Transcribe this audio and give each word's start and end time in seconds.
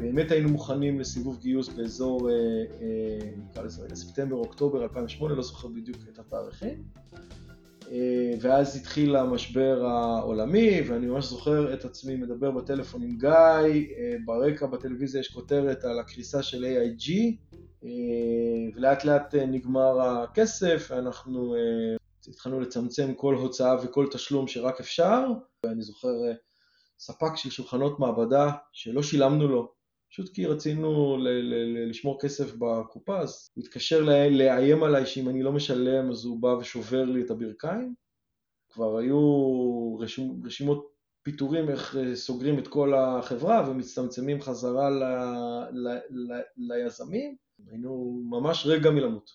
באמת 0.00 0.30
היינו 0.30 0.48
מוכנים 0.48 1.00
לסיבוב 1.00 1.38
גיוס 1.40 1.68
באזור, 1.68 2.28
נקרא 3.36 3.62
לזה 3.62 3.84
רגע, 3.84 3.94
ספטמבר, 3.94 4.36
אוקטובר 4.36 4.82
2008, 4.82 5.34
לא 5.34 5.42
זוכר 5.42 5.68
בדיוק 5.68 5.96
את 6.12 6.18
התאריכים. 6.18 6.82
ואז 8.40 8.76
התחיל 8.76 9.16
המשבר 9.16 9.84
העולמי, 9.84 10.80
ואני 10.88 11.06
ממש 11.06 11.24
זוכר 11.24 11.74
את 11.74 11.84
עצמי 11.84 12.16
מדבר 12.16 12.50
בטלפון 12.50 13.02
עם 13.02 13.18
גיא, 13.18 13.86
ברקע 14.24 14.66
בטלוויזיה 14.66 15.20
יש 15.20 15.28
כותרת 15.28 15.84
על 15.84 15.98
הקריסה 15.98 16.42
של 16.42 16.64
AIG, 16.64 17.10
ולאט 18.76 19.04
לאט 19.04 19.34
נגמר 19.34 20.00
הכסף, 20.00 20.88
ואנחנו 20.90 21.54
התחלנו 22.28 22.60
לצמצם 22.60 23.14
כל 23.14 23.34
הוצאה 23.34 23.76
וכל 23.84 24.06
תשלום 24.12 24.48
שרק 24.48 24.80
אפשר, 24.80 25.24
ואני 25.66 25.82
זוכר 25.82 26.14
ספק 26.98 27.36
של 27.36 27.50
שולחנות 27.50 28.00
מעבדה 28.00 28.50
שלא 28.72 29.02
שילמנו 29.02 29.48
לו, 29.48 29.79
פשוט 30.12 30.34
כי 30.34 30.46
רצינו 30.46 31.16
לשמור 31.90 32.20
כסף 32.20 32.52
בקופה, 32.58 33.20
אז 33.20 33.50
הוא 33.54 33.64
התקשר 33.64 34.00
לאיים 34.30 34.82
עליי 34.82 35.06
שאם 35.06 35.28
אני 35.28 35.42
לא 35.42 35.52
משלם 35.52 36.10
אז 36.10 36.24
הוא 36.24 36.42
בא 36.42 36.46
ושובר 36.46 37.04
לי 37.04 37.22
את 37.22 37.30
הברכיים. 37.30 37.94
כבר 38.72 38.98
היו 38.98 39.18
רשימות 40.44 40.90
פיטורים 41.22 41.70
איך 41.70 41.96
סוגרים 42.14 42.58
את 42.58 42.68
כל 42.68 42.94
החברה 42.94 43.70
ומצטמצמים 43.70 44.40
חזרה 44.40 44.90
ל, 44.90 45.02
ל, 45.72 45.88
ל, 46.10 46.40
ליזמים, 46.56 47.36
היינו 47.70 48.22
ממש 48.30 48.66
רגע 48.66 48.90
מלמות. 48.90 49.30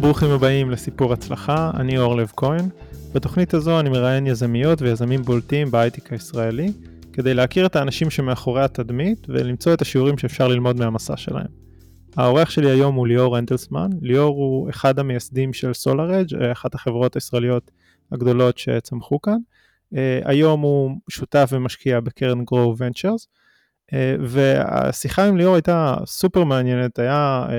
ברוכים 0.00 0.30
הבאים 0.30 0.70
לסיפור 0.70 1.12
הצלחה, 1.12 1.70
אני 1.80 1.98
אור 1.98 2.16
לב 2.16 2.32
כהן. 2.36 2.68
בתוכנית 3.16 3.54
הזו 3.54 3.80
אני 3.80 3.90
מראיין 3.90 4.26
יזמיות 4.26 4.82
ויזמים 4.82 5.22
בולטים 5.22 5.70
בהייטק 5.70 6.12
הישראלי, 6.12 6.72
כדי 7.12 7.34
להכיר 7.34 7.66
את 7.66 7.76
האנשים 7.76 8.10
שמאחורי 8.10 8.62
התדמית 8.62 9.26
ולמצוא 9.28 9.74
את 9.74 9.82
השיעורים 9.82 10.18
שאפשר 10.18 10.48
ללמוד 10.48 10.76
מהמסע 10.76 11.16
שלהם. 11.16 11.46
העורך 12.16 12.50
שלי 12.50 12.70
היום 12.70 12.94
הוא 12.94 13.06
ליאור 13.06 13.38
אנדלסמן, 13.38 13.90
ליאור 14.02 14.36
הוא 14.36 14.70
אחד 14.70 14.98
המייסדים 14.98 15.52
של 15.52 15.70
SolarEdge, 15.70 16.52
אחת 16.52 16.74
החברות 16.74 17.14
הישראליות 17.14 17.70
הגדולות 18.12 18.58
שצמחו 18.58 19.20
כאן. 19.20 19.38
Uh, 19.94 19.96
היום 20.24 20.60
הוא 20.60 20.90
שותף 21.10 21.48
ומשקיע 21.52 22.00
בקרן 22.00 22.44
גרו 22.44 22.74
ונצ'רס, 22.78 23.28
uh, 23.90 23.94
והשיחה 24.20 25.24
עם 25.24 25.36
ליאור 25.36 25.54
הייתה 25.54 25.96
סופר 26.06 26.44
מעניינת, 26.44 26.98
היה 26.98 27.46
uh, 27.48 27.52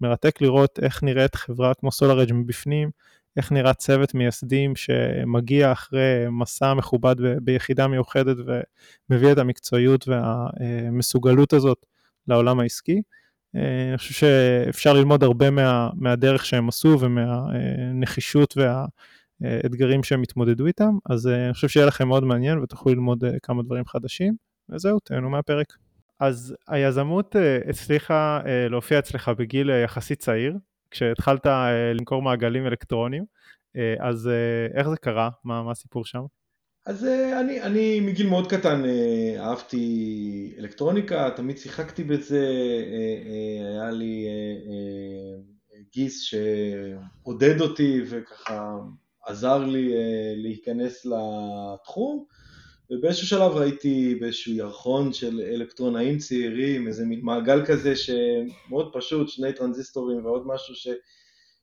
מרתק 0.00 0.40
לראות 0.40 0.78
איך 0.82 1.02
נראית 1.02 1.34
חברה 1.34 1.72
כמו 1.74 1.88
SolarEdge 1.88 2.32
מבפנים, 2.32 2.90
איך 3.38 3.52
נראה 3.52 3.74
צוות 3.74 4.14
מייסדים 4.14 4.76
שמגיע 4.76 5.72
אחרי 5.72 6.24
מסע 6.30 6.74
מכובד 6.74 7.16
ביחידה 7.42 7.86
מיוחדת 7.86 8.36
ומביא 9.10 9.32
את 9.32 9.38
המקצועיות 9.38 10.08
והמסוגלות 10.08 11.52
הזאת 11.52 11.86
לעולם 12.28 12.60
העסקי. 12.60 13.02
אני 13.54 13.96
חושב 13.98 14.14
שאפשר 14.14 14.92
ללמוד 14.92 15.22
הרבה 15.22 15.50
מה, 15.50 15.90
מהדרך 15.94 16.46
שהם 16.46 16.68
עשו 16.68 16.96
ומהנחישות 17.00 18.54
והאתגרים 19.42 20.02
שהם 20.02 20.22
התמודדו 20.22 20.66
איתם, 20.66 20.98
אז 21.10 21.26
אני 21.26 21.54
חושב 21.54 21.68
שיהיה 21.68 21.86
לכם 21.86 22.08
מאוד 22.08 22.24
מעניין 22.24 22.58
ותוכלו 22.58 22.94
ללמוד 22.94 23.24
כמה 23.42 23.62
דברים 23.62 23.84
חדשים, 23.86 24.34
וזהו, 24.68 24.98
תהנו 25.00 25.30
מהפרק. 25.30 25.76
אז 26.20 26.54
היזמות 26.68 27.36
הצליחה 27.68 28.40
להופיע 28.70 28.98
אצלך 28.98 29.28
בגיל 29.38 29.70
יחסית 29.70 30.18
צעיר, 30.18 30.56
כשהתחלת 30.90 31.46
אה, 31.46 31.92
למכור 31.94 32.22
מעגלים 32.22 32.66
אלקטרוניים, 32.66 33.24
אה, 33.76 33.94
אז 34.00 34.28
אה, 34.28 34.78
איך 34.78 34.88
זה 34.88 34.96
קרה? 34.96 35.30
מה, 35.44 35.62
מה 35.62 35.70
הסיפור 35.70 36.04
שם? 36.04 36.22
אז 36.86 37.04
אני, 37.40 37.62
אני 37.62 38.00
מגיל 38.00 38.28
מאוד 38.28 38.50
קטן 38.50 38.82
אהבתי 39.38 40.54
אלקטרוניקה, 40.58 41.30
תמיד 41.36 41.58
שיחקתי 41.58 42.04
בזה, 42.04 42.46
היה 43.74 43.90
לי 43.90 44.26
גיס 45.92 46.20
שעודד 46.22 47.60
אותי 47.60 48.00
וככה 48.10 48.78
עזר 49.26 49.58
לי 49.58 49.92
להיכנס 50.36 51.06
לתחום. 51.06 52.24
ובאיזשהו 52.90 53.26
שלב 53.26 53.52
ראיתי 53.52 54.14
באיזשהו 54.20 54.52
ירחון 54.52 55.12
של 55.12 55.40
אלקטרונאים 55.40 56.18
צעירים, 56.18 56.86
איזה 56.86 57.04
מעגל 57.22 57.66
כזה 57.66 57.96
שמאוד 57.96 58.90
פשוט, 58.92 59.28
שני 59.28 59.52
טרנזיסטורים 59.52 60.24
ועוד 60.24 60.46
משהו 60.46 60.74
ש, 60.74 60.88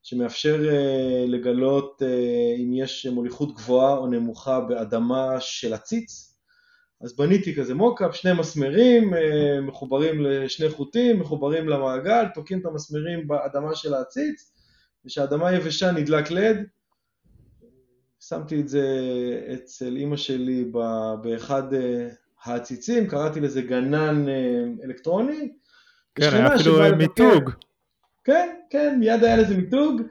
שמאפשר 0.03 0.59
uh, 0.69 1.29
לגלות 1.31 2.01
uh, 2.01 2.59
אם 2.61 2.73
יש 2.73 3.05
מוליכות 3.05 3.55
גבוהה 3.55 3.97
או 3.97 4.07
נמוכה 4.07 4.59
באדמה 4.59 5.35
של 5.39 5.73
עציץ. 5.73 6.35
אז 7.01 7.15
בניתי 7.15 7.55
כזה 7.55 7.73
מוקאפ, 7.73 8.15
שני 8.15 8.33
מסמרים 8.33 9.13
uh, 9.13 9.17
מחוברים 9.61 10.21
לשני 10.21 10.69
חוטים, 10.69 11.19
מחוברים 11.19 11.69
למעגל, 11.69 12.25
תוקעים 12.33 12.59
את 12.59 12.65
המסמרים 12.65 13.27
באדמה 13.27 13.75
של 13.75 13.93
העציץ, 13.93 14.51
וכשהאדמה 15.05 15.53
יבשה 15.53 15.91
נדלק 15.91 16.31
לד, 16.31 16.57
שמתי 18.29 18.61
את 18.61 18.67
זה 18.67 18.87
אצל 19.53 19.95
אימא 19.95 20.17
שלי 20.17 20.71
באחד 21.21 21.73
אה, 21.73 22.07
העציצים, 22.43 23.07
קראתי 23.07 23.39
לזה 23.39 23.61
גנן 23.61 24.29
אה, 24.29 24.63
אלקטרוני. 24.83 25.53
כן, 26.15 26.29
היה 26.33 26.55
אפילו 26.55 26.77
מיתוג. 26.97 27.49
כן, 28.23 28.55
כן, 28.69 28.97
מיד 28.99 29.23
היה 29.23 29.37
לזה 29.37 29.57
מיתוג. 29.57 30.01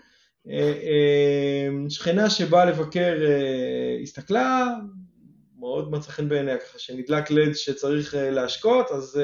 אה, 0.49 1.69
שכנה 1.89 2.31
שבאה 2.31 2.65
לבקר 2.65 3.15
הסתכלה, 4.03 4.67
מאוד 5.59 5.91
מצא 5.91 6.11
חן 6.11 6.29
בעיניה, 6.29 6.59
ככה 6.59 6.79
שנדלק 6.79 7.31
לד 7.31 7.55
שצריך 7.55 8.15
להשקות, 8.19 8.91
אז 8.91 9.21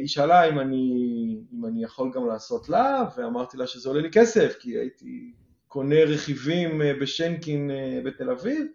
היא 0.00 0.06
שאלה 0.06 0.48
אם 0.48 0.60
אני, 0.60 1.36
אם 1.52 1.66
אני 1.66 1.84
יכול 1.84 2.10
גם 2.14 2.26
לעשות 2.26 2.68
לה, 2.68 3.04
ואמרתי 3.16 3.56
לה 3.56 3.66
שזה 3.66 3.88
עולה 3.88 4.00
לי 4.00 4.10
כסף, 4.10 4.56
כי 4.60 4.78
הייתי 4.78 5.32
קונה 5.68 6.04
רכיבים 6.04 6.82
אה, 6.82 6.92
בשנקין 7.00 7.70
אה, 7.70 8.00
בתל 8.04 8.30
אביב, 8.30 8.66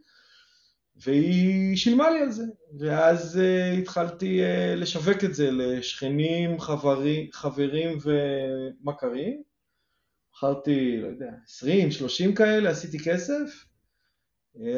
והיא 0.96 1.78
שילמה 1.78 2.10
לי 2.10 2.20
על 2.20 2.32
זה. 2.32 2.44
ואז 2.80 3.40
uh, 3.40 3.80
התחלתי 3.80 4.42
לשווק 4.76 5.24
את 5.24 5.36
זה 5.36 5.52
לשכנים, 5.52 6.60
חברים, 6.60 7.28
חברים 7.32 7.98
ומכרים. 8.04 9.44
מכרתי, 10.34 10.98
לא 11.02 11.08
יודע, 11.08 11.32
20, 11.46 11.92
30 11.92 12.36
כאלה, 12.36 12.70
עשיתי 12.70 13.00
כסף. 13.00 13.66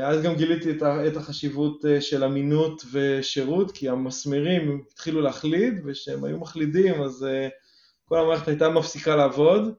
אז 0.01 0.21
גם 0.21 0.35
גיליתי 0.35 0.71
את 1.07 1.17
החשיבות 1.17 1.85
של 1.99 2.23
אמינות 2.23 2.81
ושירות, 2.91 3.71
כי 3.71 3.89
המסמרים 3.89 4.81
התחילו 4.91 5.21
להחליד, 5.21 5.81
וכשהם 5.85 6.23
היו 6.23 6.39
מחלידים 6.39 7.01
אז 7.01 7.27
כל 8.05 8.19
המערכת 8.19 8.47
הייתה 8.47 8.69
מפסיקה 8.69 9.15
לעבוד. 9.15 9.75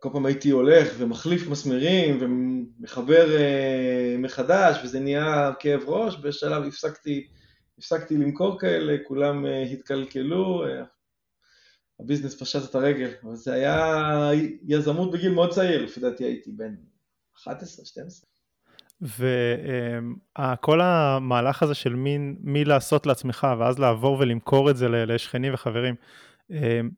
כל 0.00 0.08
פעם 0.12 0.26
הייתי 0.26 0.50
הולך 0.50 0.88
ומחליף 0.98 1.48
מסמרים 1.48 2.18
ומחבר 2.20 3.26
uh, 3.26 4.18
מחדש 4.18 4.84
וזה 4.84 5.00
נהיה 5.00 5.52
כאב 5.58 5.80
ראש, 5.86 6.16
בשלב 6.22 6.62
הפסקתי, 6.62 7.26
הפסקתי 7.78 8.16
למכור 8.16 8.58
כאלה, 8.58 8.96
כולם 9.06 9.46
uh, 9.46 9.48
התקלקלו, 9.72 10.64
uh, 10.66 10.68
הביזנס 12.00 12.42
פשט 12.42 12.70
את 12.70 12.74
הרגל, 12.74 13.10
אבל 13.24 13.34
זה 13.34 13.52
היה 13.52 14.30
יזמות 14.66 15.10
בגיל 15.10 15.32
מאוד 15.32 15.50
צעיר, 15.50 15.84
לפי 15.84 16.00
דעתי 16.00 16.24
הייתי 16.24 16.52
בן 16.52 16.74
11-12. 17.38 17.50
וכל 19.02 20.80
המהלך 20.80 21.62
הזה 21.62 21.74
של 21.74 21.94
מין 21.94 22.36
מי 22.40 22.64
לעשות 22.64 23.06
לעצמך 23.06 23.46
ואז 23.58 23.78
לעבור 23.78 24.18
ולמכור 24.20 24.70
את 24.70 24.76
זה 24.76 24.88
לשכנים 24.88 25.54
וחברים, 25.54 25.94
אה, 25.94 26.29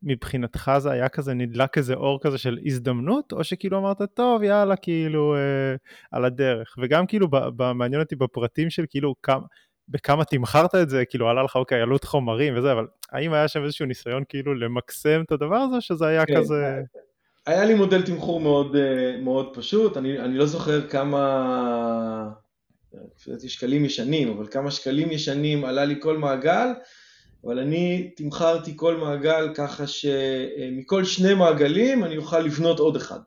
מבחינתך 0.03 0.71
זה 0.77 0.91
היה 0.91 1.09
כזה 1.09 1.33
נדלק 1.33 1.77
איזה 1.77 1.93
אור 1.93 2.19
כזה 2.21 2.37
של 2.37 2.59
הזדמנות, 2.65 3.31
או 3.31 3.43
שכאילו 3.43 3.77
אמרת, 3.77 4.01
טוב, 4.13 4.43
יאללה, 4.43 4.75
כאילו, 4.75 5.35
אה, 5.35 5.75
על 6.11 6.25
הדרך. 6.25 6.75
וגם 6.81 7.05
כאילו, 7.05 7.27
מעניין 7.75 8.01
אותי 8.01 8.15
בפרטים 8.15 8.69
של 8.69 8.85
כאילו, 8.89 9.15
כמה, 9.23 9.45
בכמה 9.89 10.25
תמכרת 10.25 10.75
את 10.75 10.89
זה, 10.89 11.05
כאילו, 11.05 11.29
עלה 11.29 11.43
לך, 11.43 11.55
אוקיי, 11.55 11.81
עלות 11.81 12.03
חומרים 12.03 12.57
וזה, 12.57 12.71
אבל 12.71 12.87
האם 13.11 13.33
היה 13.33 13.47
שם 13.47 13.63
איזשהו 13.63 13.85
ניסיון 13.85 14.23
כאילו 14.29 14.55
למקסם 14.55 15.21
את 15.25 15.31
הדבר 15.31 15.55
הזה, 15.55 15.81
שזה 15.81 16.07
היה 16.07 16.25
כן, 16.25 16.37
כזה... 16.37 16.81
היה 17.45 17.65
לי 17.65 17.73
מודל 17.73 18.01
תמחור 18.01 18.39
מאוד, 18.39 18.75
אה, 18.75 19.17
מאוד 19.21 19.49
פשוט, 19.53 19.97
אני, 19.97 20.19
אני 20.19 20.37
לא 20.37 20.45
זוכר 20.45 20.87
כמה, 20.87 22.29
לפי 23.15 23.31
דעתי 23.31 23.49
שקלים 23.49 23.85
ישנים, 23.85 24.29
אבל 24.29 24.47
כמה 24.47 24.71
שקלים 24.71 25.11
ישנים 25.11 25.65
עלה 25.65 25.85
לי 25.85 25.95
כל 25.99 26.17
מעגל, 26.17 26.67
אבל 27.45 27.59
אני 27.59 28.11
תמכרתי 28.15 28.73
כל 28.75 28.97
מעגל 28.97 29.53
ככה 29.55 29.87
שמכל 29.87 31.03
שני 31.03 31.33
מעגלים 31.33 32.03
אני 32.03 32.17
אוכל 32.17 32.39
לבנות 32.39 32.79
עוד 32.79 32.95
אחד. 32.95 33.19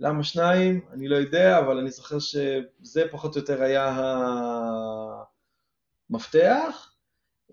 למה 0.00 0.24
שניים? 0.24 0.80
אני 0.92 1.08
לא 1.08 1.16
יודע, 1.16 1.58
אבל 1.58 1.78
אני 1.78 1.90
זוכר 1.90 2.18
שזה 2.18 3.04
פחות 3.10 3.36
או 3.36 3.40
יותר 3.40 3.62
היה 3.62 3.98
המפתח. 6.10 6.90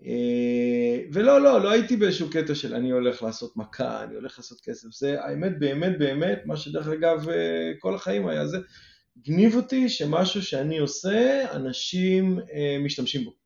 אה, 0.04 0.98
ולא, 1.12 1.40
לא, 1.40 1.60
לא 1.60 1.70
הייתי 1.70 1.96
באיזשהו 1.96 2.30
קטע 2.30 2.54
של 2.54 2.74
אני 2.74 2.90
הולך 2.90 3.22
לעשות 3.22 3.56
מכה, 3.56 4.04
אני 4.04 4.14
הולך 4.14 4.38
לעשות 4.38 4.60
כסף. 4.60 4.88
זה 4.92 5.24
האמת, 5.24 5.58
באמת, 5.58 5.98
באמת, 5.98 6.42
מה 6.46 6.56
שדרך 6.56 6.88
אגב 6.88 7.28
אה, 7.28 7.72
כל 7.78 7.94
החיים 7.94 8.28
היה 8.28 8.46
זה, 8.46 8.58
גניב 9.18 9.56
אותי 9.56 9.88
שמשהו 9.88 10.42
שאני 10.42 10.78
עושה, 10.78 11.44
אנשים 11.52 12.38
אה, 12.52 12.76
משתמשים 12.80 13.24
בו. 13.24 13.41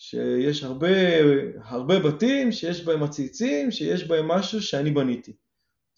שיש 0.00 0.62
הרבה, 0.62 0.88
הרבה 1.62 1.98
בתים 1.98 2.52
שיש 2.52 2.84
בהם 2.84 3.02
עציצים, 3.02 3.70
שיש 3.70 4.08
בהם 4.08 4.28
משהו 4.28 4.62
שאני 4.62 4.90
בניתי. 4.90 5.32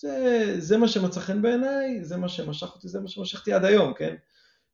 זה, 0.01 0.55
זה 0.59 0.79
מה 0.79 0.89
שמצא 0.89 1.21
חן 1.21 1.43
בעיניי, 1.43 2.05
זה 2.05 2.17
מה 2.17 2.29
שמשך 2.29 2.75
אותי, 2.75 2.89
זה 2.89 3.01
מה 3.01 3.09
שמשכתי 3.09 3.53
עד 3.53 3.65
היום, 3.65 3.95
כן? 3.95 4.15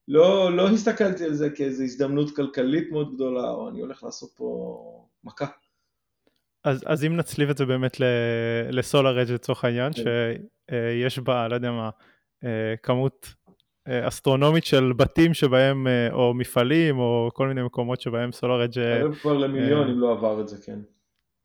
לא, 0.08 0.56
לא 0.56 0.68
הסתכלתי 0.68 1.24
על 1.24 1.34
זה 1.34 1.50
כאיזו 1.50 1.84
הזדמנות 1.84 2.36
כלכלית 2.36 2.92
מאוד 2.92 3.14
גדולה, 3.14 3.50
או 3.50 3.68
אני 3.68 3.80
הולך 3.80 4.02
לעשות 4.02 4.30
פה 4.36 5.08
מכה. 5.24 5.46
אז, 6.64 6.84
אז 6.86 7.04
אם 7.04 7.16
נצליב 7.16 7.50
את 7.50 7.56
זה 7.56 7.66
באמת 7.66 7.96
לסולר 8.70 9.22
אג' 9.22 9.30
לצורך 9.30 9.64
העניין, 9.64 9.92
כן. 9.92 10.02
שיש 10.70 11.18
בה, 11.18 11.48
לא 11.48 11.54
יודע 11.54 11.70
מה, 11.70 11.90
אה, 12.44 12.74
כמות 12.82 13.34
אסטרונומית 13.88 14.64
של 14.64 14.92
בתים 14.96 15.34
שבהם, 15.34 15.86
אה, 15.86 16.08
או 16.12 16.34
מפעלים, 16.34 16.98
או 16.98 17.30
כל 17.34 17.48
מיני 17.48 17.62
מקומות 17.62 18.00
שבהם 18.00 18.32
סולר 18.32 18.64
אג'... 18.64 19.00
קרוב 19.00 19.14
כבר 19.14 19.36
למיליון 19.36 19.88
אם 19.88 19.98
לא 19.98 20.12
עבר 20.12 20.40
את 20.40 20.48
זה, 20.48 20.56
כן. 20.66 20.78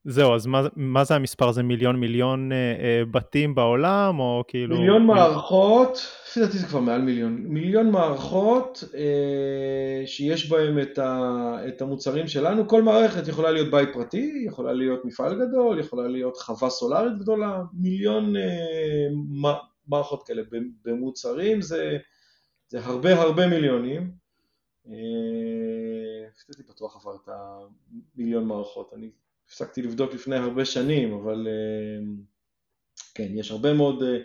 זהו, 0.06 0.36
אז 0.36 0.45
מה, 0.45 0.62
מה 0.75 1.04
זה 1.04 1.16
המספר? 1.16 1.51
זה 1.51 1.63
מיליון 1.63 1.95
מיליון 1.95 2.51
אה, 2.51 2.57
אה, 2.57 3.06
בתים 3.12 3.56
בעולם, 3.56 4.19
או 4.19 4.44
כאילו... 4.48 4.78
מיליון 4.78 5.06
מערכות, 5.06 6.07
לפי 6.28 6.40
דעתי 6.40 6.57
זה 6.57 6.68
כבר 6.68 6.80
מעל 6.80 7.01
מיליון, 7.01 7.38
מיליון 7.48 7.92
מערכות 7.92 8.84
אה, 8.96 10.07
שיש 10.07 10.50
בהם 10.50 10.80
את, 10.80 10.98
ה, 10.98 11.56
את 11.68 11.81
המוצרים 11.81 12.28
שלנו, 12.28 12.68
כל 12.68 12.84
מערכת 12.84 13.28
יכולה 13.28 13.51
להיות 13.51 13.72
בית 13.72 13.89
פרטי, 13.94 14.44
יכולה 14.48 14.74
להיות 14.74 15.06
מפעל 15.06 15.48
גדול, 15.48 15.80
יכולה 15.80 16.07
להיות 16.07 16.38
חווה 16.38 16.69
סולארית 16.69 17.18
גדולה, 17.19 17.62
מיליון 17.74 18.36
אה, 18.36 19.51
מערכות 19.88 20.24
כאלה 20.28 20.42
במוצרים, 20.86 21.62
זה, 21.62 21.98
זה 22.74 22.86
הרבה 22.86 23.22
הרבה 23.22 23.48
מיליונים. 23.48 24.12
אה, 24.88 24.94
לפי 26.31 26.44
דעתי 26.50 26.64
בטוח 26.70 26.96
עבר 26.96 27.16
את 27.16 27.30
המיליון 28.16 28.48
מערכות, 28.48 28.94
אני 28.94 29.10
הפסקתי 29.48 29.81
לבדוק 29.81 30.14
לפני 30.14 30.36
הרבה 30.36 30.66
שנים, 30.66 31.14
אבל 31.14 31.48
אה, 31.48 32.06
כן, 33.16 33.28
יש 33.38 33.52
הרבה 33.52 33.74
מאוד 33.74 34.04
אה, 34.04 34.18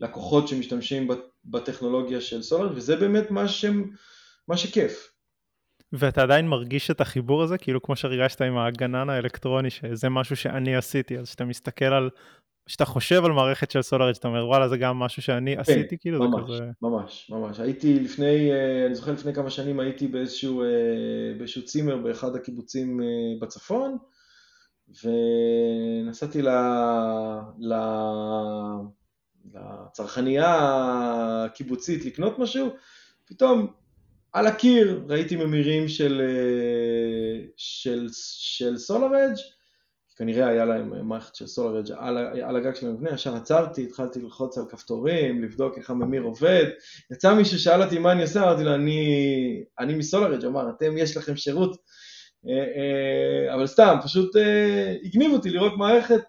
לקוחות 0.00 0.48
שמשתמשים 0.48 1.08
בטכנולוגיה 1.44 2.20
של 2.20 2.42
סולאר, 2.42 2.72
וזה 2.76 2.96
באמת 2.96 3.30
מה, 3.30 3.48
ש... 3.48 3.64
מה 4.48 4.56
שכיף. 4.56 5.12
ואתה 5.92 6.22
עדיין 6.22 6.48
מרגיש 6.48 6.90
את 6.90 7.00
החיבור 7.00 7.42
הזה, 7.42 7.58
כאילו 7.58 7.82
כמו 7.82 7.96
שהרגשת 7.96 8.42
עם 8.42 8.58
הגנן 8.58 9.10
האלקטרוני, 9.10 9.70
שזה 9.70 10.08
משהו 10.08 10.36
שאני 10.36 10.76
עשיתי, 10.76 11.18
אז 11.18 11.28
כשאתה 11.28 11.44
מסתכל 11.44 11.84
על, 11.84 12.10
כשאתה 12.66 12.84
חושב 12.84 13.24
על 13.24 13.32
מערכת 13.32 13.70
של 13.70 13.82
סולאר, 13.82 14.12
שאתה 14.12 14.28
אומר, 14.28 14.46
וואלה, 14.46 14.68
זה 14.68 14.76
גם 14.76 14.98
משהו 14.98 15.22
שאני 15.22 15.54
כן, 15.54 15.60
עשיתי, 15.60 15.98
כאילו 15.98 16.28
ממש, 16.28 16.50
זה 16.50 16.54
כזה... 16.54 16.70
ממש, 16.82 17.30
ממש. 17.30 17.60
הייתי 17.60 18.00
לפני, 18.00 18.52
אה, 18.52 18.86
אני 18.86 18.94
זוכר 18.94 19.12
לפני 19.12 19.34
כמה 19.34 19.50
שנים 19.50 19.80
הייתי 19.80 20.08
באיזשהו, 20.08 20.62
באיזשהו 21.38 21.64
צימר 21.64 21.96
באחד 21.96 22.36
הקיבוצים 22.36 23.00
בצפון, 23.40 23.96
ונסעתי 25.04 26.42
ל... 26.42 26.48
ל... 27.58 27.74
לצרכנייה 29.54 30.54
הקיבוצית 31.44 32.04
לקנות 32.04 32.38
משהו, 32.38 32.68
פתאום 33.24 33.72
על 34.32 34.46
הקיר 34.46 35.04
ראיתי 35.08 35.36
ממירים 35.36 35.88
של, 35.88 36.22
של, 37.56 38.06
של 38.38 38.78
סולארג' 38.78 39.36
כנראה 40.16 40.48
היה 40.48 40.64
להם 40.64 41.08
מערכת 41.08 41.34
של 41.34 41.46
סולארג' 41.46 41.92
על, 41.96 42.18
על 42.42 42.56
הגג 42.56 42.74
של 42.74 42.88
המבנה, 42.88 43.10
ישר 43.10 43.34
עצרתי, 43.36 43.84
התחלתי 43.84 44.20
ללחוץ 44.20 44.58
על 44.58 44.64
כפתורים, 44.70 45.42
לבדוק 45.42 45.78
איך 45.78 45.90
הממיר 45.90 46.22
עובד, 46.22 46.64
יצא 47.12 47.34
מישהו 47.34 47.58
ששאל 47.58 47.82
אותי 47.82 47.98
מה 47.98 48.12
אני 48.12 48.22
עושה, 48.22 48.42
אמרתי 48.42 48.64
לו 48.64 48.74
אני, 48.74 49.64
אני 49.78 49.94
מסולארג', 49.94 50.44
אמר 50.44 50.70
אתם 50.70 50.98
יש 50.98 51.16
לכם 51.16 51.36
שירות. 51.36 51.76
אה, 52.48 52.54
אה, 52.54 53.54
אבל 53.54 53.66
סתם, 53.66 53.96
פשוט 54.04 54.36
אה, 54.36 54.94
הגניב 55.04 55.32
אותי 55.32 55.50
לראות 55.50 55.72
מערכת 55.76 56.24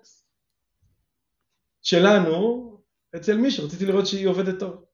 שלנו 1.82 2.72
אצל 3.16 3.38
מישהו, 3.38 3.66
רציתי 3.66 3.86
לראות 3.86 4.08
שהיא 4.08 4.28
עובדת 4.28 4.60
טוב. 4.60 4.86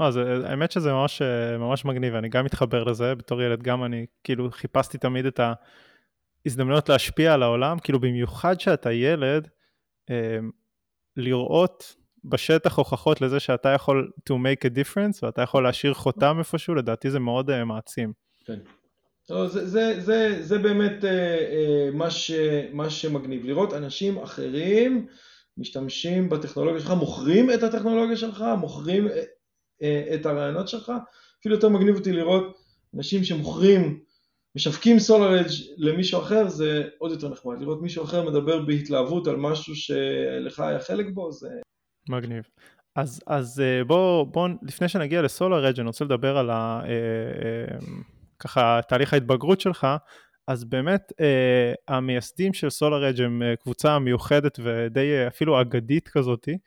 לא, 0.00 0.10
זה, 0.10 0.22
האמת 0.44 0.72
שזה 0.72 0.92
ממש, 0.92 1.22
ממש 1.58 1.84
מגניב, 1.84 2.14
אני 2.14 2.28
גם 2.28 2.44
מתחבר 2.44 2.84
לזה, 2.84 3.14
בתור 3.14 3.42
ילד 3.42 3.62
גם 3.62 3.84
אני 3.84 4.06
כאילו 4.24 4.50
חיפשתי 4.50 4.98
תמיד 4.98 5.26
את 5.26 5.40
ההזדמנויות 6.46 6.88
להשפיע 6.88 7.34
על 7.34 7.42
העולם, 7.42 7.78
כאילו 7.78 8.00
במיוחד 8.00 8.60
שאתה 8.60 8.92
ילד, 8.92 9.48
לראות 11.16 11.96
בשטח 12.24 12.78
הוכחות 12.78 13.20
לזה 13.20 13.40
שאתה 13.40 13.68
יכול 13.68 14.12
to 14.30 14.32
make 14.32 14.66
a 14.66 14.74
difference 14.74 15.18
ואתה 15.22 15.42
יכול 15.42 15.62
להשאיר 15.62 15.94
חותם 15.94 16.36
איפשהו, 16.38 16.74
לדעתי 16.74 17.10
זה 17.10 17.18
מאוד 17.18 17.64
מעצים. 17.64 18.12
כן. 18.44 18.58
לא, 19.30 19.48
זה, 19.48 19.66
זה, 19.66 20.00
זה, 20.00 20.42
זה 20.42 20.58
באמת 20.58 21.04
אה, 21.04 21.10
אה, 21.10 21.90
מה, 21.92 22.10
ש, 22.10 22.30
מה 22.72 22.90
שמגניב, 22.90 23.44
לראות 23.44 23.74
אנשים 23.74 24.18
אחרים 24.18 25.06
משתמשים 25.58 26.28
בטכנולוגיה 26.28 26.80
שלך, 26.80 26.90
מוכרים 26.90 27.50
את 27.50 27.62
הטכנולוגיה 27.62 28.16
שלך, 28.16 28.44
מוכרים 28.60 29.08
אה, 29.08 29.22
אה, 29.82 30.14
את 30.14 30.26
הרעיונות 30.26 30.68
שלך, 30.68 30.92
אפילו 31.40 31.54
יותר 31.54 31.68
מגניב 31.68 31.96
אותי 31.96 32.12
לראות 32.12 32.56
אנשים 32.94 33.24
שמוכרים, 33.24 34.00
משווקים 34.56 34.96
SolarEdge 34.96 35.62
למישהו 35.76 36.20
אחר, 36.20 36.48
זה 36.48 36.82
עוד 36.98 37.10
יותר 37.10 37.28
נחמד, 37.28 37.60
לראות 37.60 37.82
מישהו 37.82 38.04
אחר 38.04 38.30
מדבר 38.30 38.62
בהתלהבות 38.62 39.26
על 39.26 39.36
משהו 39.36 39.74
שלך 39.74 40.60
היה 40.60 40.80
חלק 40.80 41.06
בו, 41.14 41.32
זה... 41.32 41.48
מגניב. 42.08 42.44
אז, 42.96 43.20
אז 43.26 43.60
אה, 43.60 43.84
בוא, 43.84 44.26
בוא, 44.26 44.48
לפני 44.62 44.88
שנגיע 44.88 45.22
לסולאר 45.22 45.70
אני 45.70 45.86
רוצה 45.86 46.04
לדבר 46.04 46.38
על 46.38 46.50
ה... 46.50 46.80
אה, 46.84 46.90
אה, 46.90 47.78
ככה 48.38 48.80
תהליך 48.88 49.12
ההתבגרות 49.12 49.60
שלך, 49.60 49.86
אז 50.48 50.64
באמת 50.64 51.12
המייסדים 51.88 52.54
של 52.54 52.70
סולאר 52.70 53.10
אג' 53.10 53.20
הם 53.20 53.42
קבוצה 53.62 53.98
מיוחדת 53.98 54.58
ודי 54.62 55.26
אפילו 55.26 55.60
אגדית 55.60 56.08
כזאתי, 56.08 56.58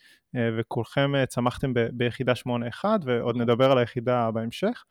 וכולכם 0.57 1.11
צמחתם 1.27 1.73
ב, 1.73 1.79
ביחידה 1.93 2.33
8.1 2.81 2.85
ועוד 3.05 3.37
נדבר 3.37 3.71
על 3.71 3.77
היחידה 3.77 4.31
בהמשך, 4.31 4.83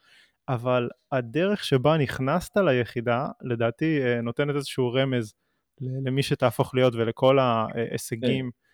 אבל 0.49 0.89
הדרך 1.13 1.65
שבה 1.65 1.97
נכנסת 1.97 2.57
ליחידה 2.57 3.27
לדעתי 3.43 4.01
אה, 4.03 4.21
נותנת 4.21 4.57
איזשהו 4.57 4.93
רמז 4.93 5.35
למי 5.81 6.23
שתהפוך 6.23 6.75
להיות 6.75 6.95
ולכל 6.95 7.39
ההישגים. 7.39 8.51
כן. 8.51 8.69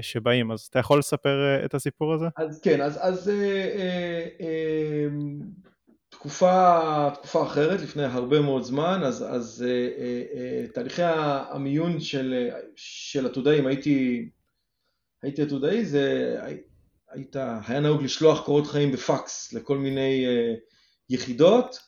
שבאים, 0.00 0.52
אז 0.52 0.60
אתה 0.70 0.78
יכול 0.78 0.98
לספר 0.98 1.64
את 1.64 1.74
הסיפור 1.74 2.14
הזה? 2.14 2.26
אז 2.36 2.60
כן, 2.60 2.80
אז, 2.80 2.98
אז 3.00 3.28
אה, 3.28 3.34
אה, 3.34 4.26
אה, 4.40 5.08
תקופה, 6.08 7.08
תקופה 7.14 7.42
אחרת, 7.42 7.80
לפני 7.80 8.04
הרבה 8.04 8.40
מאוד 8.40 8.62
זמן, 8.62 9.00
אז, 9.04 9.24
אז 9.28 9.64
אה, 9.68 9.88
אה, 9.98 10.22
אה, 10.34 10.66
תהליכי 10.74 11.02
המיון 11.04 12.00
של, 12.00 12.50
של 12.76 13.26
עתודאים, 13.26 13.66
הייתי, 13.66 14.28
הייתי 15.22 15.42
עתודאי, 15.42 15.84
זה 15.84 16.36
היית, 17.10 17.36
היה 17.66 17.80
נהוג 17.80 18.02
לשלוח 18.02 18.44
קורות 18.44 18.66
חיים 18.66 18.92
בפקס 18.92 19.52
לכל 19.52 19.78
מיני 19.78 20.26
אה, 20.26 20.54
יחידות, 21.10 21.78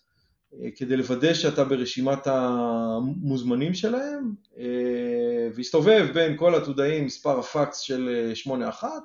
אה, 0.63 0.69
כדי 0.77 0.97
לוודא 0.97 1.35
שאתה 1.35 1.65
ברשימת 1.65 2.27
המוזמנים 2.27 3.75
שלהם, 3.75 4.35
אה, 4.59 5.49
והסתובב 5.55 6.09
בין 6.15 6.37
כל 6.37 6.55
עתודאים 6.55 7.05
מספר 7.05 7.39
הפקס 7.39 7.79
של 7.79 8.31
81, 8.35 8.89
אה, 8.89 8.99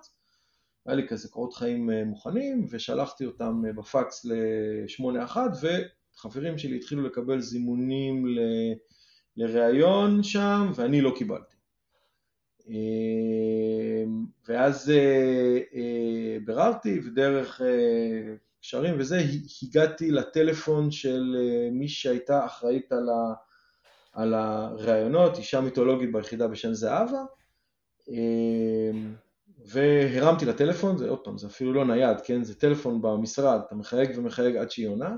היה 0.86 0.96
לי 0.96 1.08
כזה 1.08 1.30
קורות 1.30 1.54
חיים 1.54 1.90
מוכנים, 1.90 2.66
ושלחתי 2.70 3.26
אותם 3.26 3.62
בפקס 3.78 4.26
ל-81, 4.26 5.38
וחברים 5.62 6.58
שלי 6.58 6.76
התחילו 6.76 7.04
לקבל 7.04 7.42
זימונים 7.42 8.28
ל... 8.28 8.40
לראיון 9.38 10.24
שם, 10.24 10.72
ואני 10.76 11.02
לא 11.02 11.14
קיבלתי. 11.18 11.56
ואז 14.48 14.92
ביררתי, 16.46 17.00
ודרך 17.06 17.62
קשרים 18.62 18.96
וזה, 19.00 19.22
הגעתי 19.64 20.12
לטלפון 20.12 20.92
של 20.92 21.36
מי 21.72 21.88
שהייתה 21.88 22.46
אחראית 22.46 22.92
על, 22.92 23.10
ה... 23.10 23.34
על 24.14 24.34
הראיונות, 24.34 25.38
אישה 25.38 25.62
מיתולוגית 25.62 26.12
ביחידה 26.12 26.48
בשם 26.48 26.74
זהבה. 26.74 27.24
והרמתי 29.66 30.46
לטלפון, 30.46 30.98
זה 30.98 31.10
עוד 31.10 31.20
פעם, 31.24 31.38
זה 31.38 31.48
אפילו 31.48 31.74
לא 31.74 31.86
נייד, 31.86 32.22
כן? 32.22 32.44
זה 32.44 32.56
טלפון 32.56 33.02
במשרד, 33.02 33.62
אתה 33.68 33.76
מחייג 33.76 34.12
ומחייג 34.16 34.56
עד 34.56 34.72
שהיא 34.72 34.88
עונה. 34.88 35.16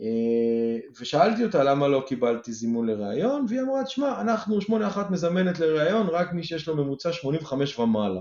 אה, 0.00 0.78
ושאלתי 1.00 1.44
אותה 1.44 1.64
למה 1.64 1.88
לא 1.88 2.04
קיבלתי 2.06 2.52
זימון 2.52 2.86
לראיון, 2.86 3.46
והיא 3.48 3.60
אמרה, 3.60 3.84
תשמע, 3.84 4.20
אנחנו 4.20 4.60
81 4.60 5.10
מזמנת 5.10 5.58
לראיון 5.58 6.06
רק 6.06 6.32
מי 6.32 6.44
שיש 6.44 6.68
לו 6.68 6.76
ממוצע 6.76 7.12
85 7.12 7.78
ומעלה. 7.78 8.20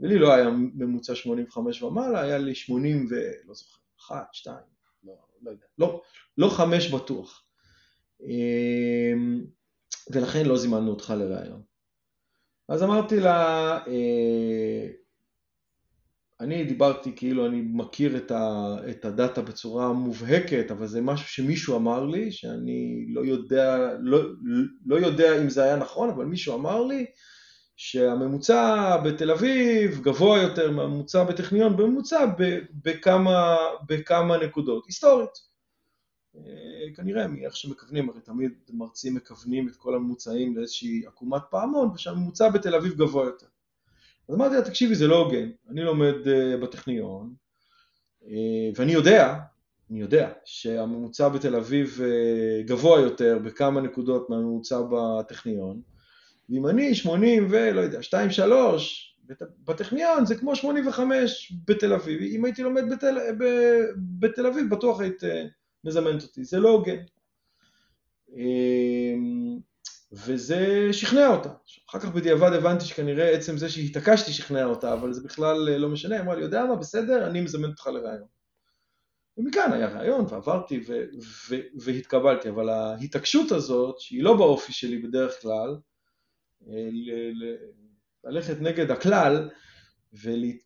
ולי 0.00 0.18
לא 0.18 0.34
היה 0.34 0.50
ממוצע 0.50 1.14
85 1.14 1.82
ומעלה, 1.82 2.20
היה 2.20 2.38
לי 2.38 2.54
80 2.54 3.08
ולא 3.10 3.54
זוכר, 3.54 3.78
1, 4.00 4.26
2, 4.32 4.56
לא, 5.04 5.14
לא 5.42 5.50
יודע, 5.50 5.66
לא, 5.78 6.02
לא 6.38 6.48
5 6.48 6.90
בטוח. 6.90 7.42
ולכן 10.12 10.46
לא 10.46 10.56
זימנו 10.56 10.90
אותך 10.90 11.14
לראיון. 11.18 11.62
אז 12.68 12.82
אמרתי 12.82 13.20
לה, 13.20 13.78
אני 16.40 16.64
דיברתי 16.64 17.12
כאילו 17.16 17.46
אני 17.46 17.62
מכיר 17.64 18.16
את, 18.16 18.30
ה, 18.30 18.76
את 18.90 19.04
הדאטה 19.04 19.42
בצורה 19.42 19.92
מובהקת, 19.92 20.70
אבל 20.70 20.86
זה 20.86 21.00
משהו 21.00 21.28
שמישהו 21.28 21.76
אמר 21.76 22.04
לי, 22.04 22.32
שאני 22.32 23.06
לא 23.08 23.20
יודע, 23.20 23.94
לא, 24.00 24.20
לא 24.86 24.96
יודע 24.96 25.42
אם 25.42 25.48
זה 25.48 25.64
היה 25.64 25.76
נכון, 25.76 26.10
אבל 26.10 26.24
מישהו 26.24 26.54
אמר 26.54 26.84
לי 26.84 27.06
שהממוצע 27.76 28.96
בתל 28.96 29.30
אביב 29.30 30.00
גבוה 30.02 30.42
יותר 30.42 30.70
מהממוצע 30.70 31.24
בטכניון, 31.24 31.76
בממוצע 31.76 32.26
בכמה, 32.84 33.56
בכמה 33.86 34.36
נקודות, 34.38 34.86
היסטורית. 34.86 35.46
אה, 36.36 36.94
כנראה 36.94 37.26
מאיך 37.26 37.56
שמכוונים, 37.56 38.08
הרי 38.10 38.20
תמיד 38.20 38.52
מרצים 38.70 39.14
מכוונים 39.14 39.68
את 39.68 39.76
כל 39.76 39.94
הממוצעים 39.94 40.56
לאיזושהי 40.56 41.06
עקומת 41.06 41.42
פעמון, 41.50 41.88
ושהממוצע 41.94 42.48
בתל 42.48 42.74
אביב 42.74 42.94
גבוה 42.94 43.24
יותר. 43.24 43.46
אז 44.28 44.34
אמרתי 44.34 44.54
לה, 44.54 44.62
תקשיבי, 44.62 44.94
זה 44.94 45.06
לא 45.06 45.16
הוגן, 45.16 45.50
אני 45.70 45.82
לומד 45.82 46.14
uh, 46.24 46.62
בטכניון, 46.62 47.34
uh, 48.22 48.26
ואני 48.76 48.92
יודע, 48.92 49.38
אני 49.90 50.00
יודע, 50.00 50.32
שהממוצע 50.44 51.28
בתל 51.28 51.56
אביב 51.56 52.00
גבוה 52.66 53.00
יותר 53.00 53.38
בכמה 53.44 53.80
נקודות 53.80 54.30
מהממוצע 54.30 54.80
בטכניון, 54.90 55.80
ואם 56.50 56.66
אני 56.66 56.94
80 56.94 57.46
ולא 57.50 57.80
יודע, 57.80 57.98
2-3 58.00 58.12
בטכניון 59.64 60.26
זה 60.26 60.36
כמו 60.36 60.56
85 60.56 61.52
בתל 61.64 61.92
אביב, 61.92 62.20
אם 62.20 62.44
הייתי 62.44 62.62
לומד 62.62 62.82
בתל, 62.90 63.18
ב, 63.38 63.44
בתל 64.18 64.46
אביב 64.46 64.70
בטוח 64.70 65.00
היית 65.00 65.22
uh, 65.22 65.26
מזמנת 65.84 66.22
אותי, 66.22 66.44
זה 66.44 66.60
לא 66.60 66.68
הוגן. 66.68 66.96
וזה 70.12 70.88
שכנע 70.92 71.28
אותה. 71.28 71.48
אחר 71.90 71.98
כך 71.98 72.08
בדיעבד 72.08 72.52
הבנתי 72.52 72.84
שכנראה 72.84 73.30
עצם 73.30 73.56
זה 73.56 73.68
שהתעקשתי 73.68 74.32
שכנע 74.32 74.64
אותה, 74.64 74.92
אבל 74.92 75.12
זה 75.12 75.22
בכלל 75.24 75.68
אה, 75.68 75.78
לא 75.78 75.88
משנה, 75.88 76.14
היא 76.14 76.22
אמרה 76.22 76.34
לי, 76.34 76.42
יודע 76.42 76.64
מה, 76.64 76.76
בסדר, 76.76 77.26
אני 77.26 77.40
מזמן 77.40 77.68
אותך 77.68 77.86
לראיון. 77.86 78.26
ומכאן 79.38 79.72
היה 79.72 79.88
ראיון, 79.88 80.24
ועברתי 80.28 80.84
ו- 80.86 81.04
ו- 81.48 81.80
והתקבלתי, 81.84 82.48
אבל 82.48 82.68
ההתעקשות 82.68 83.52
הזאת, 83.52 84.00
שהיא 84.00 84.22
לא 84.22 84.36
באופי 84.36 84.72
שלי 84.72 84.98
בדרך 84.98 85.42
כלל, 85.42 85.70
אה, 85.70 85.95
ללכת 88.24 88.60
נגד 88.60 88.90
הכלל, 88.90 89.48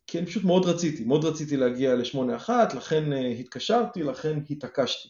כי 0.07 0.19
אני 0.19 0.25
פשוט 0.25 0.43
מאוד 0.43 0.65
רציתי, 0.65 1.03
מאוד 1.03 1.25
רציתי 1.25 1.57
להגיע 1.57 1.95
לשמונה 1.95 2.35
אחת, 2.35 2.73
לכן 2.73 3.13
אה, 3.13 3.27
התקשרתי, 3.27 4.03
לכן 4.03 4.39
התעקשתי. 4.49 5.09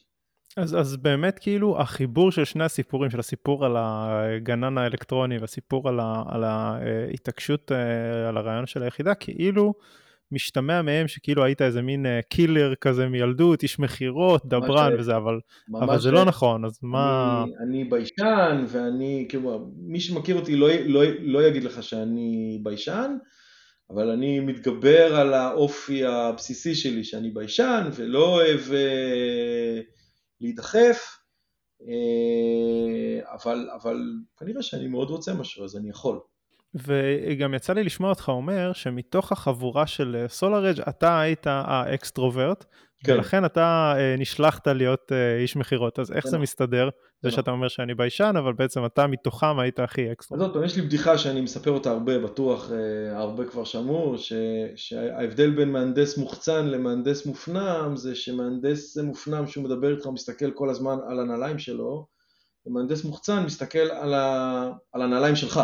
אז, 0.58 0.76
אז 0.80 0.98
באמת 0.98 1.40
כאילו 1.40 1.82
החיבור 1.82 2.32
של 2.32 2.46
שני 2.46 2.64
הסיפורים, 2.64 3.12
של 3.12 3.20
הסיפור 3.20 3.66
על 3.66 3.76
הגנן 3.78 4.78
האלקטרוני 4.78 5.38
והסיפור 5.38 5.90
על, 5.90 6.00
ה, 6.00 6.24
על 6.28 6.44
ההתעקשות 6.44 7.72
אה, 7.72 8.30
על 8.30 8.38
הרעיון 8.38 8.68
של 8.68 8.84
היחידה, 8.84 9.16
כאילו 9.16 9.74
משתמע 10.32 10.82
מהם 10.82 11.08
שכאילו 11.08 11.44
היית 11.44 11.62
איזה 11.62 11.82
מין 11.82 12.06
קילר 12.30 12.70
אה, 12.70 12.76
כזה 12.76 13.08
מילדות, 13.08 13.64
איש 13.64 13.80
מכירות, 13.80 14.46
דברן 14.46 14.94
וזה, 15.00 15.18
אבל, 15.18 15.40
אבל 15.74 16.00
זה 16.00 16.12
לא 16.12 16.26
נכון, 16.26 16.66
אז 16.66 16.80
מה... 16.82 17.44
אני, 17.44 17.54
אני 17.68 17.84
ביישן 17.84 18.66
ואני, 18.68 19.26
כאילו, 19.30 19.72
מי 19.78 20.00
שמכיר 20.00 20.36
אותי 20.36 20.56
לא, 20.56 20.68
לא, 20.86 21.02
לא 21.20 21.44
יגיד 21.44 21.64
לך 21.64 21.84
שאני 21.84 22.60
ביישן, 22.64 23.16
אבל 23.90 24.10
אני 24.10 24.40
מתגבר 24.40 25.16
על 25.16 25.34
האופי 25.34 26.06
הבסיסי 26.06 26.76
שלי 26.76 27.04
שאני 27.04 27.30
ביישן 27.30 27.90
ולא 27.96 28.26
אוהב... 28.26 28.62
אה, 28.72 29.82
להידחף, 30.42 31.18
אה, 31.82 33.34
אבל, 33.34 33.70
אבל 33.82 33.98
כנראה 34.38 34.62
שאני 34.62 34.88
מאוד 34.88 35.10
רוצה 35.10 35.34
משהו, 35.34 35.64
אז 35.64 35.78
אני 35.78 35.90
יכול. 35.90 36.20
וגם 36.76 37.54
יצא 37.54 37.74
לי 37.74 37.84
לשמוע 37.84 38.10
אותך 38.10 38.30
אומר 38.30 38.74
שמתוך 38.74 39.32
החבורה 39.32 39.88
של 39.88 40.26
סולאראדג' 40.28 40.80
אתה 40.80 41.20
היית 41.20 41.48
ה 41.48 41.59
extrovert, 41.59 42.66
כן. 43.04 43.14
ולכן 43.14 43.46
אתה 43.46 43.94
אה, 43.98 44.16
נשלחת 44.18 44.68
להיות 44.68 45.12
אה, 45.12 45.38
איש 45.38 45.56
מכירות, 45.56 46.00
אז 46.00 46.12
איך 46.12 46.24
כן. 46.24 46.30
זה 46.30 46.38
מסתדר? 46.38 46.90
זה 47.24 47.30
כן. 47.30 47.36
שאתה 47.36 47.52
אומר 47.52 47.68
שאני 47.68 47.96
ביישן, 47.96 48.34
אבל 48.38 48.54
בעצם 48.54 48.86
אתה 48.86 49.08
מתוכם 49.08 49.60
היית 49.60 49.80
הכי 49.80 50.12
extro. 50.12 50.38
אז 50.38 50.42
עוד 50.42 50.54
פעם, 50.54 50.64
יש 50.64 50.76
לי 50.76 50.82
בדיחה 50.82 51.18
שאני 51.18 51.42
מספר 51.42 51.72
אותה 51.72 51.92
הרבה, 51.92 52.20
בטוח 52.20 52.72
אה, 52.72 53.18
הרבה 53.20 53.46
כבר 53.46 53.64
שמעו, 53.64 54.18
ש, 54.18 54.34
שההבדל 54.76 55.50
בין 55.50 55.72
מהנדס 55.72 56.18
מוחצן 56.18 56.68
למהנדס 56.68 57.26
מופנם, 57.26 57.92
זה 57.96 58.16
שמהנדס 58.16 58.98
מופנם 58.98 59.48
שהוא 59.48 59.64
מדבר 59.64 59.92
איתך, 59.92 60.08
מסתכל 60.08 60.52
כל 60.52 60.70
הזמן 60.70 60.98
על 61.08 61.20
הנעליים 61.20 61.60
שלו, 61.60 62.08
ומהנדס 62.66 63.04
מוחצן 63.04 63.44
מסתכל 63.46 63.80
על, 63.80 64.14
ה, 64.14 64.72
על 64.94 65.02
הנעליים 65.02 65.36
שלך. 65.36 65.62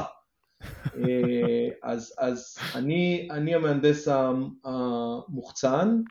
אז, 1.84 2.14
אז 2.18 2.58
אני, 2.76 3.28
אני 3.32 3.56
המהנדס 3.56 4.08
המוחצן, 4.64 6.02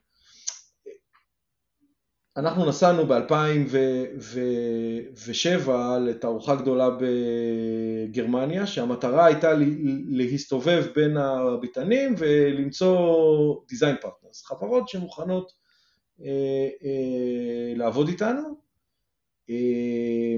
אנחנו 2.36 2.68
נסענו 2.68 3.06
ב-2007 3.06 5.70
לתערוכה 6.00 6.54
גדולה 6.54 6.88
בגרמניה, 7.00 8.66
שהמטרה 8.66 9.24
הייתה 9.24 9.52
להסתובב 10.08 10.86
בין 10.94 11.16
הביטנים 11.16 12.14
ולמצוא 12.18 13.56
design 13.68 13.96
partners, 14.00 14.44
חברות 14.44 14.88
שמוכנות 14.88 15.52
אה, 16.24 16.68
אה, 16.84 17.72
לעבוד 17.76 18.08
איתנו, 18.08 18.60
אה, 19.50 20.36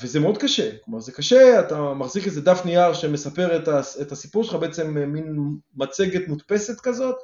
וזה 0.00 0.20
מאוד 0.20 0.38
קשה, 0.38 0.70
כלומר 0.84 1.00
זה 1.00 1.12
קשה, 1.12 1.60
אתה 1.60 1.94
מחזיק 1.94 2.26
איזה 2.26 2.40
דף 2.40 2.62
נייר 2.64 2.94
שמספר 2.94 3.56
את 4.02 4.12
הסיפור 4.12 4.44
שלך, 4.44 4.54
בעצם 4.54 5.12
מין 5.12 5.36
מצגת 5.76 6.28
מודפסת 6.28 6.80
כזאת, 6.80 7.16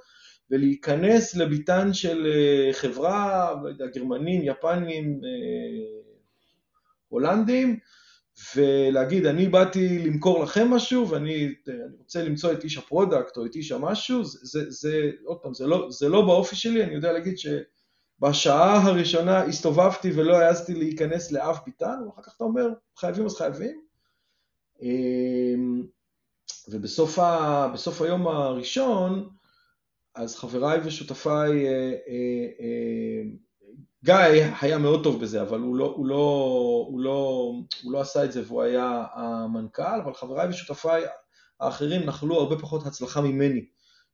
ולהיכנס 0.50 1.36
לביתן 1.36 1.92
של 1.92 2.26
אה, 2.26 2.72
חברה, 2.72 3.54
לא 3.78 3.86
גרמנים, 3.86 4.42
יפנים, 4.44 5.20
אה, 5.24 6.00
הולנדים, 7.08 7.78
ולהגיד, 8.56 9.26
אני 9.26 9.48
באתי 9.48 9.98
למכור 9.98 10.42
לכם 10.42 10.70
משהו, 10.70 11.08
ואני 11.08 11.54
רוצה 11.98 12.22
למצוא 12.22 12.52
את 12.52 12.64
איש 12.64 12.78
ה 12.78 12.85
product 12.85 13.36
או 13.36 13.46
את 13.46 13.54
איש 13.54 13.72
המשהו, 13.72 14.24
זה, 14.24 14.38
זה, 14.42 14.70
זה 14.70 15.10
עוד 15.24 15.38
פעם, 15.42 15.54
זה 15.54 15.66
לא, 15.66 15.86
זה 15.90 16.08
לא 16.08 16.22
באופי 16.22 16.56
שלי, 16.56 16.84
אני 16.84 16.94
יודע 16.94 17.12
להגיד 17.12 17.38
שבשעה 18.18 18.82
הראשונה 18.82 19.42
הסתובבתי 19.42 20.12
ולא 20.12 20.36
העזתי 20.36 20.74
להיכנס 20.74 21.32
לאף 21.32 21.58
ביתן, 21.66 21.96
ואחר 22.06 22.22
כך 22.22 22.34
אתה 22.36 22.44
אומר, 22.44 22.68
חייבים 22.96 23.26
אז 23.26 23.36
חייבים. 23.36 23.80
אמ, 24.82 25.86
ובסוף 26.68 27.18
ה, 27.18 27.72
היום 28.00 28.26
הראשון, 28.28 29.28
אז 30.14 30.36
חבריי 30.36 30.80
ושותפיי, 30.84 31.66
אה, 31.66 31.72
אה, 32.08 32.46
אה, 32.60 33.22
גיא 34.04 34.44
היה 34.60 34.78
מאוד 34.78 35.04
טוב 35.04 35.20
בזה, 35.20 35.42
אבל 35.42 35.60
הוא 35.60 35.76
לא, 35.76 35.94
הוא, 35.96 36.06
לא, 36.06 36.86
הוא, 36.88 37.00
לא, 37.00 37.52
הוא 37.82 37.92
לא 37.92 38.00
עשה 38.00 38.24
את 38.24 38.32
זה 38.32 38.42
והוא 38.46 38.62
היה 38.62 39.04
המנכ"ל, 39.12 40.00
אבל 40.04 40.14
חבריי 40.14 40.48
ושותפיי 40.48 41.04
האחרים 41.60 42.02
נחלו 42.02 42.40
הרבה 42.40 42.58
פחות 42.58 42.86
הצלחה 42.86 43.20
ממני. 43.20 43.64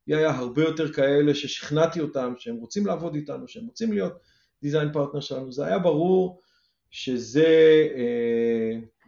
לי 0.07 0.15
היה 0.15 0.29
הרבה 0.29 0.61
יותר 0.61 0.93
כאלה 0.93 1.35
ששכנעתי 1.35 1.99
אותם 1.99 2.33
שהם 2.37 2.55
רוצים 2.55 2.85
לעבוד 2.85 3.15
איתנו, 3.15 3.47
שהם 3.47 3.65
רוצים 3.65 3.93
להיות 3.93 4.13
דיזיין 4.61 4.93
פרטנר 4.93 5.19
שלנו. 5.19 5.51
זה 5.51 5.65
היה 5.65 5.79
ברור 5.79 6.41
שזה, 6.89 7.47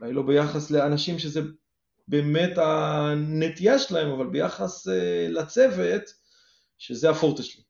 אולי 0.02 0.14
לא 0.14 0.22
ביחס 0.22 0.72
לאנשים 0.72 1.20
שזה 1.20 1.42
באמת 2.08 2.58
הנטייה 2.58 3.80
שלהם, 3.80 4.12
אבל 4.12 4.28
ביחס 4.28 4.88
לצוות, 5.30 6.04
שזה 6.78 7.10
הפורטה 7.10 7.44
שלי. 7.44 7.64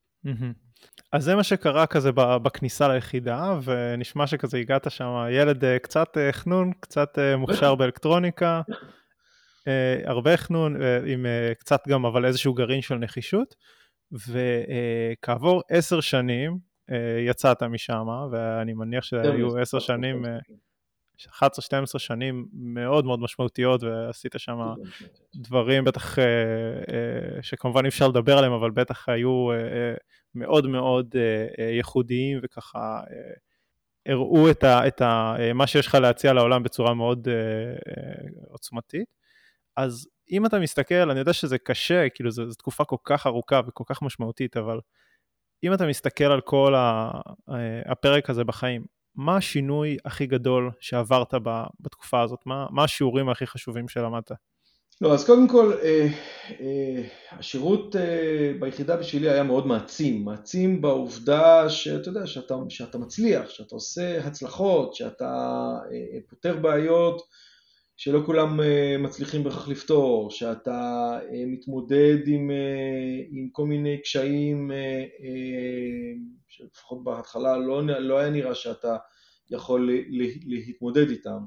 אז 1.12 1.24
זה 1.24 1.36
מה 1.36 1.44
שקרה 1.44 1.86
כזה 1.88 2.12
בכניסה 2.16 2.88
ליחידה, 2.88 3.60
ונשמע 3.64 4.28
שכזה 4.28 4.58
הגעת 4.58 4.92
שם, 4.92 5.28
ילד 5.32 5.66
אה, 5.66 5.80
קצת 5.80 6.18
אה, 6.18 6.34
חנון, 6.34 6.72
קצת 6.80 7.20
אה, 7.20 7.38
מוכשר 7.38 7.76
באלקטרוניקה, 7.76 8.62
הרבה 10.06 10.38
חנון, 10.38 10.76
עם 11.06 11.26
קצת 11.60 11.88
גם 11.88 12.06
אבל 12.06 12.26
איזשהו 12.26 12.54
גרעין 12.54 12.82
של 12.82 12.96
נחישות, 12.96 13.56
וכעבור 14.12 15.62
עשר 15.70 16.02
שנים 16.02 16.58
יצאת 17.28 17.64
משם, 17.64 18.08
ואני 18.32 18.74
מניח 18.74 19.04
שהיו 19.04 19.58
עשר 19.58 19.80
שנים... 19.80 20.26
11-12 21.26 22.00
שנים 22.00 22.48
מאוד 22.54 23.06
מאוד 23.06 23.20
משמעותיות 23.20 23.84
ועשית 23.84 24.36
שם 24.38 24.60
דברים 25.36 25.84
בטח 25.84 26.20
אה, 26.20 26.24
אה, 26.26 27.42
שכמובן 27.42 27.86
אי 27.86 27.90
אפשר 27.90 28.08
לדבר 28.08 28.38
עליהם 28.38 28.54
אבל 28.54 28.72
בטח 28.72 29.10
היו 29.10 29.52
אה, 29.52 29.94
מאוד 30.36 30.68
מאוד 30.68 31.16
ייחודיים 31.76 32.40
וככה 32.44 33.02
הראו 34.06 34.52
את, 34.52 34.64
ה, 34.64 34.88
את 34.88 35.02
ה, 35.02 35.36
מה 35.54 35.68
שיש 35.68 35.88
לך 35.88 35.96
להציע 35.96 36.34
לעולם 36.34 36.64
בצורה 36.64 36.94
מאוד 36.94 37.28
עוצמתית. 38.50 39.18
אז 39.78 40.08
אם 40.32 40.46
אתה 40.46 40.60
מסתכל, 40.60 41.10
אני 41.12 41.20
יודע 41.20 41.34
שזה 41.34 41.58
קשה, 41.58 42.10
כאילו 42.10 42.32
זו, 42.32 42.50
זו 42.50 42.56
תקופה 42.56 42.86
כל 42.86 42.96
כך 43.04 43.28
ארוכה 43.28 43.62
וכל 43.68 43.84
כך 43.88 44.02
משמעותית, 44.02 44.58
אבל 44.58 44.80
אם 45.64 45.74
אתה 45.74 45.88
מסתכל 45.88 46.24
על 46.24 46.42
כל 46.42 46.74
הפרק 47.86 48.30
הזה 48.30 48.44
בחיים, 48.44 48.86
מה 49.16 49.38
השינוי 49.38 49.98
הכי 50.06 50.26
גדול 50.26 50.72
שעברת 50.80 51.34
בתקופה 51.80 52.22
הזאת? 52.22 52.40
מה, 52.46 52.68
מה 52.72 52.84
השיעורים 52.84 53.30
הכי 53.30 53.48
חשובים 53.48 53.88
שלמדת? 53.88 54.32
לא, 55.02 55.14
אז 55.14 55.26
קודם 55.26 55.48
כל, 55.48 55.74
אה, 55.84 56.08
אה, 56.60 57.04
השירות 57.32 57.96
אה, 57.96 58.52
ביחידה 58.60 58.98
בשבילי 58.98 59.30
היה 59.30 59.44
מאוד 59.44 59.68
מעצים, 59.68 60.26
מעצים 60.26 60.82
בעובדה 60.82 61.70
שאתה 61.70 62.10
יודע, 62.10 62.28
שאתה, 62.28 62.56
שאתה 62.70 62.98
מצליח, 62.98 63.50
שאתה 63.50 63.76
עושה 63.76 64.28
הצלחות, 64.28 64.96
שאתה 64.96 65.34
אה, 65.92 66.20
פותר 66.30 66.58
בעיות 66.58 67.22
שלא 67.98 68.22
כולם 68.26 68.62
אה, 68.62 68.96
מצליחים 69.00 69.44
בכך 69.44 69.68
לפתור, 69.68 70.32
שאתה 70.32 71.12
אה, 71.32 71.44
מתמודד 71.48 72.18
עם, 72.28 72.52
אה, 72.52 73.24
עם 73.30 73.50
כל 73.52 73.66
מיני 73.66 74.02
קשיים 74.02 74.72
שלפחות 76.48 77.04
בהתחלה 77.04 77.58
לא, 77.58 77.86
לא 77.86 78.18
היה 78.18 78.30
נראה 78.30 78.56
שאתה 78.56 78.98
יכול 79.50 79.92
להתמודד 80.46 81.10
איתם. 81.10 81.40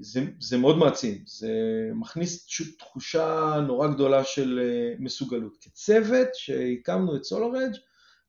זה, 0.00 0.24
זה 0.40 0.58
מאוד 0.58 0.78
מעצים, 0.78 1.22
זה 1.26 1.50
מכניס 1.94 2.46
תחושה 2.78 3.60
נורא 3.66 3.88
גדולה 3.88 4.24
של 4.24 4.60
מסוגלות. 4.98 5.56
כצוות 5.60 6.28
שהקמנו 6.34 7.16
את 7.16 7.20
SolarEdge, 7.20 7.78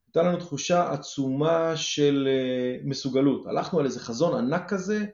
הייתה 0.06 0.22
לנו 0.22 0.36
תחושה 0.36 0.92
עצומה 0.92 1.76
של 1.76 2.28
מסוגלות. 2.84 3.46
הלכנו 3.46 3.80
על 3.80 3.86
איזה 3.86 4.00
חזון 4.00 4.38
ענק 4.38 4.68
כזה, 4.68 5.04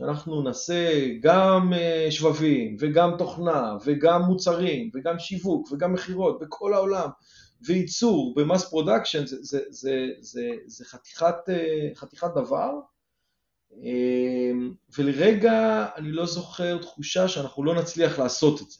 שאנחנו 0.00 0.42
נעשה 0.42 1.08
גם 1.20 1.72
שבבים, 2.10 2.76
וגם 2.78 3.10
תוכנה, 3.18 3.76
וגם 3.84 4.22
מוצרים, 4.22 4.90
וגם 4.94 5.18
שיווק, 5.18 5.72
וגם 5.72 5.92
מכירות 5.92 6.40
בכל 6.40 6.74
העולם, 6.74 7.08
וייצור 7.66 8.34
ב 8.36 8.42
mass 8.42 8.68
production, 8.68 9.26
זה, 9.26 9.36
זה, 9.40 9.60
זה, 9.70 10.06
זה, 10.20 10.50
זה 10.66 10.84
חתיכת, 10.84 11.34
חתיכת 11.94 12.30
דבר. 12.34 12.70
אמ, 13.72 14.72
ולרגע 14.98 15.86
אני 15.96 16.12
לא 16.12 16.26
זוכר 16.26 16.78
תחושה 16.78 17.28
שאנחנו 17.28 17.64
לא 17.64 17.74
נצליח 17.74 18.18
לעשות 18.18 18.62
את 18.62 18.70
זה. 18.70 18.78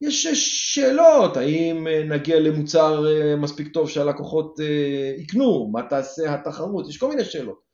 יש 0.00 0.26
שאלות, 0.74 1.36
האם 1.36 1.86
אה, 1.86 2.04
נגיע 2.04 2.40
למוצר 2.40 3.06
אה, 3.06 3.36
מספיק 3.36 3.74
טוב 3.74 3.90
שהלקוחות 3.90 4.60
אה, 4.60 5.14
יקנו, 5.18 5.68
מה 5.72 5.82
תעשה 5.82 6.34
התחרות, 6.34 6.88
יש 6.88 6.98
כל 6.98 7.08
מיני 7.08 7.24
שאלות. 7.24 7.67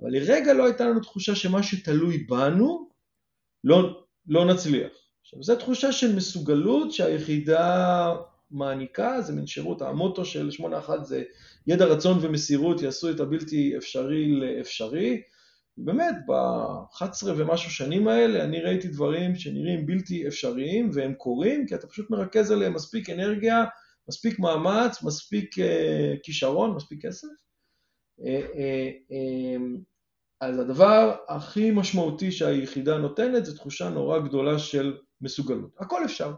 אבל 0.00 0.10
לרגע 0.12 0.52
לא 0.52 0.64
הייתה 0.64 0.84
לנו 0.84 1.00
תחושה 1.00 1.34
שמה 1.34 1.62
שתלוי 1.62 2.18
בנו 2.18 2.88
לא, 3.64 4.04
לא 4.26 4.44
נצליח. 4.44 4.92
עכשיו, 5.22 5.42
זו 5.42 5.56
תחושה 5.56 5.92
של 5.92 6.16
מסוגלות 6.16 6.92
שהיחידה 6.92 8.14
מעניקה, 8.50 9.20
זה 9.20 9.32
מין 9.32 9.46
שירות, 9.46 9.82
המוטו 9.82 10.24
של 10.24 10.50
81 10.50 11.04
זה 11.04 11.22
ידע, 11.66 11.84
רצון 11.84 12.18
ומסירות 12.20 12.82
יעשו 12.82 13.10
את 13.10 13.20
הבלתי 13.20 13.76
אפשרי 13.76 14.40
לאפשרי. 14.40 15.22
באמת, 15.76 16.14
ב-11 16.26 17.26
ומשהו 17.36 17.70
שנים 17.70 18.08
האלה 18.08 18.44
אני 18.44 18.60
ראיתי 18.60 18.88
דברים 18.88 19.36
שנראים 19.36 19.86
בלתי 19.86 20.28
אפשריים 20.28 20.90
והם 20.92 21.14
קורים 21.14 21.66
כי 21.66 21.74
אתה 21.74 21.86
פשוט 21.86 22.10
מרכז 22.10 22.50
עליהם 22.50 22.74
מספיק 22.74 23.10
אנרגיה, 23.10 23.64
מספיק 24.08 24.38
מאמץ, 24.38 25.02
מספיק 25.02 25.58
uh, 25.58 25.62
כישרון, 26.22 26.74
מספיק 26.74 27.06
כסף. 27.06 27.28
Uh, 28.20 28.22
uh, 28.22 29.10
uh, 29.10 29.89
אז 30.40 30.58
הדבר 30.58 31.16
הכי 31.28 31.70
משמעותי 31.70 32.32
שהיחידה 32.32 32.98
נותנת 32.98 33.44
זה 33.44 33.56
תחושה 33.56 33.88
נורא 33.88 34.18
גדולה 34.18 34.58
של 34.58 34.96
מסוגלות. 35.20 35.70
הכל 35.78 36.04
אפשר. 36.04 36.34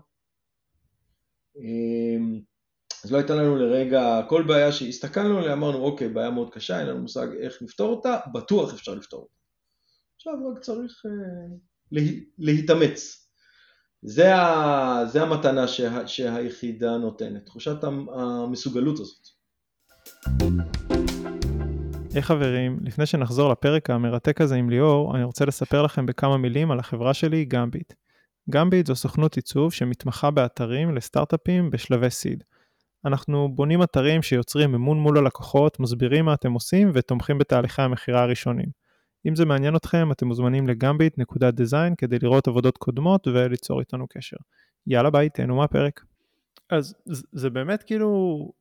אז 3.05 3.13
לא 3.13 3.17
הייתה 3.17 3.35
לנו 3.35 3.57
לרגע, 3.57 4.21
כל 4.29 4.43
בעיה 4.43 4.73
שהסתכלנו 4.73 5.39
עליה, 5.39 5.53
אמרנו 5.53 5.79
אוקיי, 5.79 6.09
בעיה 6.09 6.31
מאוד 6.31 6.51
קשה, 6.51 6.81
אין 6.81 6.87
לנו 6.87 7.01
מושג 7.01 7.27
איך 7.41 7.63
לפתור 7.63 7.91
אותה, 7.91 8.19
בטוח 8.33 8.75
אפשר 8.75 8.95
לפתור 8.95 9.21
אותה. 9.21 9.35
עכשיו 10.17 10.35
רק 10.53 10.59
צריך 10.59 11.03
אה, 11.07 11.57
לה, 11.93 12.03
להתאמץ. 12.39 13.29
זה, 14.03 14.35
ה, 14.35 15.07
זה 15.07 15.23
המתנה 15.23 15.69
שה, 15.69 16.07
שהיחידה 16.09 16.99
נותנת, 16.99 17.47
תחושת 17.47 17.85
המסוגלות 17.85 19.01
הזאת. 19.01 19.29
היי 22.13 22.21
hey, 22.21 22.25
חברים, 22.25 22.79
לפני 22.83 23.07
שנחזור 23.07 23.53
לפרק 23.53 23.91
המרתק 23.91 24.41
הזה 24.41 24.55
עם 24.55 24.71
ליאור, 24.71 25.17
אני 25.17 25.25
רוצה 25.25 25.45
לספר 25.45 25.83
לכם 25.83 26.07
בכמה 26.07 26.37
מילים 26.37 26.71
על 26.71 26.79
החברה 26.79 27.15
שלי, 27.15 27.45
גמביט. 27.45 27.93
גמביט 28.51 28.87
זו 28.87 28.95
סוכנות 28.95 29.37
עיצוב 29.37 29.73
שמתמחה 29.73 30.31
באתרים 30.31 30.95
לסטארט-אפים 30.95 31.71
בשלבי 31.71 32.11
סיד. 32.11 32.45
אנחנו 33.05 33.49
בונים 33.55 33.83
אתרים 33.83 34.23
שיוצרים 34.23 34.75
אמון 34.75 34.99
מול 34.99 35.19
הלקוחות, 35.19 35.81
מסבירים 35.81 36.25
מה 36.25 36.35
אתם 36.35 36.53
עושים 36.53 36.91
ותומכים 36.95 37.39
בתהליכי 37.39 37.83
המכירה 37.83 38.23
הראשונים. 38.23 38.69
אם 39.29 39.37
זה 39.37 39.45
מעניין 39.45 39.77
אתכם, 39.77 40.13
אתם 40.13 40.27
מוזמנים 40.27 40.69
לגמביט.design 40.69 41.95
כדי 41.99 42.19
לראות 42.23 42.49
עבודות 42.49 42.79
קודמות 42.79 43.29
וליצור 43.29 43.81
איתנו 43.81 44.07
קשר. 44.09 44.37
יאללה 44.87 45.11
ביי, 45.11 45.31
תהנו 45.31 45.57
מהפרק. 45.57 46.05
אז 46.71 46.95
זה 47.33 47.51
באמת 47.51 47.83
כאילו 47.83 48.53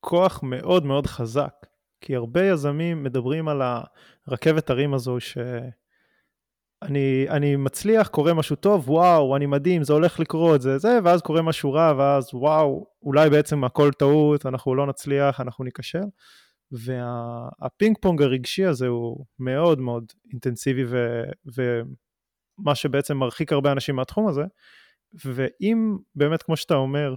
כוח 0.00 0.42
מאוד 0.42 0.84
מאוד 0.84 1.06
חזק, 1.06 1.54
כי 2.06 2.16
הרבה 2.16 2.44
יזמים 2.44 3.02
מדברים 3.02 3.48
על 3.48 3.62
הרכבת 4.26 4.70
הרים 4.70 4.94
הזו 4.94 5.20
ש... 5.20 5.38
אני, 6.82 7.26
אני 7.28 7.56
מצליח, 7.56 8.08
קורה 8.08 8.34
משהו 8.34 8.56
טוב, 8.56 8.90
וואו, 8.90 9.36
אני 9.36 9.46
מדהים, 9.46 9.84
זה 9.84 9.92
הולך 9.92 10.20
לקרות, 10.20 10.60
זה 10.60 10.78
זה, 10.78 10.98
ואז 11.04 11.22
קורה 11.22 11.42
משהו 11.42 11.72
רע, 11.72 11.94
ואז 11.98 12.34
וואו, 12.34 12.86
אולי 13.02 13.30
בעצם 13.30 13.64
הכל 13.64 13.90
טעות, 13.98 14.46
אנחנו 14.46 14.74
לא 14.74 14.86
נצליח, 14.86 15.40
אנחנו 15.40 15.64
ניכשל. 15.64 16.04
והפינג 16.72 17.96
פונג 18.00 18.22
הרגשי 18.22 18.64
הזה 18.64 18.86
הוא 18.86 19.24
מאוד 19.38 19.80
מאוד 19.80 20.04
אינטנסיבי, 20.32 20.84
ו, 20.86 21.22
ומה 21.56 22.74
שבעצם 22.74 23.16
מרחיק 23.16 23.52
הרבה 23.52 23.72
אנשים 23.72 23.96
מהתחום 23.96 24.28
הזה. 24.28 24.44
ואם 25.24 25.96
באמת, 26.14 26.42
כמו 26.42 26.56
שאתה 26.56 26.74
אומר, 26.74 27.14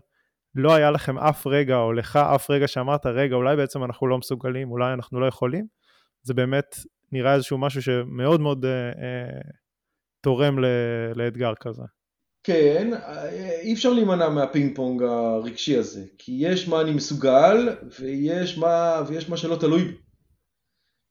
לא 0.56 0.74
היה 0.74 0.92
לכם 0.92 1.18
אף 1.18 1.48
רגע, 1.48 1.78
או 1.78 1.94
לך 1.94 2.16
אף 2.16 2.50
רגע 2.50 2.68
שאמרת, 2.68 3.06
רגע, 3.06 3.36
אולי 3.36 3.56
בעצם 3.56 3.84
אנחנו 3.84 4.08
לא 4.08 4.18
מסוגלים, 4.18 4.72
אולי 4.72 4.94
אנחנו 4.94 5.20
לא 5.20 5.26
יכולים, 5.26 5.66
זה 6.24 6.34
באמת 6.34 6.76
נראה 7.12 7.34
איזשהו 7.34 7.58
משהו 7.58 7.82
שמאוד 7.82 8.42
מאוד 8.42 8.66
אה, 8.66 8.72
אה, 8.72 9.40
תורם 10.22 10.60
ל, 10.60 10.66
לאתגר 11.16 11.54
כזה. 11.60 11.84
כן, 12.44 12.92
אי 13.62 13.74
אפשר 13.74 13.94
להימנע 13.94 14.30
מהפינג 14.30 14.76
פונג 14.76 15.04
הרגשי 15.04 15.78
הזה, 15.78 16.06
כי 16.18 16.32
יש 16.40 16.68
מה 16.68 16.82
אני 16.82 16.92
מסוגל 16.92 17.70
ויש 18.00 18.58
מה, 18.58 19.02
ויש 19.08 19.30
מה 19.30 19.38
שלא 19.38 19.56
תלוי 19.56 19.84
בי. 19.84 19.98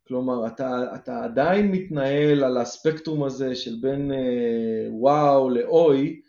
כלומר, 0.09 0.47
אתה, 0.47 0.85
אתה 0.95 1.25
עדיין 1.25 1.71
מתנהל 1.71 2.45
על 2.45 2.57
הספקטרום 2.57 3.25
הזה 3.25 3.57
של 3.57 3.75
בין 3.81 4.13
אה, 4.13 4.87
וואו 4.91 5.51
לאוי 5.51 6.21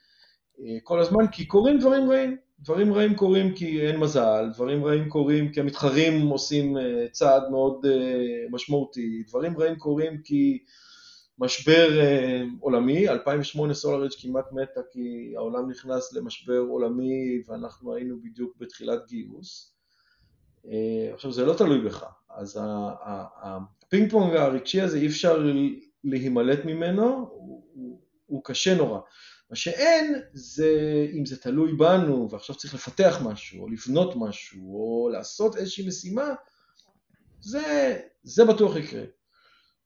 אה, 0.59 0.77
כל 0.83 0.99
הזמן, 0.99 1.27
כי 1.31 1.45
קורים 1.45 1.79
דברים 1.79 2.11
רעים. 2.11 2.37
דברים 2.61 2.93
רעים 2.93 3.15
קורים 3.15 3.55
כי 3.55 3.87
אין 3.87 3.97
מזל, 3.97 4.49
דברים 4.53 4.85
רעים 4.85 5.09
קורים 5.09 5.51
כי 5.51 5.59
המתחרים 5.59 6.27
עושים 6.27 6.77
אה, 6.77 7.05
צעד 7.11 7.49
מאוד 7.51 7.85
אה, 7.85 8.45
משמעותי, 8.49 9.23
דברים 9.27 9.57
רעים 9.57 9.75
קורים 9.75 10.21
כי 10.21 10.63
משבר 11.39 11.99
אה, 11.99 12.43
עולמי, 12.59 13.09
2008 13.09 13.73
סולארג' 13.73 14.11
כמעט 14.21 14.51
מתה 14.51 14.81
כי 14.91 15.33
העולם 15.35 15.69
נכנס 15.69 16.13
למשבר 16.13 16.59
עולמי 16.59 17.41
ואנחנו 17.47 17.95
היינו 17.95 18.15
בדיוק 18.23 18.57
בתחילת 18.59 19.07
גיוס. 19.07 19.73
עכשיו 21.13 21.31
זה 21.31 21.45
לא 21.45 21.53
תלוי 21.53 21.81
בך, 21.81 22.05
אז 22.29 22.59
הפינג 23.41 24.11
פונג 24.11 24.35
הרגשי 24.35 24.81
הזה 24.81 24.97
אי 24.97 25.07
אפשר 25.07 25.45
להימלט 26.03 26.65
ממנו, 26.65 27.03
הוא, 27.03 27.63
הוא, 27.73 27.99
הוא 28.25 28.41
קשה 28.43 28.75
נורא. 28.75 28.99
מה 29.49 29.55
שאין 29.55 30.21
זה 30.33 30.71
אם 31.13 31.25
זה 31.25 31.37
תלוי 31.37 31.73
בנו 31.73 32.27
ועכשיו 32.31 32.55
צריך 32.55 32.73
לפתח 32.73 33.19
משהו 33.23 33.61
או 33.61 33.69
לבנות 33.69 34.13
משהו 34.15 34.75
או 34.75 35.09
לעשות 35.09 35.55
איזושהי 35.55 35.87
משימה, 35.87 36.33
זה, 37.41 37.99
זה 38.23 38.45
בטוח 38.45 38.75
יקרה. 38.75 39.03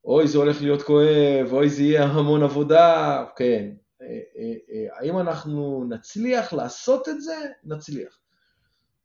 אוי 0.05 0.27
זה 0.27 0.37
הולך 0.37 0.61
להיות 0.61 0.81
כואב, 0.81 1.47
אוי 1.51 1.69
זה 1.69 1.83
יהיה 1.83 2.03
המון 2.03 2.43
עבודה, 2.43 3.25
כן. 3.35 3.71
אה, 4.01 4.07
אה, 4.07 4.53
אה, 4.71 4.99
האם 4.99 5.19
אנחנו 5.19 5.85
נצליח 5.89 6.53
לעשות 6.53 7.09
את 7.09 7.21
זה? 7.21 7.35
נצליח. 7.63 8.22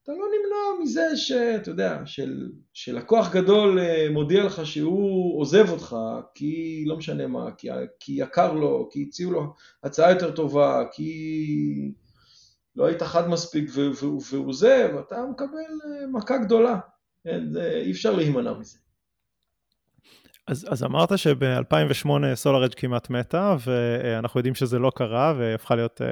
אתה 0.08 0.16
לא 0.16 0.26
נמנע 0.26 0.82
מזה 0.82 1.16
שאתה 1.16 1.70
יודע, 1.70 2.02
של, 2.04 2.50
שלקוח 2.72 3.32
גדול 3.32 3.78
אה, 3.78 4.06
מודיע 4.10 4.44
לך 4.44 4.66
שהוא 4.66 5.40
עוזב 5.40 5.70
אותך 5.70 5.96
כי 6.34 6.84
לא 6.86 6.96
משנה 6.96 7.26
מה, 7.26 7.50
כי, 7.58 7.68
כי 8.00 8.12
יקר 8.12 8.52
לו, 8.52 8.88
כי 8.90 9.04
הציעו 9.08 9.32
לו 9.32 9.54
הצעה 9.82 10.10
יותר 10.10 10.30
טובה, 10.30 10.84
כי 10.92 11.92
לא 12.76 12.86
היית 12.86 13.02
חד 13.02 13.28
מספיק 13.28 13.70
והוא 13.74 14.48
עוזב, 14.48 14.88
אתה 15.06 15.26
מקבל 15.30 15.56
אה, 15.56 16.06
מכה 16.06 16.38
גדולה, 16.38 16.78
כן, 17.24 17.44
אי 17.84 17.90
אפשר 17.90 18.16
להימנע 18.16 18.58
מזה. 18.58 18.78
אז, 20.48 20.66
אז 20.68 20.84
אמרת 20.84 21.18
שב-2008 21.18 22.08
סולארג' 22.34 22.74
כמעט 22.74 23.10
מתה, 23.10 23.56
ואנחנו 23.66 24.38
יודעים 24.38 24.54
שזה 24.54 24.78
לא 24.78 24.92
קרה, 24.94 25.34
והפכה 25.38 25.74
להיות 25.74 26.00
uh, 26.00 26.04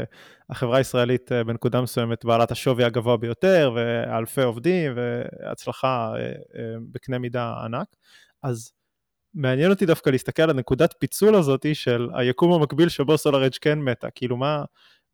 החברה 0.50 0.78
הישראלית 0.78 1.32
uh, 1.32 1.46
בנקודה 1.46 1.80
מסוימת 1.80 2.24
בעלת 2.24 2.50
השווי 2.50 2.84
הגבוה 2.84 3.16
ביותר, 3.16 3.72
ואלפי 3.74 4.42
עובדים, 4.42 4.92
והצלחה 4.96 6.12
uh, 6.14 6.48
בקנה 6.92 7.18
מידה 7.18 7.54
ענק. 7.64 7.86
אז 8.42 8.72
מעניין 9.34 9.70
אותי 9.70 9.86
דווקא 9.86 10.10
להסתכל 10.10 10.42
על 10.42 10.50
הנקודת 10.50 10.94
פיצול 10.98 11.34
הזאתי 11.34 11.74
של 11.74 12.08
היקום 12.14 12.52
המקביל 12.52 12.88
שבו 12.88 13.14
אדג' 13.14 13.56
כן 13.60 13.78
מתה, 13.78 14.10
כאילו 14.10 14.36
מה, 14.36 14.64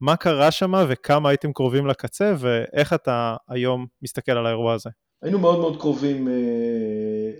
מה 0.00 0.16
קרה 0.16 0.50
שם 0.50 0.72
וכמה 0.88 1.28
הייתם 1.28 1.52
קרובים 1.52 1.86
לקצה 1.86 2.34
ואיך 2.38 2.92
אתה 2.92 3.36
היום 3.48 3.86
מסתכל 4.02 4.32
על 4.32 4.46
האירוע 4.46 4.74
הזה. 4.74 4.90
היינו 5.22 5.38
מאוד 5.38 5.58
מאוד 5.58 5.80
קרובים 5.80 6.28
אה, 6.28 6.32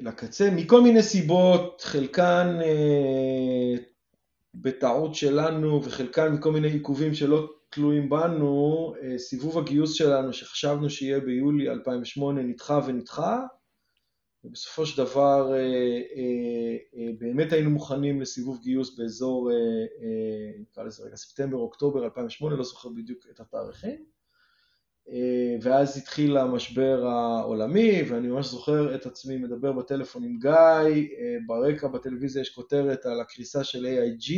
לקצה, 0.01 0.51
מכל 0.51 0.83
מיני 0.83 1.03
סיבות, 1.03 1.81
חלקן 1.85 2.59
אה, 2.63 3.75
בטעות 4.55 5.15
שלנו 5.15 5.85
וחלקן 5.85 6.33
מכל 6.33 6.53
מיני 6.53 6.69
עיכובים 6.69 7.15
שלא 7.15 7.53
תלויים 7.71 8.09
בנו, 8.09 8.95
אה, 9.03 9.19
סיבוב 9.19 9.59
הגיוס 9.59 9.93
שלנו 9.93 10.33
שחשבנו 10.33 10.91
שיהיה 10.91 11.21
ביולי 11.21 11.71
2008 11.71 12.43
נדחה 12.43 12.81
ונדחה, 12.87 13.41
ובסופו 14.45 14.87
של 14.87 15.05
דבר 15.05 15.55
אה, 15.55 17.13
באמת 17.19 17.53
היינו 17.53 17.71
מוכנים 17.71 18.21
לסיבוב 18.21 18.61
גיוס 18.63 18.99
באזור, 18.99 19.51
נקרא 20.61 20.83
לזה 20.85 21.05
רגע, 21.07 21.17
ספטמבר, 21.17 21.57
אוקטובר 21.57 22.05
2008, 22.05 22.57
לא 22.57 22.65
זוכר 22.65 22.89
בדיוק 22.89 23.27
את 23.31 23.41
התאריכים, 23.41 24.12
ואז 25.63 25.99
התחיל 25.99 26.37
המשבר 26.37 27.07
העולמי, 27.07 28.03
ואני 28.09 28.29
ממש 28.29 28.47
זוכר 28.47 28.95
את 28.95 29.07
עצמי 29.07 29.37
מדבר 29.37 29.73
בטלפון 29.73 30.25
עם 30.25 30.39
גיא, 30.39 31.09
ברקע 31.47 31.89
בטלוויזיה 31.89 32.43
יש 32.43 32.55
כותרת 32.55 33.07
על 33.07 33.21
הקריסה 33.21 33.65
של 33.65 33.87
AIG, 33.87 34.33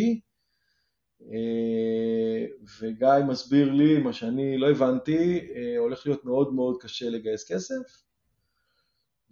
אה, 1.22 2.46
וגיא 2.80 3.24
מסביר 3.28 3.72
לי 3.72 3.98
מה 3.98 4.12
שאני 4.12 4.58
לא 4.58 4.70
הבנתי, 4.70 5.48
אה, 5.54 5.78
הולך 5.78 6.06
להיות 6.06 6.24
מאוד 6.24 6.54
מאוד 6.54 6.76
קשה 6.82 7.10
לגייס 7.10 7.52
כסף, 7.52 8.02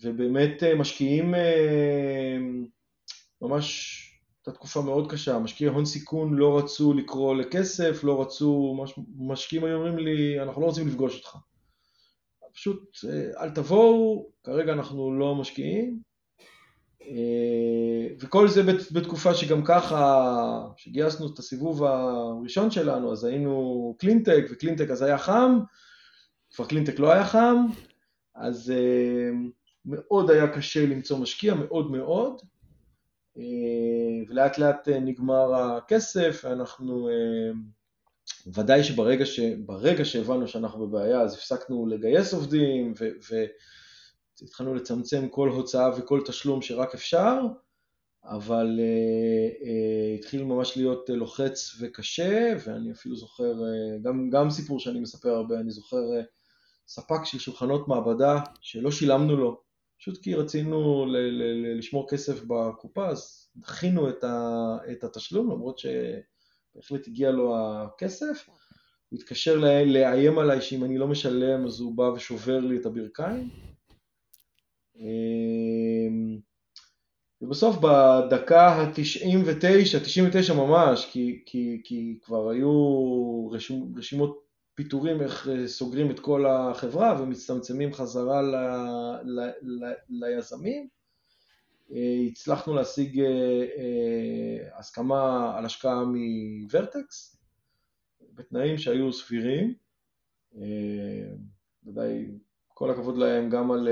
ובאמת 0.03 0.63
אה, 0.63 0.75
משקיעים 0.75 1.35
ממש 3.43 3.99
הייתה 4.47 4.59
תקופה 4.59 4.83
מאוד 4.83 5.13
קשה, 5.13 5.39
משקיעי 5.39 5.71
הון 5.71 5.85
סיכון 5.85 6.35
לא 6.35 6.59
רצו 6.59 6.93
לקרוא 6.93 7.35
לכסף, 7.35 8.05
לא 8.05 8.23
רצו, 8.23 8.77
משקיעים 9.19 9.65
היו 9.65 9.77
אומרים 9.77 9.99
לי, 9.99 10.43
אנחנו 10.43 10.63
לא 10.63 10.67
רוצים 10.67 10.89
לפגוש 10.89 11.19
אותך. 11.19 11.37
פשוט 12.55 12.97
אל 13.41 13.51
תבואו, 13.51 14.31
כרגע 14.45 14.73
אנחנו 14.73 15.19
לא 15.19 15.35
משקיעים, 15.35 16.01
אה, 17.03 18.15
וכל 18.21 18.49
זה 18.49 18.63
בתקופה 18.93 19.35
שגם 19.35 19.65
ככה, 19.65 20.69
שגייסנו 20.77 21.35
את 21.35 21.39
הסיבוב 21.39 21.85
הראשון 21.85 22.71
שלנו, 22.71 23.13
אז 23.13 23.25
היינו 23.25 23.97
קלינטק, 23.99 24.45
וקלינטק 24.51 24.91
אז 24.91 25.03
היה 25.03 25.19
חם, 25.19 25.59
כבר 26.55 26.67
קלינטק 26.67 26.99
לא 26.99 27.13
היה 27.13 27.25
חם, 27.25 27.57
אז 28.35 28.71
אה, 28.71 29.31
מאוד 29.85 30.31
היה 30.31 30.49
קשה 30.49 30.87
למצוא 30.87 31.19
משקיע, 31.19 31.55
מאוד 31.55 31.91
מאוד, 31.91 32.33
אה, 32.33 32.52
ולאט 34.29 34.59
לאט 34.59 34.89
נגמר 34.89 35.55
הכסף, 35.55 36.41
ואנחנו, 36.45 37.09
ודאי 38.55 38.85
שברגע 38.85 39.27
ש, 39.27 39.41
שהבנו 40.05 40.49
שאנחנו 40.49 40.87
בבעיה, 40.87 41.21
אז 41.21 41.35
הפסקנו 41.35 41.87
לגייס 41.87 42.35
עובדים, 42.35 42.95
ו, 43.01 43.09
ו, 43.31 43.45
התחלנו 44.43 44.75
לצמצם 44.75 45.29
כל 45.29 45.49
הוצאה 45.49 45.91
וכל 45.99 46.21
תשלום 46.27 46.63
שרק 46.63 46.95
אפשר, 46.95 47.41
אבל 48.25 48.81
התחיל 50.19 50.45
ממש 50.45 50.77
להיות 50.77 51.11
לוחץ 51.11 51.77
וקשה, 51.81 52.55
ואני 52.65 52.93
אפילו 52.93 53.17
זוכר, 53.17 53.55
גם, 54.03 54.31
גם 54.31 54.51
סיפור 54.51 54.81
שאני 54.81 55.01
מספר 55.01 55.29
הרבה, 55.29 55.61
אני 55.61 55.71
זוכר 55.71 56.03
ספק 56.89 57.25
של 57.25 57.39
שולחנות 57.39 57.89
מעבדה 57.89 58.41
שלא 58.61 58.91
שילמנו 58.91 59.37
לו, 59.37 59.61
פשוט 60.03 60.23
כי 60.23 60.35
רצינו 60.35 61.07
ל- 61.07 61.17
ל- 61.17 61.43
ל- 61.43 61.79
לשמור 61.79 62.11
כסף 62.11 62.43
בקופה, 62.47 63.09
אז 63.09 63.51
דחינו 63.57 64.09
את, 64.09 64.25
ה- 64.25 64.77
את 64.93 65.05
התשלום, 65.05 65.51
למרות 65.51 65.79
שבהחלט 65.79 67.07
הגיע 67.09 67.31
לו 67.31 67.57
הכסף. 67.57 68.49
הוא 69.09 69.19
התקשר 69.19 69.59
לאיים 69.59 70.39
עליי 70.39 70.61
שאם 70.61 70.85
אני 70.85 70.99
לא 70.99 71.09
משלם 71.09 71.67
אז 71.67 71.81
הוא 71.81 71.97
בא 71.97 72.03
ושובר 72.03 72.59
לי 72.61 72.77
את 72.77 72.87
הברכיים. 72.87 73.51
אמ, 74.97 76.39
ובסוף 77.41 77.77
בדקה 77.77 78.67
ה-99, 78.67 79.99
99 80.05 80.55
ממש, 80.55 81.09
כי, 81.13 81.43
כי, 81.47 81.81
כי 81.85 82.19
כבר 82.23 82.51
היו 82.51 82.71
רשימ, 83.53 83.99
רשימות 83.99 84.45
פיטורים 84.83 85.21
איך 85.21 85.49
אה, 85.49 85.69
סוגרים 85.69 86.11
את 86.11 86.21
כל 86.21 86.47
החברה 86.47 87.23
ומצטמצמים 87.23 87.93
חזרה 87.93 88.43
ל, 88.43 88.57
ל, 89.25 89.51
ל, 89.63 89.93
ליזמים, 90.09 90.89
אה, 91.93 92.27
הצלחנו 92.31 92.75
להשיג 92.75 93.21
אה, 93.21 94.79
הסכמה 94.79 95.53
על 95.59 95.65
השקעה 95.65 96.05
מוורטקס, 96.05 97.37
בתנאים 98.35 98.79
שהיו 98.79 99.13
סבירים, 99.13 99.75
ודאי 101.87 102.27
כל 102.69 102.91
הכבוד 102.91 103.19
להם 103.19 103.51
גם 103.51 103.71
על 103.71 103.89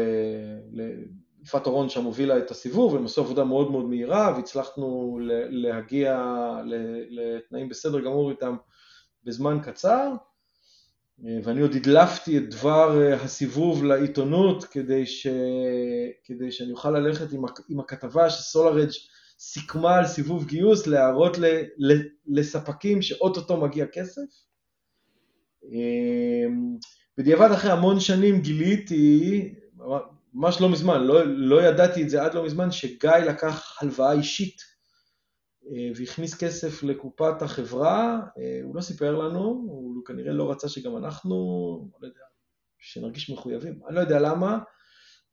יפעת 1.42 1.66
אורון 1.66 1.88
שם 1.88 2.05
הובילה 2.05 2.38
את 2.38 2.50
הסיבוב, 2.50 2.96
הם 2.96 3.05
עשו 3.05 3.20
עבודה 3.20 3.44
מאוד 3.44 3.70
מאוד 3.70 3.85
מהירה 3.85 4.33
והצלחנו 4.37 5.18
להגיע 5.50 6.24
לתנאים 7.11 7.68
בסדר 7.68 8.00
גמור 8.00 8.31
איתם 8.31 8.57
בזמן 9.24 9.59
קצר. 9.62 10.14
אה, 11.26 11.38
ואני 11.44 11.61
עוד 11.61 11.74
הדלפתי 11.74 12.38
את 12.38 12.50
דבר 12.50 13.02
אה, 13.02 13.14
הסיבוב 13.14 13.85
לעיתונות 13.85 14.64
כדי, 14.64 15.06
ש... 15.06 15.26
כדי 16.24 16.52
שאני 16.52 16.72
אוכל 16.72 16.90
ללכת 16.90 17.33
עם, 17.33 17.42
עם 17.68 17.80
הכתבה 17.80 18.30
שסולארג' 18.30 18.90
סיכמה 19.38 19.96
על 19.96 20.06
סיבוב 20.06 20.46
גיוס, 20.46 20.87
להראות 20.87 21.38
ל... 21.38 21.44
לספקים 22.26 23.02
שאו-טו-טו 23.02 23.56
מגיע 23.56 23.87
כסף. 23.87 24.22
בדיעבד 27.18 27.50
אחרי 27.52 27.70
המון 27.70 28.00
שנים 28.00 28.40
גיליתי, 28.40 29.54
ממש 30.35 30.61
לא 30.61 30.68
מזמן, 30.68 31.00
לא, 31.00 31.22
לא 31.26 31.62
ידעתי 31.62 32.02
את 32.02 32.11
זה 32.11 32.22
עד 32.22 32.35
לא 32.35 32.44
מזמן, 32.44 32.70
שגיא 32.70 33.11
לקח 33.11 33.78
הלוואה 33.83 34.12
אישית 34.12 34.62
אה, 34.62 34.69
והכניס 35.96 36.42
כסף 36.42 36.83
לקופת 36.83 37.42
החברה, 37.42 38.20
אה, 38.38 38.61
הוא 38.62 38.76
לא 38.76 38.80
סיפר 38.80 39.18
לנו, 39.18 39.40
הוא 39.40 40.04
כנראה 40.04 40.33
לא 40.33 40.50
רצה 40.50 40.68
שגם 40.68 40.96
אנחנו, 40.96 41.35
לא 42.00 42.06
יודע, 42.06 42.20
שנרגיש 42.78 43.30
מחויבים, 43.30 43.80
אני 43.88 43.94
לא 43.94 44.00
יודע 44.00 44.20
למה, 44.20 44.59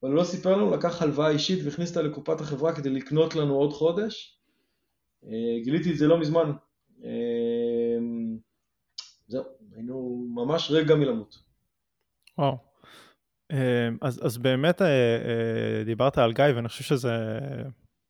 אבל 0.04 0.12
הוא 0.12 0.18
לא 0.20 0.24
סיפר 0.24 0.58
לנו, 0.58 0.76
לקח 0.76 1.02
הלוואה 1.02 1.30
אישית 1.30 1.66
והכניס 1.66 1.90
אותה 1.90 2.02
לקופת 2.02 2.42
החברה 2.42 2.76
כדי 2.76 2.90
לקנות 2.90 3.36
לנו 3.36 3.56
עוד 3.56 3.74
חודש. 3.74 4.40
אה, 5.24 5.64
גיליתי 5.64 5.92
את 5.92 5.98
זה 5.98 6.08
לא 6.08 6.20
מזמן. 6.20 6.52
זהו, 9.28 9.44
היינו 9.76 10.28
ממש 10.36 10.72
רגע 10.72 10.96
מלמות. 10.96 11.36
וואו. 12.38 12.58
אז, 14.02 14.26
אז 14.26 14.38
באמת 14.38 14.82
אה, 14.82 14.88
אה, 14.88 15.84
דיברת 15.86 16.18
על 16.18 16.34
גיא 16.34 16.46
ואני 16.56 16.68
חושב 16.68 16.84
שזה 16.84 17.14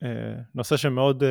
אה, 0.04 0.36
נושא 0.56 0.78
שמאוד 0.78 1.24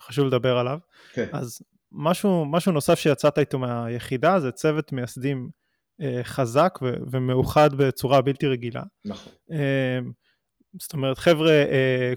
חשוב 0.00 0.26
לדבר 0.26 0.58
עליו. 0.58 0.78
כן. 1.12 1.26
אז 1.32 1.62
משהו, 1.92 2.44
משהו 2.44 2.72
נוסף 2.72 2.98
שיצאת 2.98 3.38
איתו 3.38 3.58
מהיחידה 3.58 4.40
זה 4.40 4.52
צוות 4.52 4.92
מייסדים 4.92 5.50
חזק 6.22 6.78
ו- 6.82 6.96
ומאוחד 7.10 7.74
בצורה 7.74 8.22
בלתי 8.22 8.46
רגילה. 8.46 8.82
נכון. 9.04 9.32
אמ, 9.50 10.12
זאת 10.80 10.92
אומרת 10.92 11.18
חבר'ה 11.18 11.64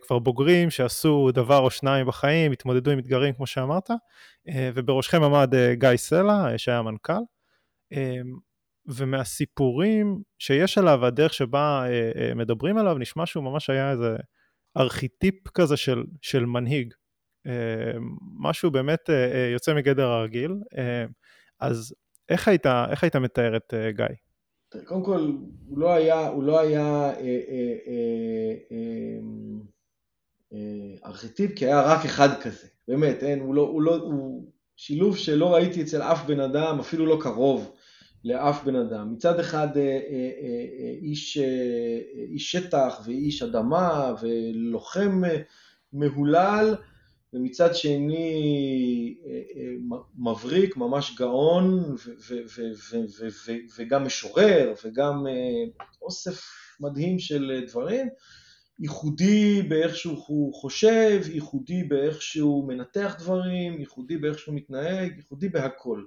כבר 0.01 0.19
בוגרים 0.19 0.69
שעשו 0.69 1.31
דבר 1.33 1.57
או 1.57 1.69
שניים 1.69 2.07
בחיים, 2.07 2.51
התמודדו 2.51 2.91
עם 2.91 2.99
אתגרים 2.99 3.33
כמו 3.33 3.47
שאמרת, 3.47 3.89
ובראשכם 4.55 5.23
עמד 5.23 5.53
גיא 5.73 5.95
סלע 5.95 6.57
שהיה 6.57 6.81
מנכ"ל. 6.81 7.13
אמ, 7.91 8.37
ומהסיפורים 8.85 10.21
שיש 10.39 10.77
עליו 10.77 10.99
והדרך 11.01 11.33
שבה 11.33 11.85
אה, 11.85 12.11
אה, 12.15 12.33
מדברים 12.33 12.77
עליו 12.77 12.97
נשמע 12.97 13.25
שהוא 13.25 13.43
ממש 13.43 13.69
היה 13.69 13.91
איזה 13.91 14.17
ארכיטיפ 14.77 15.47
כזה 15.47 15.77
של, 15.77 16.03
של 16.21 16.45
מנהיג. 16.45 16.93
אה, 17.47 17.91
משהו 18.39 18.71
באמת 18.71 19.09
אה, 19.09 19.31
אה, 19.33 19.49
יוצא 19.53 19.73
מגדר 19.73 20.07
הרגיל. 20.07 20.51
אז 21.59 21.93
איך 22.29 22.47
היית, 22.47 22.65
איך 22.65 23.03
היית 23.03 23.15
מתאר 23.15 23.57
את 23.57 23.73
גיא? 23.89 24.05
קודם 24.85 25.03
כל, 25.03 25.31
הוא 25.67 25.79
לא 25.79 25.93
היה, 25.93 26.27
הוא 26.27 26.43
לא 26.43 26.59
היה 26.59 27.09
אה, 27.09 27.13
אה, 27.17 28.77
אה, 30.53 30.59
ארכיטיפ, 31.05 31.51
כי 31.55 31.65
היה 31.65 31.81
רק 31.81 32.05
אחד 32.05 32.41
כזה. 32.41 32.67
באמת, 32.87 33.23
אין, 33.23 33.39
הוא 33.39 33.55
לא, 33.55 33.61
הוא 33.61 33.81
לא, 33.81 33.95
הוא 33.95 34.51
שילוב 34.75 35.17
שלא 35.17 35.53
ראיתי 35.53 35.81
אצל 35.81 36.01
אף 36.01 36.25
בן 36.25 36.39
אדם, 36.39 36.79
אפילו 36.79 37.05
לא 37.05 37.17
קרוב. 37.21 37.71
לאף 38.23 38.63
בן 38.63 38.75
אדם. 38.75 39.13
מצד 39.13 39.39
אחד 39.39 39.67
איש, 41.01 41.37
איש 42.29 42.51
שטח 42.51 43.01
ואיש 43.05 43.43
אדמה 43.43 44.13
ולוחם 44.21 45.21
מהולל, 45.93 46.75
ומצד 47.33 47.75
שני 47.75 49.17
מבריק, 50.17 50.77
ממש 50.77 51.15
גאון, 51.17 51.95
וגם 53.77 54.05
משורר, 54.05 54.73
וגם 54.85 55.25
אוסף 56.01 56.41
מדהים 56.79 57.19
של 57.19 57.63
דברים. 57.67 58.07
ייחודי 58.79 59.61
באיך 59.61 59.95
שהוא 59.95 60.53
חושב, 60.53 61.21
ייחודי 61.33 61.83
באיך 61.83 62.21
שהוא 62.21 62.67
מנתח 62.67 63.15
דברים, 63.19 63.79
ייחודי 63.79 64.17
באיך 64.17 64.39
שהוא 64.39 64.55
מתנהג, 64.55 65.17
ייחודי 65.17 65.49
בהכל. 65.49 66.03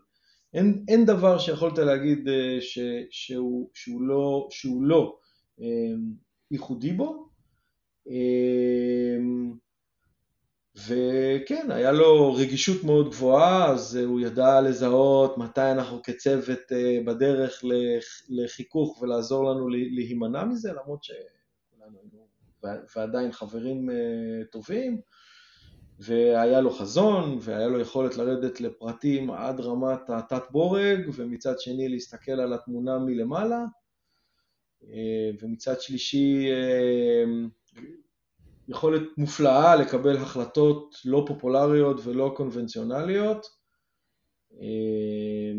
אין, 0.55 0.85
אין 0.89 1.07
דבר 1.07 1.39
שיכולת 1.39 1.79
להגיד 1.79 2.29
אה, 2.29 2.59
ש, 2.61 2.79
שהוא, 3.11 3.71
שהוא 3.75 4.03
לא, 4.03 4.49
שהוא 4.51 4.83
לא 4.83 5.19
אה, 5.61 5.95
ייחודי 6.51 6.93
בו. 6.93 7.29
אה, 10.77 11.37
וכן, 11.43 11.71
היה 11.71 11.93
לו 11.93 12.35
רגישות 12.35 12.85
מאוד 12.85 13.11
גבוהה, 13.11 13.71
אז 13.71 13.97
הוא 13.97 14.21
ידע 14.21 14.61
לזהות 14.61 15.39
מתי 15.39 15.71
אנחנו 15.73 16.03
כצוות 16.03 16.61
בדרך 17.07 17.65
לחיכוך 18.29 19.03
ולעזור 19.03 19.51
לנו 19.51 19.69
להימנע 19.69 20.45
מזה, 20.45 20.73
למרות 20.73 21.05
שכולנו 21.05 21.99
היינו 22.03 22.27
ועדיין 22.97 23.33
חברים 23.33 23.89
טובים. 24.53 25.01
והיה 25.99 26.61
לו 26.61 26.71
חזון, 26.71 27.39
והיה 27.41 27.69
לו 27.69 27.81
יכולת 27.81 28.17
לרדת 28.17 28.61
לפרטים 28.61 29.31
עד 29.31 29.61
רמת 29.61 30.11
התת 30.11 30.43
בורג, 30.51 31.11
ומצד 31.15 31.55
שני 31.59 31.89
להסתכל 31.89 32.33
על 32.33 32.53
התמונה 32.53 32.99
מלמעלה, 32.99 33.65
אה, 34.85 35.31
ומצד 35.41 35.81
שלישי 35.81 36.49
אה, 36.51 37.25
יכולת 38.69 39.03
מופלאה 39.19 39.77
לקבל 39.77 40.17
החלטות 40.17 40.97
לא 41.05 41.25
פופולריות 41.27 42.01
ולא 42.05 42.33
קונבנציונליות, 42.37 43.47
אה, 44.61 45.53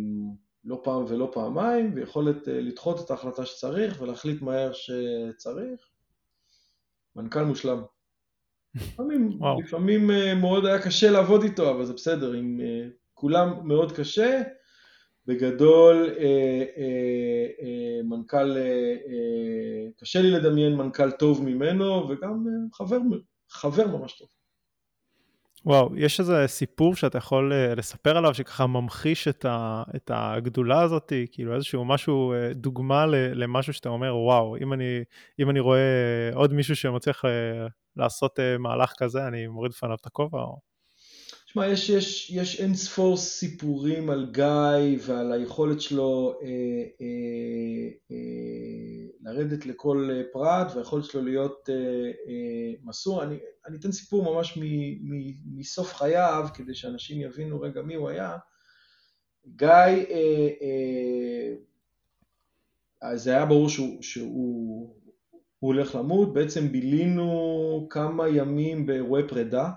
לא 0.66 0.82
פעם 0.84 1.06
ולא 1.08 1.30
פעמיים, 1.34 1.92
ויכולת 1.96 2.48
לדחות 2.48 3.06
את 3.06 3.12
ההחלטה 3.12 3.46
שצריך 3.46 4.02
ולהחליט 4.02 4.42
מהר 4.42 4.72
שצריך. 4.74 5.82
מנכ"ל 7.16 7.44
מושלם. 7.44 7.82
לפעמים, 8.76 9.40
לפעמים 9.64 10.12
אה, 10.12 10.36
מאוד 10.36 10.66
היה 10.66 10.82
קשה 10.82 11.12
לעבוד 11.12 11.44
איתו, 11.44 11.72
אבל 11.72 11.86
זה 11.86 11.94
בסדר, 11.94 12.34
עם 12.34 12.60
אה, 12.64 12.88
כולם 13.14 13.68
מאוד 13.68 13.92
קשה. 13.92 14.42
בגדול, 15.28 16.10
אה, 16.20 16.66
מנכ"ל, 18.04 18.58
קשה 19.98 20.22
לי 20.22 20.32
לדמיין 20.32 20.76
מנכ"ל 20.76 21.12
טוב 21.12 21.44
ממנו, 21.44 22.10
וגם 22.10 22.46
חבר, 22.74 22.98
חבר 23.50 23.88
ממש 23.88 24.18
טוב. 24.18 24.28
וואו, 25.66 25.98
יש 25.98 26.20
איזה 26.20 26.44
סיפור 26.48 26.96
שאתה 26.96 27.18
יכול 27.18 27.54
uh, 27.54 27.76
לספר 27.76 28.18
עליו, 28.18 28.34
שככה 28.34 28.68
ממחיש 28.68 29.28
את, 29.28 29.46
ה, 29.46 29.84
את 29.96 30.12
הגדולה 30.14 30.82
הזאת, 30.82 31.14
כאילו 31.32 31.56
איזשהו 31.56 31.86
משהו, 31.86 32.34
uh, 32.34 32.54
דוגמה 32.54 33.06
למשהו 33.06 33.74
שאתה 33.74 33.90
אומר, 33.90 34.16
וואו, 34.16 34.58
אם 34.58 34.74
אני, 34.74 35.04
אם 35.40 35.50
אני 35.50 35.60
רואה 35.60 36.30
עוד 36.34 36.54
מישהו 36.54 36.76
שמצליח 36.76 37.26
uh, 37.26 37.28
לעשות 37.96 38.40
מהלך 38.60 38.94
כזה, 38.98 39.28
אני 39.28 39.48
מוריד 39.48 39.72
לפניו 39.72 39.96
את 40.02 40.06
הכובע? 40.06 40.40
או... 40.40 40.75
תשמע, 41.56 41.68
יש, 41.68 41.90
יש, 41.90 42.32
יש 42.32 42.62
אין 42.62 42.76
ספור 42.76 43.18
סיפורים 43.18 44.10
על 44.10 44.32
גיא 44.32 45.00
ועל 45.06 45.32
היכולת 45.32 45.82
שלו 45.82 46.40
אה, 46.42 46.48
אה, 47.02 47.90
אה, 48.12 49.08
לרדת 49.22 49.66
לכל 49.66 50.10
פרט 50.32 50.76
והיכולת 50.76 51.06
שלו 51.06 51.22
להיות 51.22 51.70
אה, 51.70 51.76
אה, 52.28 52.74
מסור. 52.84 53.24
אני, 53.24 53.38
אני 53.68 53.78
אתן 53.78 53.92
סיפור 53.92 54.34
ממש 54.34 54.58
מ, 54.58 54.62
מ, 54.62 55.32
מסוף 55.60 55.94
חייו, 55.94 56.48
כדי 56.54 56.76
שאנשים 56.76 57.22
יבינו 57.22 57.62
רגע 57.62 57.82
מי 57.82 57.96
הוא 57.96 58.10
היה. 58.10 58.38
גיא, 59.48 59.68
אה, 59.70 60.50
אה, 63.04 63.18
זה 63.18 63.32
היה 63.32 63.46
ברור 63.46 63.70
שהוא, 63.70 64.02
שהוא 64.02 64.96
הולך 65.60 65.96
למות, 65.96 66.34
בעצם 66.34 66.68
בילינו 66.68 67.88
כמה 67.90 68.28
ימים 68.28 68.86
באירועי 68.86 69.28
פרידה. 69.28 69.70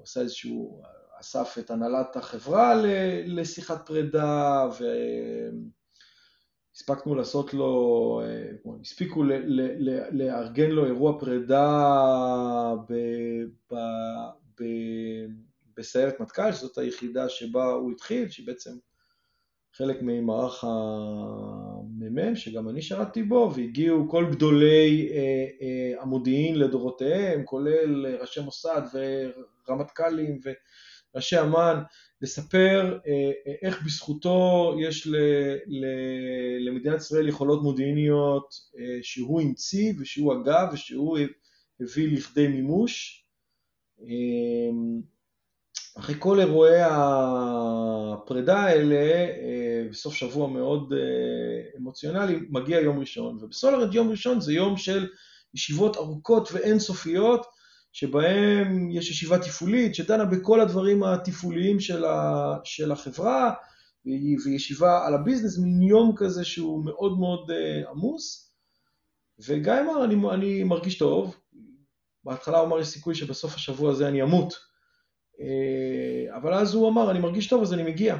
עושה 0.00 0.20
איזשהו, 0.20 0.82
אסף 1.20 1.56
את 1.58 1.70
הנהלת 1.70 2.16
החברה 2.16 2.74
לשיחת 3.26 3.86
פרידה, 3.86 4.68
והספקנו 6.74 7.14
לעשות 7.14 7.54
לו, 7.54 8.22
הספיקו 8.80 9.24
לארגן 10.10 10.70
לו 10.70 10.86
אירוע 10.86 11.20
פרידה 11.20 12.74
בסיירת 15.76 16.20
מטכ"ל, 16.20 16.52
שזאת 16.52 16.78
היחידה 16.78 17.28
שבה 17.28 17.64
הוא 17.64 17.92
התחיל, 17.92 18.28
שהיא 18.28 18.46
בעצם 18.46 18.70
חלק 19.78 19.98
ממערך 20.02 20.64
המ"מ, 20.64 22.36
שגם 22.36 22.68
אני 22.68 22.82
שירתתי 22.82 23.22
בו, 23.22 23.52
והגיעו 23.56 24.08
כל 24.08 24.26
גדולי 24.30 25.08
אה, 25.12 25.46
אה, 25.62 26.02
המודיעין 26.02 26.58
לדורותיהם, 26.58 27.44
כולל 27.44 28.16
ראשי 28.20 28.40
מוסד 28.40 28.82
רמטכ"לים 29.68 30.40
וראשי 31.14 31.40
אמ"ן, 31.40 31.82
לספר 32.22 32.98
אה, 33.06 33.30
אה, 33.46 33.54
איך 33.62 33.82
בזכותו 33.84 34.74
יש 34.80 35.06
ל, 35.06 35.16
ל, 35.66 35.86
למדינת 36.68 37.00
ישראל 37.00 37.28
יכולות 37.28 37.62
מודיעיניות 37.62 38.54
אה, 38.78 38.98
שהוא 39.02 39.40
המציא 39.40 39.92
ושהוא 40.00 40.34
הגה 40.34 40.68
ושהוא 40.72 41.18
הביא 41.80 42.16
לכדי 42.16 42.48
מימוש. 42.48 43.24
אחרי 45.98 46.14
כל 46.18 46.40
אירועי 46.40 46.80
הפרידה 46.82 48.58
האלה, 48.58 49.26
בסוף 49.90 50.14
שבוע 50.14 50.48
מאוד 50.48 50.92
אמוציונלי, 51.76 52.38
מגיע 52.50 52.80
יום 52.80 52.98
ראשון, 52.98 53.38
ובסולרד 53.40 53.94
יום 53.94 54.10
ראשון 54.10 54.40
זה 54.40 54.52
יום 54.52 54.76
של 54.76 55.08
ישיבות 55.54 55.96
ארוכות 55.96 56.48
ואינסופיות, 56.52 57.46
שבהם 57.92 58.90
יש 58.90 59.10
ישיבה 59.10 59.38
תפעולית 59.38 59.94
שדנה 59.94 60.24
בכל 60.24 60.60
הדברים 60.60 61.04
התפעוליים 61.04 61.80
של, 61.80 62.04
של 62.64 62.92
החברה, 62.92 63.52
וישיבה 64.44 65.06
על 65.06 65.14
הביזנס, 65.14 65.58
מין 65.58 65.82
יום 65.82 66.12
כזה 66.16 66.44
שהוא 66.44 66.84
מאוד 66.84 67.18
מאוד 67.18 67.50
uh, 67.50 67.90
עמוס. 67.90 68.52
וגיא 69.46 69.72
אמר, 69.72 70.04
אני, 70.04 70.14
אני 70.34 70.64
מרגיש 70.64 70.98
טוב, 70.98 71.36
בהתחלה 72.24 72.58
הוא 72.58 72.66
אמר, 72.66 72.80
יש 72.80 72.88
סיכוי 72.88 73.14
שבסוף 73.14 73.54
השבוע 73.54 73.90
הזה 73.90 74.08
אני 74.08 74.22
אמות. 74.22 74.54
Uh, 75.38 76.36
אבל 76.36 76.54
אז 76.54 76.74
הוא 76.74 76.88
אמר, 76.88 77.10
אני 77.10 77.18
מרגיש 77.18 77.46
טוב 77.46 77.62
אז 77.62 77.74
אני 77.74 77.82
מגיע. 77.82 78.16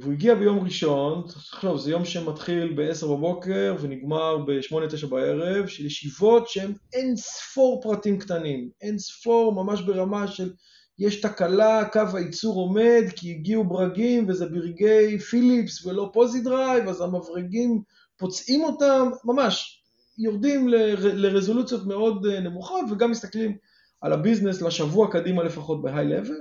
והוא 0.00 0.12
הגיע 0.12 0.34
ביום 0.34 0.58
ראשון, 0.64 1.24
לחשוב, 1.26 1.78
זה 1.78 1.90
יום 1.90 2.04
שמתחיל 2.04 2.72
ב-10 2.76 3.06
בבוקר 3.06 3.76
ונגמר 3.80 4.38
ב-8-9 4.38 5.06
בערב, 5.06 5.66
של 5.66 5.86
ישיבות 5.86 6.48
שהן 6.48 6.72
אין 6.92 7.16
ספור 7.16 7.82
פרטים 7.82 8.18
קטנים, 8.18 8.70
אין 8.80 8.98
ספור 8.98 9.64
ממש 9.64 9.80
ברמה 9.80 10.28
של 10.28 10.52
יש 10.98 11.20
תקלה, 11.20 11.88
קו 11.92 12.00
הייצור 12.14 12.54
עומד 12.54 13.02
כי 13.16 13.30
הגיעו 13.30 13.64
ברגים 13.64 14.28
וזה 14.28 14.46
ברגי 14.46 15.18
Phillips 15.18 15.86
ולא 15.86 16.10
Pozidriv, 16.12 16.88
אז 16.88 17.00
המברגים 17.00 17.82
פוצעים 18.16 18.64
אותם, 18.64 19.10
ממש 19.24 19.82
יורדים 20.18 20.68
לרזולוציות 20.98 21.86
מאוד 21.86 22.26
אה, 22.26 22.40
נמוכות 22.40 22.84
וגם 22.90 23.10
מסתכלים 23.10 23.56
על 24.02 24.12
ה 24.12 24.18
business 24.18 24.62
לשבוע 24.62 25.12
קדימה 25.12 25.42
לפחות 25.42 25.82
ב 25.82 26.06
high 26.06 26.20
level. 26.20 26.40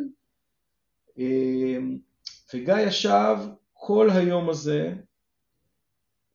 וגיא 2.53 2.75
ישב 2.75 3.37
כל 3.73 4.09
היום 4.09 4.49
הזה, 4.49 4.93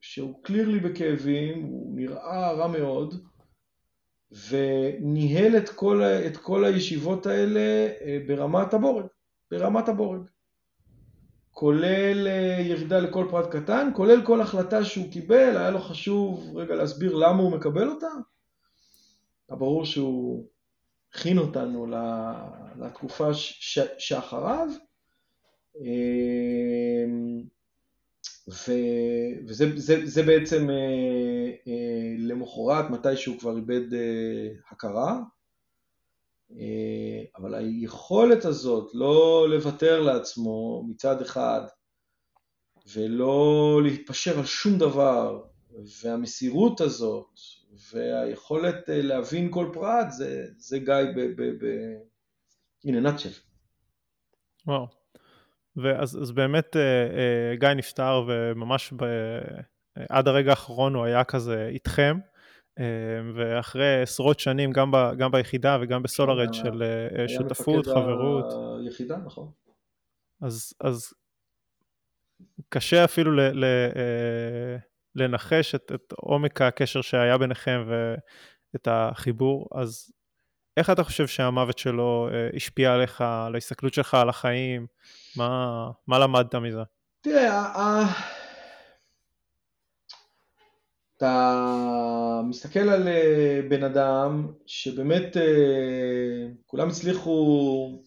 שהוא 0.01 0.43
clearly 0.43 0.81
בכאבים, 0.81 1.63
הוא 1.63 1.97
נראה 1.97 2.53
רע 2.53 2.67
מאוד, 2.67 3.27
וניהל 4.51 5.57
את 5.57 5.69
כל, 5.69 6.03
את 6.03 6.37
כל 6.37 6.65
הישיבות 6.65 7.27
האלה 7.27 7.89
אה, 8.01 8.19
ברמת 8.27 8.75
הבורג, 8.75 9.07
ברמת 9.51 9.89
הבורג. 9.89 10.21
כולל 11.51 12.27
אה, 12.27 12.61
ירידה 12.61 12.99
לכל 13.01 13.27
פרט 13.31 13.57
קטן, 13.57 13.91
כולל 13.95 14.27
כל 14.27 14.41
החלטה 14.41 14.85
שהוא 14.85 15.13
קיבל, 15.13 15.57
היה 15.57 15.71
לו 15.71 15.81
חשוב 15.81 16.57
רגע 16.57 16.75
להסביר 16.75 17.15
למה 17.15 17.43
הוא 17.43 17.53
מקבל 17.53 17.89
אותה. 17.89 18.07
היה 19.49 19.59
ברור 19.59 19.85
שהוא 19.85 20.47
הכין 21.17 21.39
אותנו 21.39 21.87
לתקופה 22.79 23.35
שאחריו, 23.99 24.69
אמ, 25.81 27.43
ו, 28.49 28.73
וזה 29.49 29.67
זה, 29.77 30.07
זה 30.07 30.23
בעצם 30.23 30.71
אה, 30.71 30.75
אה, 31.69 32.15
למחרת, 32.19 32.91
מתי 32.91 33.17
שהוא 33.17 33.39
כבר 33.39 33.57
איבד 33.57 33.95
אה, 33.95 34.49
הכרה, 34.71 35.21
אבל 37.37 37.55
היכולת 37.55 38.45
הזאת 38.45 38.91
לא 38.95 39.47
לוותר 39.51 40.01
לעצמו 40.01 40.85
מצד 40.89 41.23
אחד 41.23 41.61
ולא 42.93 43.81
להתפשר 43.85 44.39
על 44.39 44.47
שום 44.47 44.79
דבר, 44.79 45.43
והמסירות 46.03 46.81
הזאת 46.81 47.27
והיכולת 47.93 48.85
להבין 48.89 49.49
כל 49.51 49.71
פרט, 49.73 50.11
זה, 50.11 50.47
זה 50.57 50.79
גיא 50.79 50.95
ב... 51.17 51.21
ב, 51.21 51.43
ב 51.43 51.67
a 52.85 52.89
nutshell. 52.89 53.41
וואו. 54.67 54.87
ואז 55.77 56.23
אז 56.23 56.33
באמת 56.33 56.77
אה, 56.77 56.83
אה, 56.83 57.57
גיא 57.57 57.69
נפטר 57.69 58.25
וממש 58.29 58.93
ב, 58.93 59.05
עד 60.11 60.29
הרגע 60.29 60.51
האחרון 60.51 60.95
הוא 60.95 61.05
היה 61.05 61.25
כזה 61.25 61.69
איתכם. 61.69 62.19
ואחרי 63.35 64.03
עשרות 64.03 64.41
שנים 64.41 64.73
גם, 64.73 64.91
ב, 64.91 64.97
גם 65.19 65.31
ביחידה 65.31 65.79
וגם 65.81 66.03
בסולארד 66.03 66.55
של 66.55 66.83
שותפות, 67.27 67.87
חברות. 67.87 68.45
היחידה, 68.85 69.17
נכון. 69.17 69.51
אז, 70.43 70.75
אז 70.81 71.15
קשה 72.69 73.05
אפילו 73.05 73.33
ל, 73.33 73.41
ל, 73.41 73.65
לנחש 75.17 75.75
את, 75.75 75.93
את 75.95 76.13
עומק 76.13 76.63
הקשר 76.63 77.01
שהיה 77.01 77.39
ביניכם 77.39 77.85
ואת 77.89 78.89
החיבור, 78.91 79.69
אז 79.75 80.13
איך 80.77 80.91
אתה 80.91 81.05
חושב 81.05 81.27
שהמוות 81.27 81.79
שלו 81.79 82.29
השפיע 82.57 82.95
עליך, 82.95 83.21
על 83.21 83.55
ההסתכלות 83.55 83.95
שלך 83.95 84.15
על 84.15 84.29
החיים? 84.29 84.87
מה, 85.37 85.91
מה 86.07 86.19
למדת 86.19 86.55
מזה? 86.55 86.83
תראה, 87.21 87.73
אתה 91.17 92.41
מסתכל 92.49 92.89
על 92.89 93.09
אה, 93.09 93.61
בן 93.69 93.85
אדם 93.85 94.53
שבאמת 94.67 95.37
אה, 95.37 96.47
כולם 96.67 96.89
הצליחו, 96.89 98.03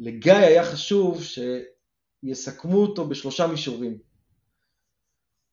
לגיא 0.00 0.32
היה 0.32 0.64
חשוב 0.64 1.22
שיסכמו 2.24 2.76
אותו 2.76 3.08
בשלושה 3.08 3.46
מישורים. 3.46 3.98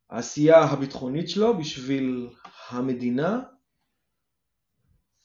העשייה 0.10 0.64
הביטחונית 0.64 1.30
שלו 1.30 1.58
בשביל 1.58 2.30
המדינה, 2.70 3.42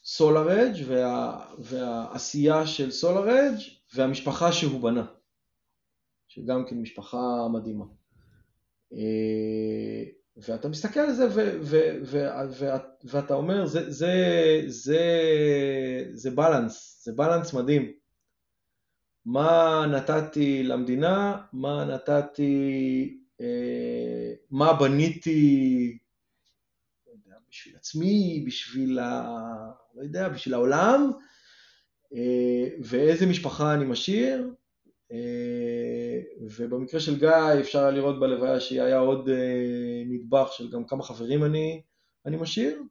סולארג' 0.03 0.75
וה, 0.87 1.45
והעשייה 1.59 2.67
של 2.67 2.91
סולארג' 2.91 3.59
והמשפחה 3.95 4.51
שהוא 4.51 4.81
בנה, 4.81 5.05
שגם 6.27 6.65
כן 6.69 6.81
משפחה 6.81 7.47
מדהימה. 7.53 7.85
אה, 8.93 10.03
ואתה 10.37 10.69
מסתכל 10.69 10.99
על 10.99 11.13
זה 11.13 11.25
ו- 11.25 11.59
ו- 11.61 11.99
ו- 12.03 12.27
ו- 12.49 12.65
ואתה 13.03 13.33
אומר, 13.33 13.65
זה, 13.65 13.81
בלנס, 16.35 17.01
זה 17.05 17.11
בלנס 17.11 17.53
מדהים. 17.53 17.91
מה 19.25 19.85
נתתי 19.91 20.63
למדינה, 20.63 21.41
מה 21.53 21.85
נתתי, 21.85 23.17
אה, 23.41 24.00
מה 24.51 24.73
בניתי 24.73 25.97
לא 27.27 27.35
בשביל 27.49 27.75
עצמי, 27.75 28.43
בשביל, 28.47 28.99
ה, 28.99 29.37
לא 29.95 30.03
יודע, 30.03 30.29
בשביל 30.29 30.53
העולם, 30.53 31.11
אה, 32.13 32.67
ואיזה 32.83 33.25
משפחה 33.25 33.73
אני 33.73 33.85
משאיר, 33.85 34.53
אה, 35.11 36.19
ובמקרה 36.41 36.99
של 36.99 37.19
גיא 37.19 37.59
אפשר 37.59 37.91
לראות 37.91 38.19
בלוויה 38.19 38.59
שהיה 38.59 38.97
עוד 38.97 39.29
אה, 39.29 40.03
נדבך 40.05 40.49
של 40.53 40.71
גם 40.71 40.85
כמה 40.85 41.03
חברים 41.03 41.43
אני, 41.43 41.81
אני 42.25 42.37
משאיר. 42.37 42.81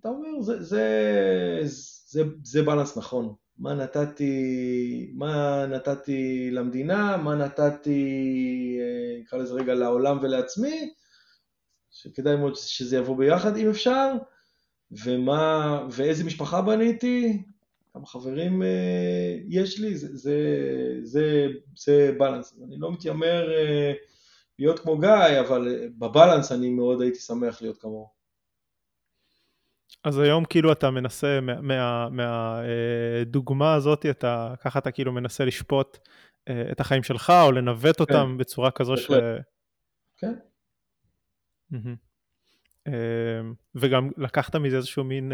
אתה 0.00 0.08
אומר, 0.08 0.40
זה, 0.40 0.62
זה, 0.62 0.84
זה, 2.06 2.22
זה 2.42 2.62
בלנס 2.62 2.98
נכון. 2.98 3.34
מה 3.58 3.74
נתתי, 3.74 5.10
מה 5.14 5.66
נתתי 5.66 6.50
למדינה, 6.50 7.16
מה 7.16 7.34
נתתי, 7.34 8.78
אה, 8.80 9.20
נקרא 9.20 9.38
לזה 9.38 9.54
רגע, 9.54 9.74
לעולם 9.74 10.18
ולעצמי, 10.22 10.90
שכדאי 11.90 12.36
מאוד 12.36 12.54
שזה 12.56 12.96
יבוא 12.96 13.16
ביחד 13.16 13.56
אם 13.56 13.68
אפשר, 13.68 14.12
ומה, 15.04 15.86
ואיזה 15.90 16.24
משפחה 16.24 16.62
בניתי, 16.62 17.42
כמה 17.92 18.06
חברים 18.06 18.62
אה, 18.62 19.38
יש 19.48 19.80
לי, 19.80 19.96
זה, 19.96 20.16
זה, 20.16 20.36
זה, 21.02 21.46
זה 21.76 22.14
בלנס. 22.18 22.58
אני 22.64 22.76
לא 22.78 22.92
מתיימר 22.92 23.52
אה, 23.54 23.92
להיות 24.58 24.78
כמו 24.78 24.98
גיא, 24.98 25.40
אבל 25.40 25.68
אה, 25.68 25.86
בבלנס 25.98 26.52
אני 26.52 26.70
מאוד 26.70 27.02
הייתי 27.02 27.18
שמח 27.18 27.62
להיות 27.62 27.78
כמוהו. 27.78 28.17
אז 30.04 30.18
היום 30.18 30.44
כאילו 30.44 30.72
אתה 30.72 30.90
מנסה, 30.90 31.38
מהדוגמה 32.10 33.58
מה, 33.58 33.70
מה, 33.70 33.74
הזאת, 33.74 34.06
אתה, 34.06 34.54
ככה 34.60 34.78
אתה 34.78 34.90
כאילו 34.90 35.12
מנסה 35.12 35.44
לשפוט 35.44 35.98
את 36.72 36.80
החיים 36.80 37.02
שלך, 37.02 37.32
או 37.46 37.52
לנווט 37.52 37.96
כן. 37.96 38.04
אותם 38.04 38.28
כן. 38.32 38.38
בצורה 38.38 38.70
כזו 38.70 38.96
ש... 38.96 39.10
כן. 40.16 40.34
וגם 43.74 44.10
לקחת 44.16 44.56
מזה 44.56 44.76
איזשהו 44.76 45.04
מין 45.04 45.32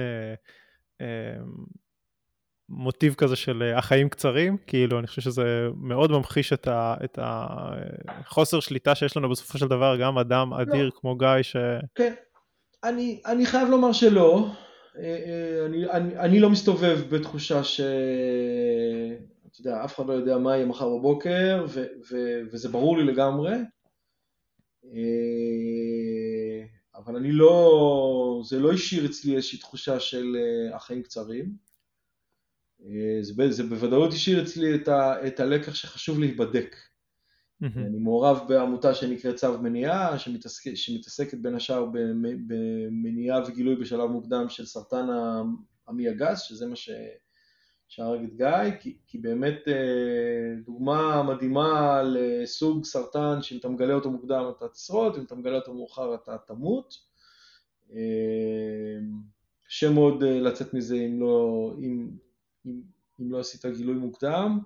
מוטיב 2.68 3.14
כזה 3.14 3.36
של 3.36 3.62
אה, 3.62 3.78
החיים 3.78 4.08
קצרים, 4.08 4.56
כאילו 4.66 4.98
אני 4.98 5.06
חושב 5.06 5.22
שזה 5.22 5.68
מאוד 5.76 6.10
ממחיש 6.10 6.52
את, 6.52 6.68
ה, 6.68 6.94
את 7.04 7.18
החוסר 8.08 8.60
שליטה 8.60 8.94
שיש 8.94 9.16
לנו 9.16 9.30
בסופו 9.30 9.58
של 9.58 9.68
דבר, 9.68 9.96
גם 10.00 10.18
אדם 10.18 10.50
לא. 10.50 10.62
אדיר 10.62 10.90
כמו 11.00 11.16
גיא 11.16 11.42
ש... 11.42 11.56
כן, 11.94 12.14
אני, 12.84 13.22
אני 13.26 13.46
חייב 13.46 13.68
לומר 13.68 13.92
שלא, 13.92 14.46
אה, 14.98 15.02
אה, 15.02 15.66
אני, 15.66 15.90
אני, 15.90 16.18
אני 16.18 16.40
לא 16.40 16.50
מסתובב 16.50 17.00
בתחושה 17.10 17.64
ש... 17.64 17.80
אתה 19.50 19.60
יודע, 19.60 19.84
אף 19.84 19.94
אחד 19.94 20.06
לא 20.06 20.12
יודע 20.12 20.38
מה 20.38 20.56
יהיה 20.56 20.66
מחר 20.66 20.88
בבוקר, 20.88 21.66
ו, 21.68 21.84
ו, 22.10 22.40
וזה 22.52 22.68
ברור 22.68 22.98
לי 22.98 23.04
לגמרי, 23.04 23.52
אבל 26.94 27.16
אני 27.16 27.32
לא, 27.32 28.42
זה 28.44 28.58
לא 28.58 28.72
השאיר 28.72 29.06
אצלי 29.06 29.36
איזושהי 29.36 29.58
תחושה 29.58 30.00
של 30.00 30.36
החיים 30.74 31.02
קצרים. 31.02 31.52
אה, 32.84 33.18
זה, 33.22 33.50
זה 33.50 33.62
בוודאות 33.62 34.12
השאיר 34.12 34.42
אצלי 34.42 34.74
את, 34.74 34.88
ה, 34.88 35.26
את 35.26 35.40
הלקח 35.40 35.74
שחשוב 35.74 36.18
להיבדק. 36.18 36.76
Mm-hmm. 37.64 37.78
אני 37.78 37.98
מעורב 37.98 38.40
בעמותה 38.48 38.94
שנקראת 38.94 39.36
צו 39.36 39.58
מניעה, 39.62 40.18
שמתעסק, 40.18 40.74
שמתעסקת 40.74 41.38
בין 41.38 41.54
השאר 41.54 41.86
במניעה 42.46 43.42
וגילוי 43.46 43.76
בשלב 43.76 44.10
מוקדם 44.10 44.48
של 44.48 44.66
סרטן 44.66 45.06
המי 45.88 46.08
הגס, 46.08 46.42
שזה 46.42 46.66
מה 46.66 46.76
ש... 46.76 46.90
שהרג 47.88 48.24
את 48.24 48.36
גיא, 48.36 48.78
כי, 48.80 48.96
כי 49.06 49.18
באמת 49.18 49.68
אה, 49.68 50.54
דוגמה 50.66 51.22
מדהימה 51.22 52.02
לסוג 52.02 52.84
סרטן 52.84 53.42
שאם 53.42 53.58
אתה 53.58 53.68
מגלה 53.68 53.94
אותו 53.94 54.10
מוקדם 54.10 54.44
אתה 54.56 54.68
תשרוד, 54.68 55.16
אם 55.16 55.24
אתה 55.24 55.34
מגלה 55.34 55.56
אותו 55.56 55.74
מאוחר 55.74 56.14
אתה 56.14 56.36
תמות. 56.46 56.94
אה, 57.92 58.98
קשה 59.66 59.90
מאוד 59.90 60.22
לצאת 60.22 60.74
מזה 60.74 60.96
אם 60.96 61.20
לא, 61.20 61.70
אם, 61.78 62.10
אם, 62.66 62.82
אם 63.20 63.32
לא 63.32 63.40
עשית 63.40 63.66
גילוי 63.66 63.94
מוקדם. 63.94 64.58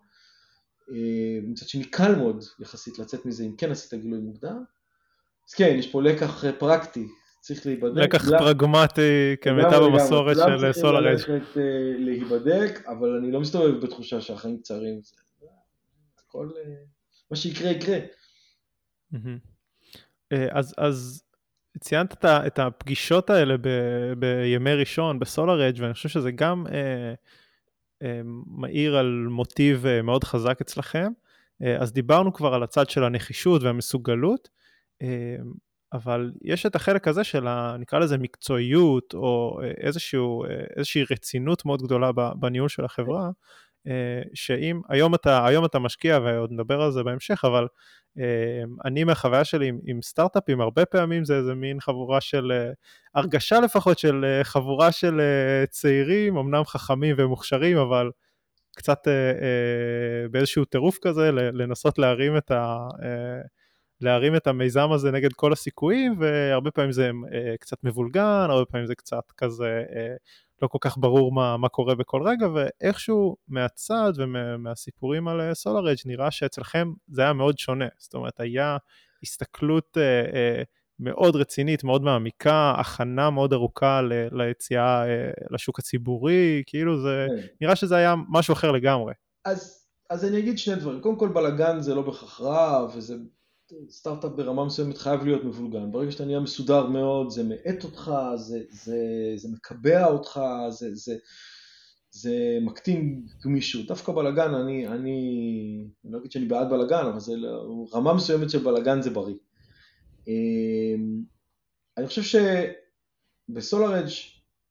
אה, 0.93 1.39
מצד 1.43 1.69
שני 1.69 1.85
קל 1.85 2.15
מאוד 2.15 2.45
יחסית 2.61 2.99
לצאת 2.99 3.27
מזה 3.27 3.45
אם 3.45 3.57
כן 3.57 3.71
עשית 3.71 4.01
גילוי 4.01 4.21
מוקדם. 4.21 4.65
אז 5.49 5.55
כן, 5.55 5.77
יש 5.79 5.91
פה 5.93 6.03
לקח 6.03 6.45
אה, 6.45 6.53
פרקטי, 6.53 7.07
צריך 7.41 7.67
להיבדק. 7.67 8.03
לקח 8.03 8.29
לה... 8.29 8.39
פרגמטי 8.39 9.37
כמיטב 9.41 9.83
המסורת 9.83 10.37
של 10.37 10.73
סולר 10.73 11.13
אג'. 11.13 11.17
צריכים 11.17 11.35
ללכת 11.35 11.57
אה, 11.57 11.63
להיבדק, 11.99 12.83
אבל 12.87 13.17
אני 13.17 13.33
לא 13.33 13.41
מסתובב 13.41 13.81
בתחושה 13.85 14.21
שהחיים 14.21 14.59
קצרים. 14.59 15.01
הכל, 16.19 16.49
מה 17.31 17.37
שיקרה 17.37 17.71
יקרה. 17.71 17.99
אז, 20.51 20.75
אז 20.79 21.23
ציינת 21.81 22.25
את 22.25 22.59
הפגישות 22.59 23.31
האלה 23.31 23.57
ב, 23.57 23.69
בימי 24.19 24.75
ראשון 24.75 25.19
בסולר 25.19 25.69
אג' 25.69 25.77
ואני 25.81 25.95
חושב 25.95 26.09
שזה 26.09 26.31
גם 26.31 26.67
אה, 26.67 27.15
מאיר 28.47 28.97
על 28.97 29.27
מוטיב 29.31 29.87
אה, 29.87 30.03
מאוד 30.03 30.25
חזק 30.25 30.61
אצלכם. 30.61 31.09
אה, 31.63 31.77
אז 31.77 31.93
דיברנו 31.93 32.33
כבר 32.33 32.55
על 32.55 32.63
הצד 32.63 32.91
של 32.91 33.05
הנחישות 33.05 33.63
והמסוגלות, 33.63 34.49
אה, 35.03 35.37
אבל 35.93 36.33
יש 36.43 36.67
את 36.67 36.77
החלק 36.77 37.09
הזה 37.09 37.25
של, 37.25 37.47
ה, 37.47 37.77
נקרא 37.79 37.99
לזה 37.99 38.19
מקצועיות, 38.19 39.15
או 39.15 39.61
איזשהו, 39.81 40.45
איזושהי 40.77 41.05
רצינות 41.11 41.65
מאוד 41.65 41.83
גדולה 41.83 42.11
בניהול 42.13 42.69
של 42.69 42.85
החברה, 42.85 43.31
שאם 44.35 44.81
היום 44.89 45.15
אתה, 45.15 45.47
היום 45.47 45.65
אתה 45.65 45.79
משקיע, 45.79 46.19
ועוד 46.25 46.53
נדבר 46.53 46.83
על 46.83 46.93
זה 46.93 47.03
בהמשך, 47.03 47.45
אבל 47.45 47.67
אמ, 48.19 48.77
אני 48.85 49.05
מהחוויה 49.05 49.45
שלי 49.45 49.69
עם, 49.69 49.79
עם 49.87 50.03
סטארט-אפים, 50.03 50.61
הרבה 50.61 50.85
פעמים 50.85 51.25
זה 51.25 51.37
איזה 51.37 51.55
מין 51.55 51.81
חבורה 51.81 52.21
של, 52.21 52.53
אה, 52.53 52.73
הרגשה 53.15 53.61
לפחות 53.61 53.99
של 53.99 54.25
אה, 54.25 54.45
חבורה 54.45 54.93
של 54.93 55.21
אה, 55.21 55.67
צעירים, 55.67 56.37
אמנם 56.37 56.65
חכמים 56.65 57.17
ומוכשרים, 57.19 57.77
אבל 57.77 58.11
קצת 58.77 59.09
באיזשהו 60.31 60.65
טירוף 60.65 60.99
כזה, 61.03 61.31
לנסות 61.33 61.99
להרים 61.99 62.37
את, 62.37 62.51
ה, 62.51 62.89
להרים 64.01 64.37
את 64.37 64.47
המיזם 64.47 64.93
הזה 64.93 65.11
נגד 65.11 65.33
כל 65.33 65.53
הסיכויים, 65.53 66.15
והרבה 66.19 66.71
פעמים 66.71 66.93
זה 66.93 67.11
קצת 67.61 67.85
מבולגן, 67.85 68.47
הרבה 68.51 68.65
פעמים 68.65 68.87
זה 68.87 68.95
קצת 68.95 69.33
כזה 69.37 69.83
לא 70.63 70.69
כל 70.69 70.79
כך 70.81 70.99
ברור 70.99 71.33
מה, 71.33 71.57
מה 71.57 71.69
קורה 71.69 71.95
בכל 71.95 72.23
רגע, 72.23 72.47
ואיכשהו 72.55 73.37
מהצד 73.49 74.13
ומהסיפורים 74.17 75.29
על 75.29 75.55
סולארג' 75.55 75.97
נראה 76.07 76.31
שאצלכם 76.31 76.93
זה 77.09 77.23
היה 77.23 77.33
מאוד 77.33 77.59
שונה. 77.59 77.89
זאת 77.99 78.15
אומרת, 78.15 78.41
היה 78.41 78.77
הסתכלות 79.23 79.97
אה, 79.97 80.21
אה, 80.35 80.63
מאוד 81.01 81.37
רצינית, 81.37 81.85
מאוד 81.85 82.03
מעמיקה, 82.03 82.75
הכנה 82.79 83.31
מאוד 83.31 83.53
ארוכה 83.53 84.03
ל, 84.03 84.13
ליציאה 84.33 85.07
אה, 85.09 85.31
לשוק 85.51 85.79
הציבורי, 85.79 86.63
כאילו 86.67 87.01
זה, 87.03 87.27
כן. 87.29 87.47
נראה 87.61 87.77
שזה 87.77 87.97
היה 87.97 88.15
משהו 88.29 88.53
אחר 88.53 88.73
לגמרי. 88.73 89.13
אז, 89.45 89.87
אז 90.11 90.25
אני 90.25 90.39
אגיד 90.39 90.59
שני 90.59 90.75
דברים. 90.77 91.01
קודם 91.01 91.17
כל, 91.17 91.29
בלאגן 91.29 91.81
זה 91.81 91.95
לא 91.95 92.03
בהכרח 92.03 92.41
רע, 92.41 92.87
וזה 92.95 93.15
סטארט-אפ 93.91 94.33
ברמה 94.33 94.65
מסוימת 94.65 94.99
חייב 94.99 95.25
להיות 95.25 95.45
מבולגן. 95.45 95.93
ברגע 95.93 96.11
שאתה 96.11 96.25
נהיה 96.25 96.41
מסודר 96.41 96.87
מאוד, 96.87 97.31
זה 97.31 97.45
מאט 97.45 97.85
אותך, 97.85 98.13
זה, 98.37 98.63
זה, 98.71 98.99
זה 99.37 99.49
מקבע 99.49 100.07
אותך, 100.07 100.41
זה, 100.69 100.95
זה, 100.95 101.17
זה 102.11 102.59
מקטין 102.63 103.27
גמישות. 103.45 103.87
דווקא 103.87 104.13
בלאגן, 104.13 104.55
אני, 104.55 104.87
אני, 104.87 104.95
אני 106.05 106.13
לא 106.13 106.19
אגיד 106.19 106.33
שאני 106.33 106.47
בעד 106.47 106.71
בלאגן, 106.71 107.07
אבל 107.07 107.21
זה 107.21 107.33
רמה 107.95 108.15
מסוימת 108.15 108.51
של 108.51 108.59
בלאגן 108.59 109.03
זה 109.03 109.11
בריא. 109.11 109.37
אמ, 110.29 111.23
אני 111.97 112.07
חושב 112.07 112.41
שבסולארג' 113.51 114.09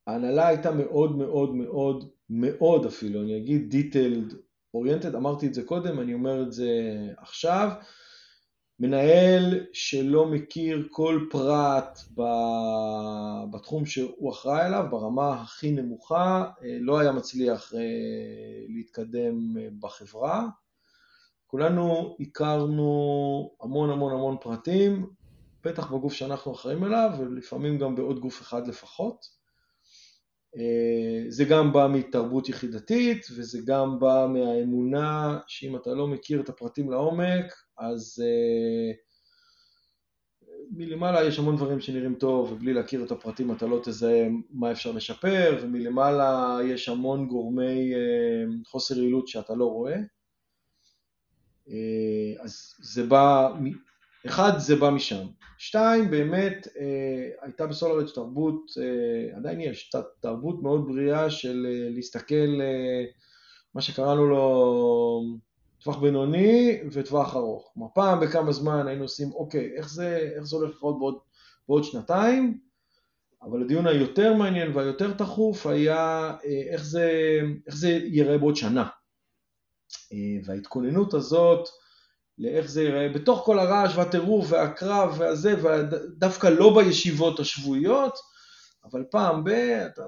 ההנהלה 0.08 0.48
הייתה 0.48 0.72
מאוד 0.72 1.18
מאוד 1.18 1.56
מאוד 1.56 2.10
מאוד 2.30 2.86
אפילו, 2.86 3.22
אני 3.22 3.38
אגיד 3.38 3.76
detailed 3.76 4.34
oriented, 4.78 5.16
אמרתי 5.16 5.48
את 5.48 5.54
זה 5.54 5.64
קודם, 5.64 6.00
אני 6.00 6.14
אומר 6.14 6.42
את 6.42 6.54
זה 6.54 6.72
עכשיו. 7.18 7.70
מנהל 8.80 9.66
שלא 9.74 10.26
מכיר 10.26 10.88
כל 10.92 11.26
פרט 11.30 12.00
בתחום 13.52 13.86
שהוא 13.86 14.32
אחראי 14.32 14.62
עליו, 14.62 14.86
ברמה 14.92 15.42
הכי 15.42 15.72
נמוכה, 15.72 16.52
אה, 16.64 16.78
לא 16.82 17.00
היה 17.00 17.12
מצליח 17.12 17.74
אה, 17.74 17.80
להתקדם 18.70 19.58
אה, 19.58 19.68
בחברה. 19.80 20.48
כולנו 21.48 22.16
הכרנו 22.20 23.52
המון 23.62 23.90
המון 23.90 24.14
המון 24.14 24.38
פרטים, 24.42 25.10
בטח 25.64 25.92
בגוף 25.92 26.14
שאנחנו 26.14 26.54
אחראים 26.54 26.84
עליו, 26.84 27.12
ולפעמים 27.20 27.78
גם 27.78 27.96
בעוד 27.96 28.20
גוף 28.20 28.42
אחד 28.42 28.68
לפחות. 28.68 29.38
זה 31.30 31.46
גם 31.46 31.74
בא 31.74 31.88
מתרבות 31.94 32.50
יחידתית, 32.50 33.26
וזה 33.36 33.60
גם 33.66 34.00
בא 34.00 34.28
מהאמונה 34.30 35.40
שאם 35.48 35.76
אתה 35.76 35.94
לא 35.94 36.08
מכיר 36.08 36.42
את 36.42 36.50
הפרטים 36.50 36.92
לעומק, 36.92 37.54
אז 37.78 38.24
uh, 38.24 38.98
מלמעלה 40.72 41.24
יש 41.24 41.40
המון 41.40 41.56
דברים 41.56 41.80
שנראים 41.80 42.16
טוב, 42.16 42.52
ובלי 42.52 42.74
להכיר 42.74 43.04
את 43.04 43.12
הפרטים 43.12 43.52
אתה 43.52 43.66
לא 43.66 43.80
תזהה 43.84 44.28
מה 44.50 44.72
אפשר 44.72 44.92
לשפר, 44.92 45.60
ומלמעלה 45.62 46.60
יש 46.66 46.90
המון 46.90 47.28
גורמי 47.28 47.94
uh, 47.94 47.98
חוסר 48.70 48.98
יעילות 48.98 49.28
שאתה 49.28 49.56
לא 49.56 49.66
רואה. 49.66 49.98
Uh, 51.68 52.42
אז 52.44 52.76
זה 52.80 53.04
בא, 53.04 53.50
אחד, 54.26 54.52
זה 54.58 54.76
בא 54.76 54.90
משם. 54.90 55.26
שתיים, 55.58 56.12
באמת 56.12 56.68
הייתה 57.42 57.68
בסולארג' 57.68 58.10
תרבות, 58.10 58.72
עדיין 59.36 59.62
יש, 59.62 59.92
תרבות 60.20 60.64
מאוד 60.64 60.88
בריאה 60.88 61.30
של 61.30 61.68
להסתכל, 61.90 62.60
מה 63.76 63.82
שקראנו 63.82 64.26
לו 64.26 65.38
טווח 65.88 66.00
בינוני 66.00 66.80
וטווח 66.92 67.36
ארוך. 67.36 67.72
כלומר, 67.74 67.90
פעם 67.94 68.20
בכמה 68.20 68.52
זמן 68.52 68.88
היינו 68.88 69.04
עושים, 69.04 69.32
אוקיי, 69.32 69.72
איך 69.78 69.90
זה, 69.90 70.32
איך 70.36 70.44
זה 70.44 70.56
הולך 70.56 70.76
לקרות 70.76 71.00
בעוד, 71.00 71.18
בעוד 71.68 71.84
שנתיים, 71.84 72.60
אבל 73.42 73.62
הדיון 73.62 73.88
היותר 73.88 74.34
מעניין 74.34 74.76
והיותר 74.76 75.14
תכוף 75.14 75.68
היה 75.68 76.34
אה, 76.46 76.62
איך 76.74 76.84
זה, 76.84 77.40
איך 77.68 77.76
זה 77.76 77.90
ייראה 77.90 78.38
בעוד 78.38 78.56
שנה. 78.56 78.88
אה, 80.14 80.18
וההתכוננות 80.46 81.14
הזאת 81.14 81.68
לאיך 82.38 82.70
זה 82.70 82.84
ייראה 82.84 83.10
בתוך 83.10 83.42
כל 83.46 83.60
הרעש 83.60 83.98
והטירוף 83.98 84.46
והקרב 84.50 85.16
והזה, 85.18 85.56
ודווקא 85.64 86.48
לא 86.48 86.76
בישיבות 86.76 87.40
השבועיות, 87.40 88.18
אבל 88.84 89.04
פעם 89.12 89.44
ב... 89.44 89.50
את, 89.50 90.00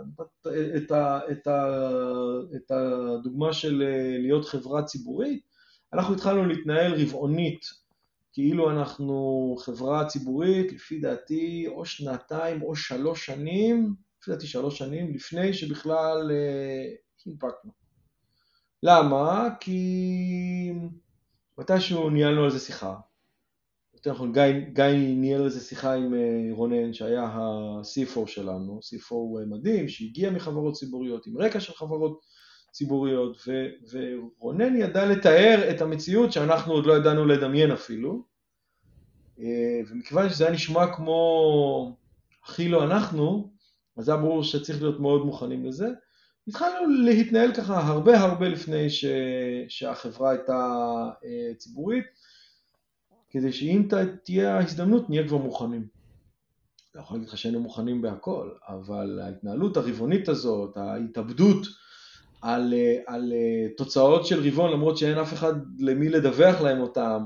את, 0.78 0.92
את, 1.32 1.48
את 2.56 2.72
הדוגמה 2.72 3.54
של 3.54 3.82
אה, 3.82 4.18
להיות 4.20 4.46
חברה 4.46 4.84
ציבורית, 4.84 5.49
אנחנו 5.94 6.14
התחלנו 6.14 6.46
להתנהל 6.46 6.94
רבעונית, 7.02 7.66
כאילו 8.34 8.72
אנחנו 8.72 9.56
חברה 9.60 10.06
ציבורית, 10.06 10.72
לפי 10.74 11.00
דעתי, 11.00 11.68
או 11.68 11.86
שנתיים 11.86 12.62
או 12.62 12.76
שלוש 12.76 13.26
שנים, 13.26 13.96
לפי 14.22 14.32
דעתי 14.32 14.48
שלוש 14.48 14.78
שנים, 14.78 15.14
לפני 15.14 15.54
שבכלל 15.54 16.32
אה, 16.32 16.86
הנפקנו. 17.26 17.72
למה? 18.84 19.50
כי 19.60 20.72
מתישהו 21.58 22.10
ניהלנו 22.10 22.44
על 22.44 22.50
זה 22.50 22.60
שיחה. 22.60 22.96
יותר 23.94 24.12
נכון, 24.12 24.34
גיא, 24.34 24.44
גיא 24.74 25.16
ניהל 25.16 25.42
על 25.42 25.50
זה 25.50 25.60
שיחה 25.60 25.94
עם 25.94 26.14
אה, 26.14 26.50
רונן, 26.52 26.94
שהיה 26.94 27.24
ה-C4 27.24 28.28
שלנו, 28.28 28.80
C4 28.84 29.46
מדהים, 29.48 29.88
שהגיע 29.88 30.32
מחברות 30.32 30.74
ציבוריות, 30.74 31.28
עם 31.28 31.38
רקע 31.38 31.60
של 31.60 31.74
חברות 31.74 32.20
ציבוריות, 32.72 33.38
ו, 33.47 33.51
ורונן 33.91 34.76
ידע 34.76 35.05
לתאר 35.05 35.70
את 35.72 35.82
המציאות 35.82 36.32
שאנחנו 36.32 36.74
עוד 36.74 36.86
לא 36.86 36.93
ידענו 36.97 37.26
לדמיין 37.26 37.72
אפילו, 37.72 38.24
אה, 39.39 39.80
ומכיוון 39.89 40.30
שזה 40.30 40.45
היה 40.45 40.53
נשמע 40.53 40.93
כמו 40.95 41.97
הכי 42.43 42.70
לא 42.70 42.84
אנחנו, 42.84 43.51
אז 43.97 44.09
היה 44.09 44.17
ברור 44.17 44.43
שצריך 44.43 44.82
להיות 44.82 44.99
מאוד 44.99 45.26
מוכנים 45.26 45.65
לזה. 45.65 45.88
התחלנו 46.47 46.89
להתנהל 47.03 47.53
ככה 47.53 47.88
הרבה 47.88 48.20
הרבה 48.20 48.49
לפני 48.49 48.89
ש... 48.89 49.05
שהחברה 49.67 50.32
הייתה 50.32 50.74
אה, 51.26 51.53
ציבורית, 51.57 52.05
כדי 53.30 53.53
שאם 53.53 53.88
תהיה 54.24 54.57
ההזדמנות 54.57 55.09
נהיה 55.09 55.28
כבר 55.28 55.38
מוכנים. 55.38 55.88
לא 56.95 57.01
יכול 57.01 57.17
להגיד 57.17 57.30
לך 57.30 57.38
שהיינו 57.38 57.59
מוכנים 57.59 58.01
בהכל, 58.01 58.49
אבל 58.67 59.20
ההתנהלות 59.20 59.78
הרבעונית 59.78 60.30
הזאת, 60.30 60.78
ההתאבדות 60.78 61.67
על, 62.42 62.74
אה, 62.74 62.96
על 63.08 63.34
אה, 63.34 63.68
תוצאות 63.78 64.26
של 64.26 64.48
רבעון 64.48 64.72
למרות 64.72 64.98
שאין 64.98 65.18
אף 65.18 65.34
אחד 65.34 65.54
למי 65.80 66.10
לדווח 66.10 66.62
להם 66.62 66.80
אותם. 66.80 67.26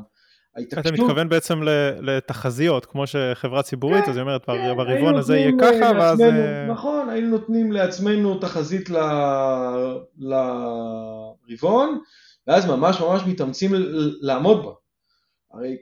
אתה 0.80 0.92
מתכוון 0.92 1.30
בעצם 1.30 1.60
לתחזיות, 2.02 2.86
כמו 2.86 3.08
שחברה 3.08 3.64
ציבורית, 3.64 4.04
כן, 4.04 4.10
אז 4.12 4.18
היא 4.18 4.22
אומרת, 4.22 4.46
כן, 4.46 4.76
ברבעון 4.78 5.16
הזה 5.16 5.38
יהיה 5.38 5.52
ככה, 5.62 5.72
לעצמנו, 5.72 6.00
ואז... 6.00 6.22
אה, 6.22 6.68
נכון, 6.68 7.10
היינו 7.10 7.30
נותנים 7.30 7.72
לעצמנו 7.72 8.40
תחזית 8.40 8.90
ל... 8.90 8.98
לרבעון, 10.18 12.00
ואז 12.48 12.66
ממש 12.66 13.02
ממש 13.02 13.22
מתאמצים 13.28 13.72
לעמוד 14.22 14.66
בה. 14.66 14.72
הרי, 15.54 15.78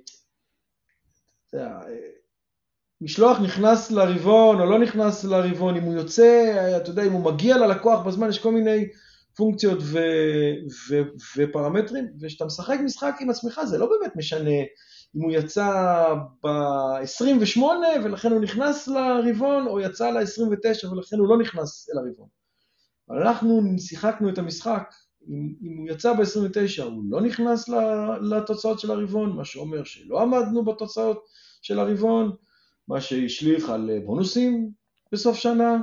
משלוח 3.01 3.39
נכנס 3.39 3.91
לרבעון 3.91 4.61
או 4.61 4.65
לא 4.65 4.79
נכנס 4.79 5.23
לרבעון, 5.23 5.75
אם 5.75 5.83
הוא 5.83 5.93
יוצא, 5.93 6.53
אתה 6.77 6.89
יודע, 6.89 7.03
אם 7.03 7.11
הוא 7.11 7.33
מגיע 7.33 7.57
ללקוח 7.57 8.05
בזמן, 8.05 8.29
יש 8.29 8.39
כל 8.39 8.51
מיני 8.51 8.87
פונקציות 9.35 9.79
ו, 9.81 9.99
ו, 10.89 11.01
ופרמטרים, 11.37 12.07
וכשאתה 12.21 12.45
משחק 12.45 12.79
משחק 12.85 13.15
עם 13.19 13.29
עצמך 13.29 13.61
זה 13.65 13.77
לא 13.77 13.89
באמת 13.89 14.15
משנה 14.15 14.59
אם 15.15 15.21
הוא 15.21 15.31
יצא 15.31 16.13
ב-28 16.43 17.61
ולכן 18.03 18.31
הוא 18.31 18.41
נכנס 18.41 18.87
לרבעון, 18.87 19.67
או 19.67 19.79
יצא 19.79 20.09
ל-29 20.09 20.87
ולכן 20.91 21.17
הוא 21.19 21.27
לא 21.27 21.37
נכנס 21.37 21.89
אל 21.89 21.97
הרבעון. 21.97 22.27
אנחנו 23.09 23.61
שיחקנו 23.77 24.29
את 24.29 24.37
המשחק, 24.37 24.93
אם, 25.29 25.53
אם 25.61 25.77
הוא 25.77 25.89
יצא 25.89 26.13
ב-29 26.13 26.83
הוא 26.83 27.03
לא 27.09 27.21
נכנס 27.21 27.69
לתוצאות 28.21 28.79
של 28.79 28.91
הרבעון, 28.91 29.35
מה 29.35 29.45
שאומר 29.45 29.83
שלא 29.83 30.21
עמדנו 30.21 30.65
בתוצאות 30.65 31.25
של 31.61 31.79
הרבעון, 31.79 32.35
מה 32.87 33.01
שהשליך 33.01 33.69
על 33.69 33.89
בונוסים 34.05 34.71
בסוף 35.11 35.37
שנה, 35.37 35.77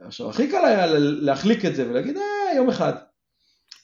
עכשיו, 0.00 0.30
הכי 0.30 0.50
קל 0.50 0.64
היה 0.64 0.86
להחליק 0.98 1.64
את 1.64 1.74
זה 1.76 1.90
ולהגיד, 1.90 2.16
אה, 2.16 2.56
יום 2.56 2.68
אחד. 2.68 2.92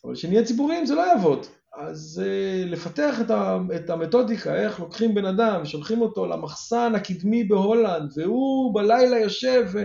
אבל 0.05 0.15
כשנהיה 0.15 0.45
ציבוריים 0.45 0.87
זה 0.87 0.95
לא 0.95 1.01
יעבוד. 1.01 1.47
אז 1.77 2.23
uh, 2.25 2.69
לפתח 2.69 3.21
את, 3.21 3.31
ה, 3.31 3.59
את 3.77 3.91
המתודיקה, 3.91 4.55
איך 4.55 4.81
לוקחים 4.81 5.15
בן 5.15 5.25
אדם 5.25 5.63
ושולחים 5.63 6.01
אותו 6.01 6.27
למחסן 6.27 6.95
הקדמי 6.95 7.45
בהולנד, 7.45 8.13
והוא 8.17 8.75
בלילה 8.75 9.19
יושב 9.19 9.67
ו... 9.73 9.83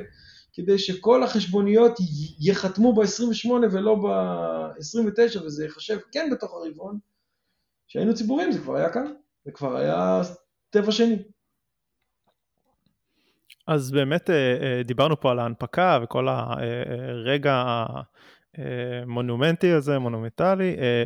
כדי 0.54 0.80
שכל 0.80 1.24
החשבוניות 1.24 1.98
ייחתמו 2.40 2.94
ב-28 2.94 3.50
ולא 3.72 3.96
ב-29, 3.96 5.42
וזה 5.46 5.64
ייחשב 5.64 5.98
כן 6.12 6.30
בתוך 6.32 6.54
הרבעון. 6.54 7.00
כשהיינו 7.88 8.16
ציבוריים 8.16 8.52
זה 8.52 8.60
כבר 8.60 8.76
היה 8.76 8.90
כאן, 8.94 9.14
זה 9.46 9.52
כבר 9.52 9.78
היה 9.78 10.22
טבע 10.70 10.92
שני. 10.92 11.24
אז 13.70 13.92
באמת 13.92 14.30
אה, 14.30 14.36
אה, 14.36 14.84
דיברנו 14.84 15.20
פה 15.20 15.32
על 15.32 15.40
ההנפקה 15.40 16.00
וכל 16.04 16.28
הרגע 16.30 17.86
המונומנטי 18.58 19.72
הזה, 19.72 20.00
מונומנטלי, 20.00 20.76
אה, 20.80 21.06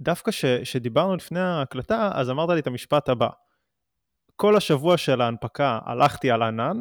ודווקא 0.00 0.30
שדיברנו 0.64 1.16
לפני 1.16 1.40
ההקלטה, 1.40 2.10
אז 2.14 2.30
אמרת 2.30 2.50
לי 2.50 2.60
את 2.60 2.66
המשפט 2.66 3.08
הבא. 3.08 3.28
כל 4.36 4.56
השבוע 4.56 4.96
של 4.96 5.20
ההנפקה 5.20 5.78
הלכתי 5.84 6.30
על 6.30 6.42
ענן, 6.42 6.80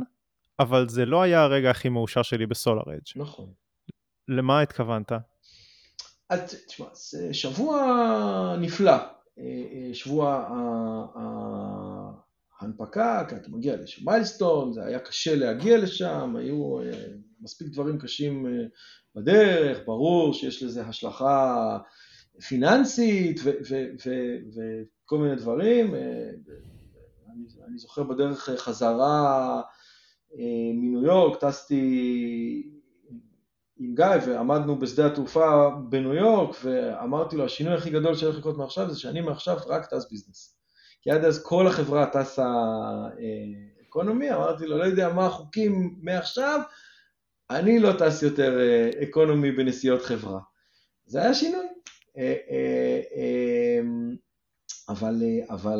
אבל 0.59 0.89
זה 0.89 1.05
לא 1.05 1.21
היה 1.21 1.43
הרגע 1.43 1.69
הכי 1.69 1.89
מאושר 1.89 2.21
שלי 2.21 2.45
בסולאר 2.45 2.83
אדג'. 2.83 3.01
נכון. 3.15 3.51
למה 4.27 4.61
התכוונת? 4.61 5.11
אז 6.29 6.55
תשמע, 6.67 6.85
זה 6.93 7.33
שבוע 7.33 8.55
נפלא. 8.59 8.97
שבוע 9.93 10.47
הנפקה, 12.59 13.23
כי 13.29 13.35
אתה 13.35 13.49
מגיע 13.49 13.75
לאיזשהו 13.75 14.05
מיילסטון, 14.05 14.73
זה 14.73 14.85
היה 14.85 14.99
קשה 14.99 15.35
להגיע 15.35 15.77
לשם, 15.77 16.35
היו 16.35 16.79
אה, 16.79 17.05
מספיק 17.41 17.67
דברים 17.67 17.99
קשים 17.99 18.47
אה, 18.47 18.51
בדרך, 19.15 19.79
ברור 19.85 20.33
שיש 20.33 20.63
לזה 20.63 20.85
השלכה 20.85 21.77
פיננסית 22.47 23.39
וכל 23.43 25.17
מיני 25.17 25.35
דברים. 25.35 25.95
אני, 25.95 27.45
אני 27.67 27.77
זוכר 27.77 28.03
בדרך 28.03 28.49
חזרה 28.49 29.61
מניו 30.73 31.03
יורק, 31.03 31.39
טסתי 31.39 31.83
עם 33.79 33.95
גיא 33.95 34.05
ועמדנו 34.27 34.79
בשדה 34.79 35.05
התעופה 35.05 35.69
בניו 35.89 36.13
יורק 36.13 36.55
ואמרתי 36.63 37.35
לו 37.35 37.45
השינוי 37.45 37.73
הכי 37.73 37.89
גדול 37.89 38.15
שהולך 38.15 38.37
לקרות 38.37 38.57
מעכשיו 38.57 38.89
זה 38.89 38.99
שאני 38.99 39.21
מעכשיו 39.21 39.57
רק 39.67 39.85
טס 39.85 40.09
business. 40.11 40.56
כי 41.07 41.11
עד 41.11 41.25
אז 41.25 41.43
כל 41.43 41.67
החברה 41.67 42.05
טסה 42.05 42.47
economy, 43.81 44.31
אמרתי 44.33 44.67
לו 44.67 44.77
לא 44.77 44.83
יודע 44.83 45.09
מה 45.09 45.25
החוקים 45.25 45.95
מעכשיו, 46.01 46.59
אני 47.49 47.79
לא 47.79 47.91
טס 47.99 48.23
יותר 48.23 48.59
economy 49.03 49.51
בנסיעות 49.51 50.01
חברה. 50.01 50.39
זה 51.05 51.21
היה 51.21 51.33
שינוי. 51.33 51.65
אה, 52.17 52.35
אה, 52.51 53.81
אבל, 54.89 55.15
אבל 55.49 55.79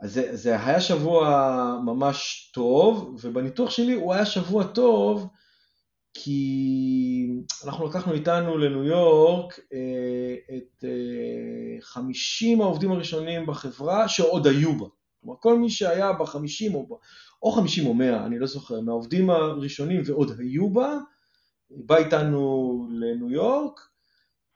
אז 0.00 0.12
זה, 0.12 0.36
זה 0.36 0.66
היה 0.66 0.80
שבוע 0.80 1.78
ממש 1.84 2.50
טוב, 2.54 3.18
ובניתוח 3.22 3.70
שלי 3.70 3.92
הוא 3.92 4.12
היה 4.12 4.26
שבוע 4.26 4.64
טוב 4.64 5.28
כי 6.14 7.30
אנחנו 7.64 7.86
לקחנו 7.86 8.12
איתנו 8.12 8.58
לניו 8.58 8.84
יורק 8.84 9.60
אה, 9.72 10.56
את 10.56 10.84
50 11.80 12.60
אה, 12.60 12.64
העובדים 12.66 12.92
הראשונים 12.92 13.46
בחברה 13.46 14.08
שעוד 14.08 14.46
היו 14.46 14.78
בה. 14.78 14.86
כלומר, 15.20 15.36
כל 15.40 15.58
מי 15.58 15.70
שהיה 15.70 16.12
ב-50 16.12 16.74
או, 16.74 16.98
או 17.42 17.52
50 17.52 17.86
או 17.86 17.94
100, 17.94 18.26
אני 18.26 18.38
לא 18.38 18.46
זוכר, 18.46 18.80
מהעובדים 18.80 19.30
הראשונים 19.30 20.02
ועוד 20.04 20.32
היו 20.38 20.70
בה, 20.70 20.98
בא 21.70 21.96
איתנו 21.96 22.88
לניו 22.90 23.30
יורק, 23.30 23.80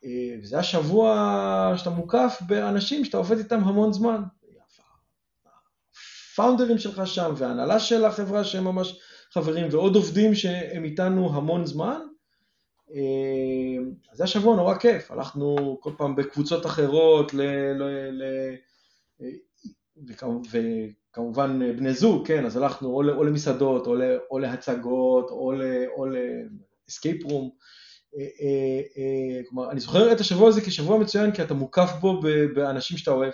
אה, 0.05 0.37
וזה 0.43 0.57
היה 0.57 0.63
שבוע 0.63 1.75
שאתה 1.77 1.91
מוקף 1.91 2.39
באנשים 2.47 3.05
שאתה 3.05 3.17
עובד 3.17 3.39
איתם 3.39 3.65
המון 3.65 3.93
זמן. 3.93 4.23
הפאונדרים 6.33 6.79
שלך 6.79 7.07
שם, 7.07 7.35
וההנהלה 7.37 7.81
של 7.81 8.05
החברה 8.05 8.45
שהם 8.45 8.65
ממש 8.65 9.01
חברים, 9.37 9.67
ועוד 9.71 9.95
עובדים 9.95 10.35
שהם 10.35 10.85
איתנו 10.85 11.35
המון 11.35 11.67
זמן. 11.67 12.01
אה, 12.95 13.79
אז 14.13 14.19
זה 14.19 14.25
היה 14.25 14.29
שבוע 14.29 14.57
נורא 14.57 14.75
כיף, 14.75 15.11
הלכנו 15.11 15.79
כל 15.81 15.93
פעם 15.99 16.17
בקבוצות 16.17 16.67
אחרות, 16.67 17.35
ל, 17.35 17.41
ל, 17.73 17.83
ל, 18.11 18.55
וכמובן 20.07 21.77
בני 21.77 21.95
זוג, 21.95 22.27
כן, 22.27 22.47
אז 22.47 22.57
הלכנו 22.57 22.89
או, 22.89 23.03
או 23.17 23.25
למסעדות, 23.25 23.87
או, 23.87 23.97
או 24.31 24.39
להצגות, 24.39 25.31
או, 25.31 25.53
או 25.97 26.07
לאסקייפ 26.07 27.25
רום. 27.25 27.51
אה, 28.19 28.23
אה, 28.23 29.43
כלומר, 29.49 29.71
אני 29.71 29.81
זוכר 29.81 30.13
את 30.13 30.21
השבוע 30.21 30.49
הזה 30.49 30.61
כשבוע 30.61 30.99
מצוין, 30.99 31.33
כי 31.33 31.43
אתה 31.43 31.55
מוקף 31.55 31.91
בו 32.01 32.21
באנשים 32.55 32.99
שאתה 32.99 33.11
אוהב. 33.11 33.33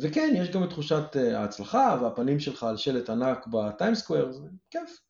וכן, 0.00 0.34
יש 0.36 0.50
גם 0.50 0.64
את 0.64 0.68
תחושת 0.68 1.16
אה, 1.16 1.40
ההצלחה 1.40 1.98
והפנים 2.02 2.40
שלך 2.40 2.62
על 2.62 2.76
שלט 2.76 3.10
ענק 3.10 3.46
בטיימסקוויר, 3.46 4.32
זה 4.32 4.48
כיף. 4.70 5.00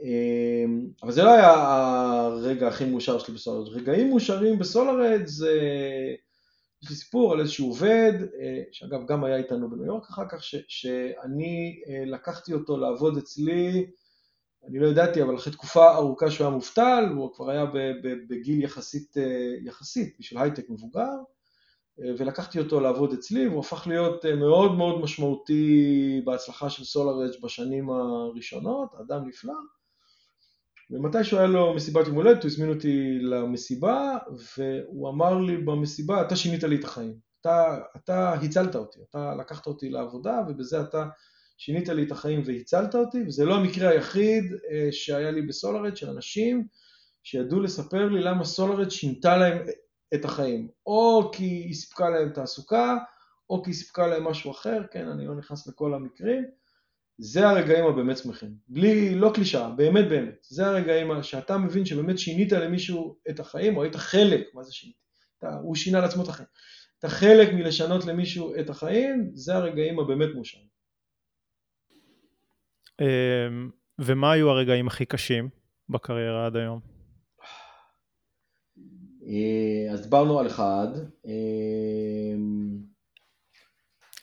אמ, 0.00 0.88
אבל 1.02 1.12
זה 1.12 1.22
לא 1.22 1.30
היה 1.30 1.52
הרגע 1.52 2.68
הכי 2.68 2.84
מאושר 2.84 3.18
שלי 3.18 3.34
בסולארד. 3.34 3.68
רגעים 3.68 4.10
מאושרים 4.10 4.58
בסולארד 4.58 5.26
זה... 5.26 5.52
יש 6.82 6.90
לי 6.90 6.96
סיפור 6.96 7.32
על 7.32 7.40
איזשהו 7.40 7.68
עובד, 7.68 8.12
אה, 8.40 8.62
שאגב 8.72 9.06
גם 9.06 9.24
היה 9.24 9.36
איתנו 9.36 9.70
בניו 9.70 9.86
יורק 9.86 10.10
אחר 10.10 10.28
כך, 10.28 10.42
ש, 10.42 10.54
שאני 10.68 11.82
אה, 11.88 12.04
לקחתי 12.06 12.52
אותו 12.52 12.76
לעבוד 12.76 13.16
אצלי, 13.16 13.86
אני 14.68 14.78
לא 14.78 14.86
ידעתי, 14.86 15.22
אבל 15.22 15.36
אחרי 15.36 15.52
תקופה 15.52 15.94
ארוכה 15.94 16.30
שהוא 16.30 16.46
היה 16.46 16.54
מובטל, 16.54 17.04
הוא 17.16 17.34
כבר 17.34 17.50
היה 17.50 17.64
בגיל 18.28 18.62
יחסית, 18.62 19.16
יחסית 19.64 20.16
בשביל 20.18 20.40
הייטק 20.40 20.70
מבוגר, 20.70 21.16
ולקחתי 21.98 22.58
אותו 22.58 22.80
לעבוד 22.80 23.12
אצלי, 23.12 23.48
והוא 23.48 23.60
הפך 23.60 23.86
להיות 23.86 24.24
אה, 24.24 24.34
מאוד 24.34 24.74
מאוד 24.74 25.00
משמעותי 25.00 26.22
בהצלחה 26.24 26.70
של 26.70 26.84
סולארג' 26.84 27.32
בשנים 27.42 27.90
הראשונות, 27.90 28.94
אדם 29.00 29.28
נפלא. 29.28 29.54
ומתישהו 30.90 31.38
היה 31.38 31.46
לו 31.46 31.74
מסיבת 31.74 32.06
יום 32.06 32.16
הולדת, 32.16 32.42
הוא 32.42 32.50
הזמין 32.50 32.68
אותי 32.68 33.18
למסיבה, 33.20 34.16
והוא 34.56 35.08
אמר 35.08 35.38
לי 35.38 35.56
במסיבה, 35.56 36.22
אתה 36.22 36.36
שינית 36.36 36.64
לי 36.64 36.76
את 36.76 36.84
החיים. 36.84 37.14
אתה, 37.40 37.78
אתה 37.96 38.32
הצלת 38.32 38.76
אותי, 38.76 38.98
אתה 39.10 39.34
לקחת 39.34 39.66
אותי 39.66 39.90
לעבודה, 39.90 40.40
ובזה 40.48 40.80
אתה 40.80 41.06
שינית 41.58 41.88
לי 41.88 42.02
את 42.02 42.12
החיים 42.12 42.42
והצלת 42.44 42.94
אותי, 42.94 43.22
וזה 43.26 43.44
לא 43.44 43.54
המקרה 43.54 43.90
היחיד 43.90 44.44
אה, 44.70 44.88
שהיה 44.90 45.30
לי 45.30 45.42
בסולארד 45.42 45.96
של 45.96 46.10
אנשים 46.10 46.66
שידעו 47.22 47.60
לספר 47.60 48.08
לי 48.08 48.20
למה 48.20 48.44
סולארד 48.44 48.90
שינתה 48.90 49.36
להם 49.36 49.58
את 50.14 50.24
החיים, 50.24 50.68
או 50.86 51.30
כי 51.34 51.44
היא 51.44 51.74
סיפקה 51.74 52.10
להם 52.10 52.28
תעסוקה, 52.28 52.96
או 53.50 53.62
כי 53.62 53.70
היא 53.70 53.74
סיפקה 53.74 54.06
להם 54.06 54.24
משהו 54.24 54.50
אחר, 54.50 54.82
כן, 54.90 55.08
אני 55.08 55.26
לא 55.26 55.34
נכנס 55.34 55.66
לכל 55.66 55.94
המקרים, 55.94 56.44
זה 57.18 57.48
הרגעים 57.48 57.84
הבאמת 57.84 58.18
שמחים, 58.18 58.54
בלי, 58.68 59.14
לא 59.14 59.30
קלישאה, 59.34 59.70
באמת 59.70 60.08
באמת, 60.08 60.46
זה 60.48 60.66
הרגעים 60.66 61.22
שאתה 61.22 61.58
מבין 61.58 61.84
שבאמת 61.84 62.18
שינית 62.18 62.52
למישהו 62.52 63.16
את 63.30 63.40
החיים, 63.40 63.76
או 63.76 63.82
היית 63.82 63.96
חלק, 63.96 64.46
מה 64.54 64.62
זה 64.62 64.72
שינית? 64.72 64.96
אתה, 65.38 65.54
הוא 65.62 65.74
שינה 65.74 66.00
לעצמו 66.00 66.24
את 66.24 66.28
החיים, 66.28 66.48
אתה 66.98 67.08
חלק 67.08 67.52
מלשנות 67.52 68.04
למישהו 68.04 68.54
את 68.60 68.70
החיים, 68.70 69.30
זה 69.34 69.54
הרגעים 69.54 69.98
הבאמת 69.98 70.28
מאושרים. 70.34 70.68
אמ, 73.00 73.70
ומה 73.98 74.32
היו 74.32 74.50
הרגעים 74.50 74.86
הכי 74.86 75.06
קשים 75.06 75.48
בקריירה 75.88 76.46
עד 76.46 76.56
היום? 76.56 76.97
אה, 79.28 79.92
אז 79.92 80.02
דיברנו 80.02 80.38
על 80.38 80.46
אחד. 80.46 80.88
אה, 81.26 81.32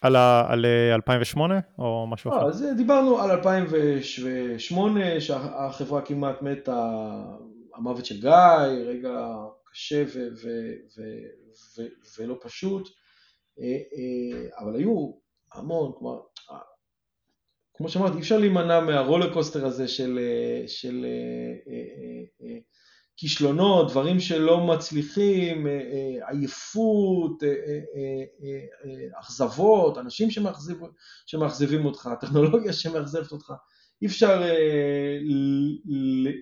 על, 0.01 0.16
ה, 0.16 0.45
על 0.49 0.66
2008 0.93 1.56
אה, 1.56 1.60
או 1.80 2.08
משהו 2.08 2.32
אחר? 2.32 2.47
אז 2.47 2.66
דיברנו 2.78 3.22
על 3.22 3.32
2008 3.32 5.22
שהחברה 5.22 6.01
כמעט 6.01 6.41
מתה, 6.41 7.12
המוות 7.76 8.06
של 8.06 8.22
גיא, 8.22 8.32
רגע 8.86 9.36
קשה 9.72 10.03
ו, 10.08 10.28
ו, 10.43 10.49
ו, 10.97 11.01
ו, 11.78 11.84
ולא 12.20 12.38
פשוט, 12.41 12.89
אבל 14.60 14.76
היו 14.76 15.12
המון, 15.53 15.91
כלומר, 15.97 16.20
כמו 17.74 17.89
שאמרתי, 17.89 18.16
אי 18.16 18.20
אפשר 18.20 18.38
להימנע 18.38 18.80
מהרולר 18.80 19.34
קוסטר 19.34 19.66
הזה 19.66 19.88
של, 19.88 20.20
של 20.68 21.06
כישלונות, 23.18 23.91
דברים 23.91 24.20
שלא 24.20 24.68
מצליחים, 24.68 25.68
אה, 25.68 25.72
אה, 25.72 26.30
עייפות, 26.30 27.43
אה, 27.43 29.20
אכזבות, 29.20 29.97
אנשים 29.97 30.32
שמאכזב, 30.32 30.74
שמאכזבים 31.26 31.86
אותך, 31.86 32.09
טכנולוגיה 32.22 32.74
שמאכזבת 32.74 33.32
אותך, 33.32 33.53
אי 34.01 34.07
אפשר 34.07 34.41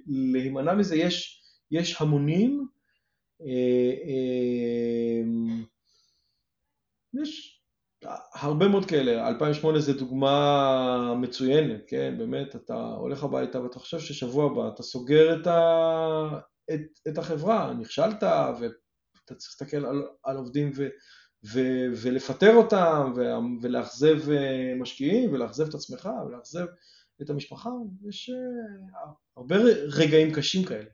להימנע 0.08 0.74
מזה, 0.74 0.96
יש, 0.96 1.44
יש 1.72 2.02
המונים, 2.02 2.68
יש 7.24 7.62
הרבה 8.34 8.68
מאוד 8.68 8.86
כאלה, 8.86 9.28
2008 9.28 9.80
זה 9.80 9.94
דוגמה 9.94 11.16
מצוינת, 11.22 11.82
כן, 11.88 12.16
באמת, 12.18 12.56
אתה 12.56 12.74
הולך 12.74 13.24
הביתה 13.24 13.62
ואתה 13.62 13.80
חושב 13.80 14.00
ששבוע 14.00 14.52
הבא 14.52 14.68
אתה 14.74 14.84
סוגר 14.84 15.42
את, 15.42 15.48
ה... 15.48 16.53
את, 16.74 17.00
את 17.08 17.18
החברה, 17.18 17.74
נכשלת 17.74 18.24
ואתה 18.24 19.36
צריך 19.36 19.56
להסתכל 19.60 19.86
על, 19.86 20.04
על 20.24 20.38
עובדים 20.38 20.72
ו, 20.76 20.88
ו, 21.46 21.60
ולפטר 22.02 22.56
אותם 22.56 23.14
ו, 23.16 23.22
ולאכזב 23.62 24.30
אה, 24.32 24.74
משקיעים 24.80 25.34
ולאכזב 25.34 25.68
את 25.68 25.74
עצמך 25.74 26.10
ולאכזב 26.28 26.66
את 27.22 27.30
המשפחה, 27.30 27.70
יש 28.10 28.30
uh, 28.30 28.34
הרבה 29.38 29.56
רגעים 29.88 30.34
קשים 30.34 30.66
כאלה. 30.66 30.90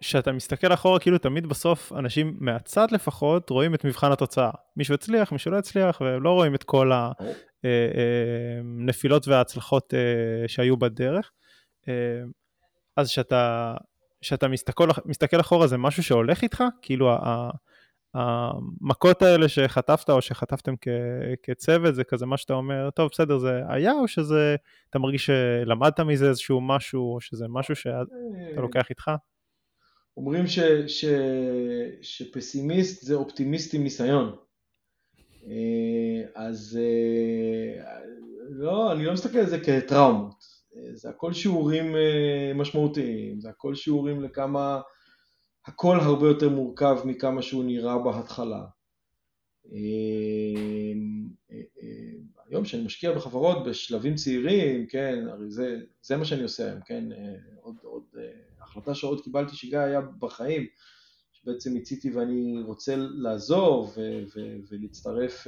וכשאתה 0.00 0.30
אמ, 0.30 0.36
מסתכל 0.36 0.74
אחורה, 0.74 0.98
כאילו 0.98 1.18
תמיד 1.18 1.46
בסוף 1.46 1.92
אנשים 1.92 2.36
מהצד 2.40 2.86
לפחות 2.90 3.50
רואים 3.50 3.74
את 3.74 3.84
מבחן 3.84 4.12
התוצאה. 4.12 4.50
מישהו 4.76 4.94
הצליח, 4.94 5.32
מישהו 5.32 5.50
לא 5.50 5.58
הצליח, 5.58 6.00
והם 6.00 6.22
לא 6.22 6.30
רואים 6.30 6.54
את 6.54 6.64
כל 6.64 6.90
הנפילות 7.64 9.28
אה, 9.28 9.32
וההצלחות 9.32 9.94
שהיו 10.46 10.76
בדרך. 10.76 11.32
אז 12.96 13.08
שאתה, 13.08 13.74
שאתה 14.22 14.48
מסתכל, 14.48 14.88
מסתכל 15.04 15.40
אחורה 15.40 15.66
זה 15.66 15.76
משהו 15.76 16.02
שהולך 16.02 16.42
איתך? 16.42 16.64
כאילו 16.82 17.10
המכות 18.14 19.22
האלה 19.22 19.48
שחטפת 19.48 20.10
או 20.10 20.22
שחטפתם 20.22 20.74
כ, 20.80 20.88
כצוות 21.42 21.94
זה 21.94 22.04
כזה 22.04 22.26
מה 22.26 22.36
שאתה 22.36 22.54
אומר, 22.54 22.90
טוב 22.90 23.10
בסדר 23.12 23.38
זה 23.38 23.60
היה 23.68 23.92
או 23.92 24.08
שזה, 24.08 24.56
אתה 24.90 24.98
מרגיש 24.98 25.26
שלמדת 25.26 26.00
מזה 26.00 26.28
איזשהו 26.28 26.60
משהו 26.60 27.14
או 27.14 27.20
שזה 27.20 27.48
משהו 27.48 27.76
שאתה 27.76 28.60
לוקח 28.60 28.90
איתך? 28.90 29.10
אומרים 30.16 30.46
ש, 30.46 30.58
ש, 30.86 31.04
שפסימיסט 32.02 33.02
זה 33.02 33.14
אופטימיסט 33.14 33.74
עם 33.74 33.82
ניסיון. 33.82 34.36
אה, 35.46 36.22
אז 36.34 36.78
אה, 36.82 38.00
לא, 38.48 38.92
אני 38.92 39.04
לא 39.04 39.12
מסתכל 39.12 39.38
על 39.38 39.46
זה 39.46 39.58
כטראומות. 39.58 40.55
זה 40.94 41.10
הכל 41.10 41.32
שיעורים 41.32 41.96
אה, 41.96 42.52
משמעותיים, 42.54 43.40
זה 43.40 43.50
הכל 43.50 43.74
שיעורים 43.74 44.22
לכמה, 44.22 44.80
הכל 45.66 45.96
הרבה 46.00 46.28
יותר 46.28 46.48
מורכב 46.48 46.98
מכמה 47.04 47.42
שהוא 47.42 47.64
נראה 47.64 47.98
בהתחלה. 47.98 48.64
היום 52.46 52.64
כשאני 52.64 52.84
משקיע 52.84 53.12
בחברות 53.12 53.66
בשלבים 53.66 54.14
צעירים, 54.14 54.86
כן, 54.86 55.24
הרי 55.28 55.50
זה, 55.50 55.80
זה 56.02 56.16
מה 56.16 56.24
שאני 56.24 56.42
עושה 56.42 56.66
היום, 56.66 56.80
כן, 56.80 57.04
עוד, 57.60 57.76
עוד 57.82 58.04
החלטה 58.60 58.94
שעוד 58.94 59.20
קיבלתי 59.20 59.56
שגיא 59.56 59.78
היה 59.78 60.00
בחיים, 60.00 60.66
שבעצם 61.32 61.72
מיציתי 61.72 62.10
ואני 62.10 62.62
רוצה 62.62 62.96
לעזוב 62.96 63.94
ו- 63.96 64.22
ו- 64.36 64.56
ולהצטרף 64.68 65.46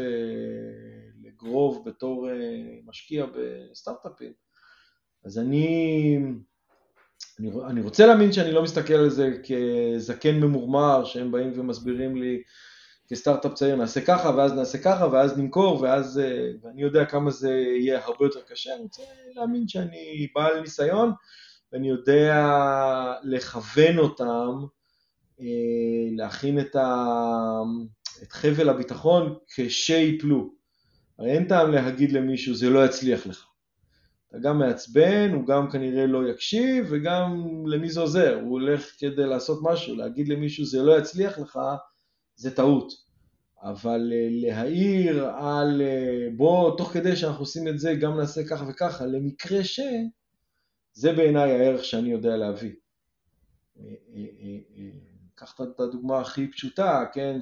לגרוב 1.23 1.89
בתור 1.89 2.29
משקיע 2.85 3.27
בסטארט-אפים. 3.27 4.33
אז 5.25 5.39
אני, 5.39 6.19
אני, 7.41 7.51
אני 7.67 7.81
רוצה 7.81 8.07
להאמין 8.07 8.33
שאני 8.33 8.53
לא 8.53 8.63
מסתכל 8.63 8.95
על 8.95 9.11
זה 9.11 9.31
כזקן 9.45 10.41
ממורמר, 10.41 11.05
שהם 11.05 11.33
באים 11.33 11.53
ומסבירים 11.55 12.17
לי 12.17 12.43
כסטארט-אפ 13.09 13.55
צעיר 13.55 13.77
נעשה 13.77 14.01
ככה 14.01 14.31
ואז 14.37 14.53
נעשה 14.53 14.79
ככה 14.79 15.09
ואז 15.13 15.39
נמכור 15.39 15.83
ואז, 15.83 16.21
ואני 16.63 16.83
יודע 16.83 17.05
כמה 17.05 17.31
זה 17.31 17.51
יהיה 17.51 18.05
הרבה 18.05 18.25
יותר 18.25 18.41
קשה, 18.41 18.75
אני 18.75 18.83
רוצה 18.83 19.03
להאמין 19.35 19.69
שאני 19.69 20.29
בעל 20.35 20.61
ניסיון 20.61 21.13
ואני 21.73 21.89
יודע 21.89 22.45
לכוון 23.23 23.99
אותם, 23.99 24.65
להכין 26.17 26.61
את, 26.61 26.77
ה, 26.77 27.15
את 28.23 28.33
חבל 28.33 28.69
הביטחון 28.69 29.35
כשייפלו. 29.55 30.51
הרי 31.19 31.31
אין 31.31 31.49
טעם 31.49 31.71
להגיד 31.71 32.13
למישהו 32.13 32.55
זה 32.55 32.71
לא 32.71 32.85
יצליח 32.85 33.27
לך. 33.27 33.48
אתה 34.31 34.39
גם 34.39 34.59
מעצבן, 34.59 35.31
הוא 35.35 35.47
גם 35.47 35.71
כנראה 35.71 36.07
לא 36.07 36.29
יקשיב, 36.29 36.87
וגם 36.91 37.45
למי 37.67 37.91
זה 37.91 38.01
עוזר? 38.01 38.41
הוא 38.41 38.51
הולך 38.51 38.91
כדי 38.99 39.27
לעשות 39.27 39.59
משהו, 39.63 39.97
להגיד 39.97 40.29
למישהו 40.29 40.65
זה 40.65 40.83
לא 40.83 40.99
יצליח 40.99 41.39
לך, 41.39 41.59
זה 42.37 42.57
טעות. 42.57 42.93
אבל 43.63 44.13
אה, 44.15 44.29
להעיר 44.31 45.25
על 45.25 45.83
אה, 45.83 46.29
בוא, 46.37 46.77
תוך 46.77 46.93
כדי 46.93 47.17
שאנחנו 47.17 47.41
עושים 47.41 47.69
את 47.69 47.79
זה, 47.79 47.95
גם 47.95 48.17
נעשה 48.17 48.45
ככה 48.49 48.65
וככה, 48.69 49.07
למקרה 49.07 49.65
ש... 49.65 49.81
זה 50.93 51.13
בעיניי 51.13 51.51
הערך 51.51 51.85
שאני 51.85 52.11
יודע 52.11 52.37
להביא. 52.37 52.73
אה, 53.79 53.85
קח 55.35 55.61
את 55.61 55.81
הדוגמה 55.81 56.21
הכי 56.21 56.51
פשוטה, 56.51 57.05
כן, 57.13 57.39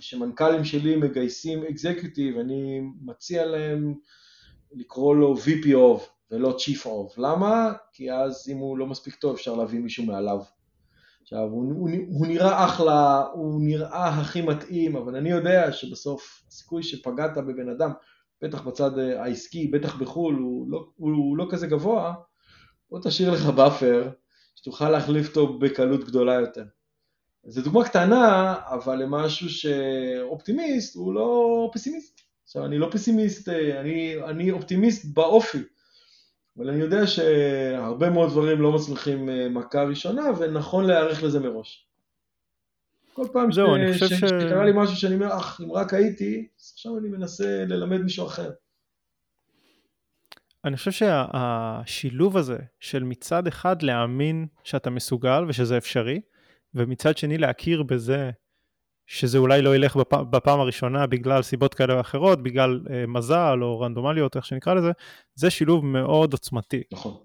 שמנכ"לים 0.00 0.64
שלי 0.64 0.96
מגייסים 0.96 1.64
אקזקיוטיב, 1.64 2.38
אני 2.38 2.80
מציע 3.02 3.46
להם 3.46 3.94
לקרוא 4.72 5.16
לו 5.16 5.34
VP 5.34 5.66
of 5.66 6.02
ולא 6.30 6.56
Chief 6.58 6.84
of. 6.84 7.14
למה? 7.18 7.72
כי 7.92 8.12
אז 8.12 8.48
אם 8.52 8.56
הוא 8.58 8.78
לא 8.78 8.86
מספיק 8.86 9.14
טוב 9.14 9.34
אפשר 9.34 9.54
להביא 9.54 9.80
מישהו 9.80 10.04
מעליו. 10.04 10.40
עכשיו, 11.22 11.42
הוא, 11.42 11.72
הוא, 11.74 11.90
הוא 12.08 12.26
נראה 12.26 12.64
אחלה, 12.64 13.24
הוא 13.32 13.60
נראה 13.62 14.08
הכי 14.08 14.42
מתאים, 14.42 14.96
אבל 14.96 15.16
אני 15.16 15.30
יודע 15.30 15.72
שבסוף 15.72 16.42
הסיכוי 16.48 16.82
שפגעת 16.82 17.36
בבן 17.36 17.68
אדם, 17.68 17.90
בטח 18.42 18.62
בצד 18.62 18.98
העסקי, 18.98 19.68
בטח 19.68 19.96
בחו"ל, 19.96 20.34
הוא 20.34 20.70
לא, 20.70 20.86
הוא, 20.96 21.10
הוא 21.10 21.36
לא 21.36 21.46
כזה 21.50 21.66
גבוה, 21.66 22.14
בוא 22.90 22.98
תשאיר 23.02 23.30
לך 23.30 23.46
buffer, 23.46 24.10
שתוכל 24.56 24.90
להחליף 24.90 25.28
אותו 25.28 25.58
בקלות 25.58 26.04
גדולה 26.04 26.34
יותר. 26.34 26.64
זו 27.46 27.62
דוגמה 27.62 27.84
קטנה, 27.84 28.54
אבל 28.66 29.02
למשהו 29.02 29.48
שאופטימיסט 29.48 30.96
הוא 30.96 31.14
לא 31.14 31.70
פסימיסט. 31.72 32.29
עכשיו, 32.50 32.64
אני 32.64 32.78
לא 32.78 32.88
פסימיסט, 32.92 33.48
אה, 33.48 33.80
אני, 33.80 34.16
אני 34.24 34.50
אופטימיסט 34.50 35.04
באופי, 35.14 35.62
אבל 36.56 36.70
אני 36.70 36.80
יודע 36.80 37.06
שהרבה 37.06 38.10
מאוד 38.10 38.30
דברים 38.30 38.60
לא 38.60 38.72
מצליחים 38.72 39.30
אה, 39.30 39.48
מכה 39.48 39.82
ראשונה, 39.82 40.22
ונכון 40.38 40.84
להיערך 40.84 41.22
לזה 41.22 41.40
מראש. 41.40 41.86
כל 43.12 43.26
פעם 43.32 43.52
זהו, 43.52 43.66
ש... 43.94 43.98
ש... 43.98 44.04
ש... 44.04 44.24
שקרה 44.24 44.64
לי 44.64 44.72
משהו 44.74 44.96
שאני 44.96 45.14
אומר, 45.14 45.36
אך, 45.38 45.60
אם 45.64 45.72
רק 45.72 45.94
הייתי, 45.94 46.48
אז 46.60 46.72
עכשיו 46.74 46.98
אני 46.98 47.08
מנסה 47.08 47.64
ללמד 47.68 48.00
מישהו 48.00 48.26
אחר. 48.26 48.50
אני 50.64 50.76
חושב 50.76 50.90
שהשילוב 50.90 52.36
הזה 52.36 52.58
של 52.80 53.02
מצד 53.02 53.46
אחד 53.46 53.82
להאמין 53.82 54.46
שאתה 54.64 54.90
מסוגל 54.90 55.44
ושזה 55.48 55.78
אפשרי, 55.78 56.20
ומצד 56.74 57.16
שני 57.16 57.38
להכיר 57.38 57.82
בזה 57.82 58.30
שזה 59.12 59.38
אולי 59.38 59.62
לא 59.62 59.76
ילך 59.76 59.96
בפ... 59.96 60.14
בפעם 60.14 60.60
הראשונה 60.60 61.06
בגלל 61.06 61.42
סיבות 61.42 61.74
כאלה 61.74 61.96
ואחרות, 61.96 62.42
בגלל 62.42 62.80
אה, 62.90 63.06
מזל 63.06 63.58
או 63.62 63.80
רנדומליות, 63.80 64.36
איך 64.36 64.44
שנקרא 64.44 64.74
לזה, 64.74 64.90
זה 65.34 65.50
שילוב 65.50 65.84
מאוד 65.84 66.32
עוצמתי. 66.32 66.82
נכון. 66.92 67.16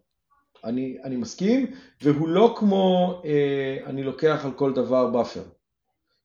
אני, 0.64 0.98
אני 1.04 1.16
מסכים, 1.16 1.72
והוא 2.02 2.28
לא 2.28 2.56
כמו 2.58 3.22
אה, 3.26 3.78
אני 3.86 4.04
לוקח 4.04 4.42
על 4.46 4.52
כל 4.52 4.74
דבר 4.74 5.08
buffer. 5.08 5.43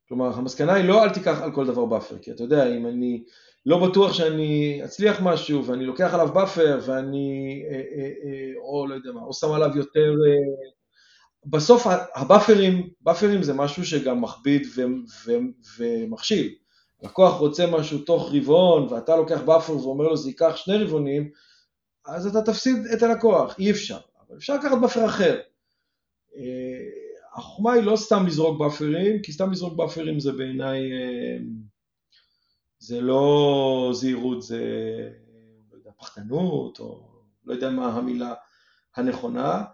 כלומר, 0.08 0.32
המסקנה 0.34 0.74
היא 0.74 0.84
לא 0.84 1.04
אל 1.04 1.10
תיקח 1.10 1.40
על 1.42 1.52
כל 1.52 1.66
דבר 1.66 1.84
buffer, 1.84 2.18
כי 2.18 2.30
אתה 2.30 2.42
יודע, 2.42 2.76
אם 2.76 2.86
אני 2.86 3.22
לא 3.66 3.88
בטוח 3.88 4.12
שאני 4.12 4.80
אצליח 4.84 5.20
משהו 5.22 5.64
ואני 5.64 5.84
לוקח 5.84 6.14
עליו 6.14 6.28
buffer 6.34 6.80
ואני, 6.86 7.62
אה, 7.70 7.74
אה, 7.74 8.10
אה, 8.24 8.52
או 8.62 8.86
לא 8.86 8.94
יודע 8.94 9.12
מה, 9.12 9.20
או 9.20 9.32
שם 9.32 9.52
עליו 9.52 9.70
יותר... 9.76 10.10
אה, 10.10 10.70
בסוף 11.44 11.86
הבאפרים, 12.14 12.90
באפרים 13.00 13.42
זה 13.42 13.54
משהו 13.54 13.86
שגם 13.86 14.22
מכביד 14.22 14.66
ומכשיל. 15.78 16.54
לקוח 17.02 17.38
רוצה 17.38 17.66
משהו 17.66 17.98
תוך 17.98 18.30
רבעון 18.32 18.92
ואתה 18.92 19.16
לוקח 19.16 19.40
buffer 19.40 19.76
ואומר 19.76 20.04
לו 20.04 20.16
זה 20.16 20.28
ייקח 20.28 20.56
שני 20.56 20.76
רבעונים, 20.84 21.30
אז 22.06 22.26
אתה 22.26 22.42
תפסיד 22.42 22.76
את 22.92 23.02
הלקוח, 23.02 23.58
אי 23.58 23.70
אפשר. 23.70 23.98
אבל 24.28 24.36
אפשר 24.36 24.56
לקחת 24.56 24.78
buffer 24.80 25.06
אחר. 25.06 25.40
אה, 26.36 26.42
החוכמה 27.34 27.72
היא 27.72 27.82
לא 27.82 27.96
סתם 27.96 28.26
לזרוק 28.26 28.58
באפרים, 28.58 29.22
כי 29.22 29.32
סתם 29.32 29.50
לזרוק 29.50 29.76
באפרים 29.76 30.20
זה 30.20 30.32
בעיניי, 30.32 30.92
אה, 30.92 31.38
זה 32.78 33.00
לא 33.00 33.90
זהירות, 33.94 34.42
זה 34.42 34.60
לא 35.70 35.76
יודע, 35.76 35.90
פחדנות, 35.98 36.80
או 36.80 37.08
לא 37.44 37.54
יודע 37.54 37.70
מה 37.70 37.86
המילה 37.86 38.34
הנכונה. 38.96 39.64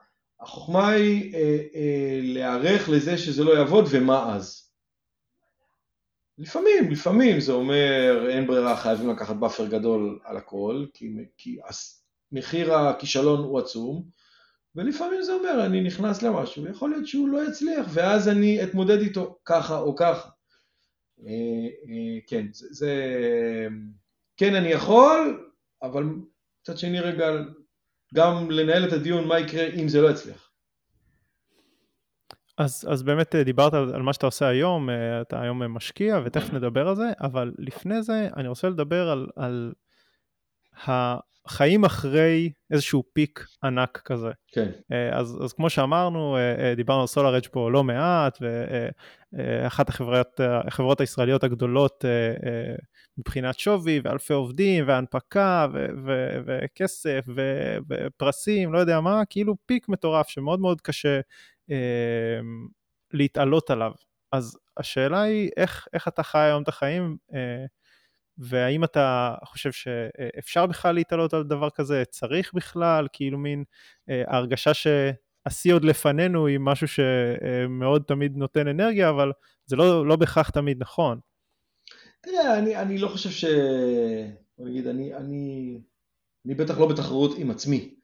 החוכמה 0.40 0.88
היא 0.88 1.34
אה, 1.34 1.58
אה, 1.74 2.20
להיערך 2.22 2.88
לזה 2.88 3.18
שזה 3.18 3.44
לא 3.44 3.58
יעבוד, 3.58 3.84
ומה 3.90 4.36
אז? 4.36 4.70
לפעמים, 6.38 6.90
לפעמים 6.90 7.40
זה 7.40 7.52
אומר 7.52 8.26
אין 8.30 8.46
ברירה, 8.46 8.76
חייבים 8.76 9.10
לקחת 9.10 9.36
buffer 9.36 9.66
גדול 9.66 10.18
על 10.24 10.36
הכל, 10.36 10.86
כי, 10.94 11.14
כי 11.36 11.58
מחיר 12.32 12.74
הכישלון 12.74 13.44
הוא 13.44 13.58
עצום, 13.58 14.04
ולפעמים 14.74 15.22
זה 15.22 15.32
אומר 15.32 15.66
אני 15.66 15.80
נכנס 15.80 16.22
למשהו, 16.22 16.64
ויכול 16.64 16.90
להיות 16.90 17.06
שהוא 17.06 17.28
לא 17.28 17.48
יצליח, 17.48 17.86
ואז 17.92 18.28
אני 18.28 18.62
אתמודד 18.62 19.00
איתו 19.00 19.38
ככה 19.44 19.78
או 19.78 19.96
ככה. 19.96 20.28
אה, 21.26 21.66
אה, 21.88 22.18
כן, 22.26 22.46
זה, 22.52 22.66
זה, 22.70 22.92
כן 24.36 24.54
אני 24.54 24.68
יכול, 24.68 25.50
אבל 25.82 26.04
מצד 26.62 26.78
שני 26.78 27.00
רגע 27.00 27.26
גם 28.14 28.50
לנהל 28.50 28.84
את 28.88 28.92
הדיון 28.92 29.28
מה 29.28 29.38
יקרה 29.38 29.66
אם 29.66 29.88
זה 29.88 30.00
לא 30.00 30.10
יצליח. 30.10 30.50
אז, 32.58 32.86
אז 32.90 33.02
באמת 33.02 33.34
אה, 33.34 33.44
דיברת 33.44 33.74
על, 33.74 34.02
מה 34.02 34.12
שאתה 34.12 34.26
עושה 34.26 34.48
היום, 34.48 34.90
אה, 34.90 35.20
אתה 35.20 35.42
היום 35.42 35.62
משקיע 35.62 36.20
ותכף 36.24 36.52
נדבר 36.52 36.88
על 36.88 36.96
זה, 36.96 37.10
אבל 37.20 37.52
לפני 37.58 38.02
זה 38.02 38.28
אני 38.36 38.48
רוצה 38.48 38.68
לדבר 38.68 39.08
על, 39.10 39.26
על 39.36 39.72
החיים 41.46 41.84
אחרי 41.84 42.50
איזשהו 42.70 43.04
פיק 43.12 43.46
ענק 43.64 44.02
כזה. 44.04 44.30
כן. 44.52 44.70
אה, 44.92 45.18
אז, 45.18 45.38
אז 45.44 45.52
כמו 45.52 45.70
שאמרנו, 45.70 46.36
דיברנו 46.76 47.04
על 47.16 47.26
אדג' 47.26 47.46
פה 47.50 47.70
לא 47.70 47.84
מעט, 47.84 48.38
ואחת 49.32 49.88
החברות, 49.88 50.40
החברות 50.66 51.00
הישראליות 51.00 51.44
הגדולות 51.44 52.04
מבחינת 53.18 53.58
שווי 53.58 54.00
ואלפי 54.04 54.32
עובדים 54.32 54.88
והנפקה 54.88 55.66
ו- 55.72 55.86
ו- 56.06 56.38
וכסף 56.46 57.24
ו- 57.36 57.76
ופרסים, 57.88 58.72
לא 58.72 58.78
יודע 58.78 59.00
מה, 59.00 59.22
כאילו 59.30 59.54
פיק 59.66 59.88
מטורף 59.88 60.28
שמאוד 60.28 60.60
מאוד 60.60 60.80
קשה 60.80 61.20
אה, 61.70 62.40
להתעלות 63.12 63.70
עליו. 63.70 63.92
אז 64.32 64.58
השאלה 64.76 65.22
היא 65.22 65.50
איך, 65.56 65.88
איך 65.92 66.08
אתה 66.08 66.22
חי 66.22 66.38
היום 66.38 66.62
את 66.62 66.68
החיים 66.68 67.16
אה, 67.34 67.64
והאם 68.38 68.84
אתה 68.84 69.34
חושב 69.44 69.72
שאפשר 69.72 70.66
בכלל 70.66 70.94
להתעלות 70.94 71.34
על 71.34 71.42
דבר 71.42 71.70
כזה, 71.70 72.04
צריך 72.10 72.54
בכלל, 72.54 73.08
כאילו 73.12 73.38
מין 73.38 73.64
אה, 74.10 74.22
ההרגשה 74.26 74.74
שהשיא 74.74 75.74
עוד 75.74 75.84
לפנינו 75.84 76.46
היא 76.46 76.58
משהו 76.60 76.88
שמאוד 76.88 78.02
תמיד 78.06 78.36
נותן 78.36 78.68
אנרגיה, 78.68 79.10
אבל 79.10 79.32
זה 79.66 79.76
לא, 79.76 80.06
לא 80.06 80.16
בהכרח 80.16 80.50
תמיד 80.50 80.76
נכון. 80.80 81.20
תראה, 82.20 82.58
אני, 82.58 82.76
אני 82.76 82.98
לא 82.98 83.08
חושב 83.08 83.30
ש... 83.30 83.44
נגיד, 84.58 84.86
אני, 84.86 85.14
אני, 85.14 85.78
אני 86.46 86.54
בטח 86.54 86.78
לא 86.78 86.88
בתחרות 86.88 87.38
עם 87.38 87.50
עצמי. 87.50 87.95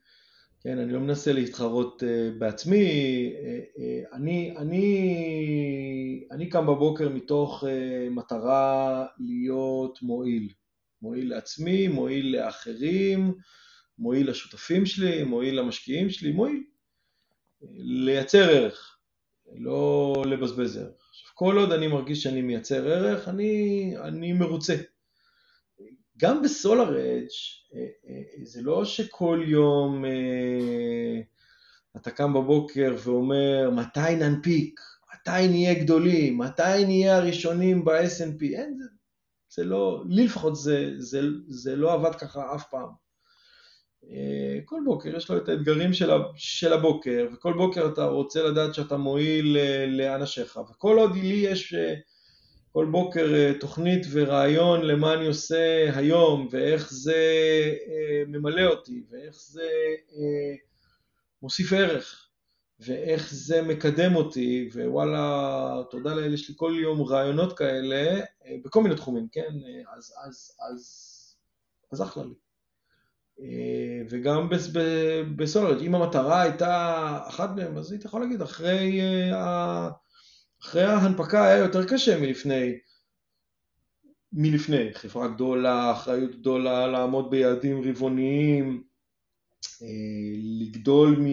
כן, 0.63 0.77
אני 0.77 0.93
לא 0.93 0.99
מנסה 0.99 1.33
להתחרות 1.33 2.03
uh, 2.03 2.39
בעצמי. 2.39 2.85
Uh, 3.33 3.77
uh, 3.77 4.15
אני, 4.15 4.53
אני, 4.57 6.27
אני 6.31 6.49
קם 6.49 6.67
בבוקר 6.67 7.09
מתוך 7.09 7.63
מטרה 8.11 9.05
להיות 9.19 10.01
מועיל. 10.01 10.49
מועיל 11.01 11.29
לעצמי, 11.29 11.87
מועיל 11.87 12.37
לאחרים, 12.37 13.33
מועיל 13.99 14.29
לשותפים 14.29 14.85
שלי, 14.85 15.23
מועיל 15.23 15.59
למשקיעים 15.59 16.09
שלי, 16.09 16.31
מועיל. 16.31 16.63
לייצר 17.77 18.49
ערך, 18.49 18.97
לא 19.55 20.13
לבזבז 20.25 20.77
ערך. 20.77 21.09
עכשיו, 21.09 21.29
כל 21.33 21.57
עוד 21.57 21.71
אני 21.71 21.87
מרגיש 21.87 22.23
שאני 22.23 22.41
מייצר 22.41 22.87
ערך, 22.87 23.27
אני, 23.27 23.93
אני 24.01 24.33
מרוצה. 24.33 24.75
גם 26.17 26.41
בסולאר 26.41 26.89
אדג' 26.89 27.27
זה 28.43 28.61
לא 28.61 28.85
שכל 28.85 29.43
יום 29.47 30.05
אתה 31.97 32.11
קם 32.11 32.33
בבוקר 32.33 32.95
ואומר 33.03 33.69
מתי 33.71 34.15
ננפיק, 34.19 34.79
מתי 35.13 35.47
נהיה 35.47 35.73
גדולים, 35.73 36.37
מתי 36.37 36.85
נהיה 36.85 37.17
הראשונים 37.17 37.85
ב-S&P, 37.85 38.43
אין, 38.43 38.77
זה, 38.79 38.85
זה 39.49 39.63
לא, 39.63 40.03
לי 40.09 40.25
לפחות 40.25 40.55
זה, 40.55 40.91
זה, 40.97 41.21
זה 41.47 41.75
לא 41.75 41.93
עבד 41.93 42.15
ככה 42.15 42.55
אף 42.55 42.69
פעם. 42.69 42.89
אה, 44.11 44.59
כל 44.65 44.81
בוקר 44.85 45.15
יש 45.15 45.29
לו 45.29 45.37
את 45.37 45.49
האתגרים 45.49 45.93
של, 45.93 46.11
של 46.35 46.73
הבוקר, 46.73 47.27
וכל 47.33 47.53
בוקר 47.53 47.87
אתה 47.93 48.05
רוצה 48.05 48.43
לדעת 48.43 48.73
שאתה 48.73 48.97
מועיל 48.97 49.57
אה, 49.57 49.85
לאנשיך, 49.87 50.59
וכל 50.69 50.97
עוד 50.97 51.15
לי 51.15 51.35
יש 51.35 51.73
אה, 51.73 51.93
כל 52.73 52.85
בוקר 52.85 53.53
תוכנית 53.59 54.07
ורעיון 54.11 54.81
למה 54.81 55.13
אני 55.13 55.27
עושה 55.27 55.89
היום, 55.95 56.47
ואיך 56.51 56.93
זה 56.93 57.23
ממלא 58.27 58.67
אותי, 58.67 59.03
ואיך 59.09 59.35
זה 59.35 59.69
מוסיף 61.41 61.73
ערך, 61.73 62.29
ואיך 62.79 63.33
זה 63.33 63.61
מקדם 63.61 64.15
אותי, 64.15 64.69
ווואלה, 64.73 65.81
תודה 65.89 66.13
לאל, 66.13 66.33
יש 66.33 66.49
לי 66.49 66.55
כל 66.57 66.73
יום 66.81 67.01
רעיונות 67.01 67.57
כאלה, 67.57 68.21
בכל 68.65 68.83
מיני 68.83 68.95
תחומים, 68.95 69.27
כן? 69.31 69.49
אז, 69.97 70.13
אז, 70.25 70.57
אז, 70.69 70.85
אז 71.91 72.01
אחלה 72.01 72.23
לי. 72.23 72.33
אה, 73.41 74.01
וגם 74.09 74.49
בסולארית, 75.35 75.81
אם 75.81 75.95
המטרה 75.95 76.41
הייתה 76.41 77.19
אחת 77.27 77.49
מהן, 77.55 77.77
אז 77.77 77.91
היית 77.91 78.05
יכול 78.05 78.21
להגיד, 78.21 78.41
אחרי, 78.41 79.01
אה, 79.33 79.89
אחרי 80.63 80.83
ההנפקה 80.83 81.45
היה 81.45 81.57
יותר 81.57 81.87
קשה 81.87 82.19
מלפני, 82.19 82.77
מלפני, 84.33 84.93
חברה 84.93 85.27
גדולה, 85.27 85.91
אחריות 85.91 86.35
גדולה, 86.35 86.87
לעמוד 86.87 87.29
ביעדים 87.29 87.81
רבעוניים, 87.89 88.83
אה, 89.81 89.87
לגדול 90.61 91.15
מ... 91.19 91.25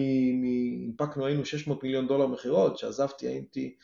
הנפקנו, 1.01 1.25
היינו 1.25 1.45
600 1.45 1.83
מיליון 1.83 2.07
דולר 2.07 2.27
מכירות, 2.27 2.77
שעזבתי 2.77 3.27
הייתי, 3.27 3.75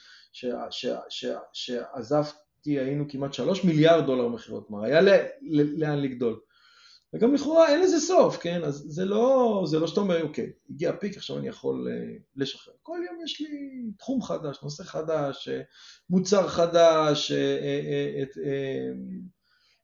שעזבתי 1.53 2.79
היינו 2.79 3.05
כמעט 3.09 3.33
3 3.33 3.63
מיליארד 3.63 4.05
דולר 4.05 4.27
מכירות, 4.27 4.67
כלומר 4.67 4.83
היה 4.83 5.01
לאן 5.77 5.99
לגדול. 5.99 6.39
וגם 7.13 7.33
לכאורה 7.33 7.69
אין 7.69 7.81
לזה 7.81 7.99
סוף, 7.99 8.37
כן? 8.37 8.63
אז 8.63 8.83
זה 8.87 9.05
לא, 9.05 9.63
זה 9.65 9.79
לא 9.79 9.87
שאתה 9.87 9.99
אומר, 9.99 10.23
אוקיי, 10.23 10.51
הגיע 10.69 10.91
פיק, 10.99 11.17
עכשיו 11.17 11.37
אני 11.37 11.47
יכול 11.47 11.87
uh, 11.87 12.21
לשחרר. 12.35 12.73
כל 12.81 12.99
יום 13.05 13.15
יש 13.25 13.41
לי 13.41 13.47
תחום 13.97 14.21
חדש, 14.21 14.59
נושא 14.63 14.83
חדש, 14.83 15.47
uh, 15.47 15.51
מוצר 16.09 16.47
חדש, 16.47 17.31
uh, 17.31 18.39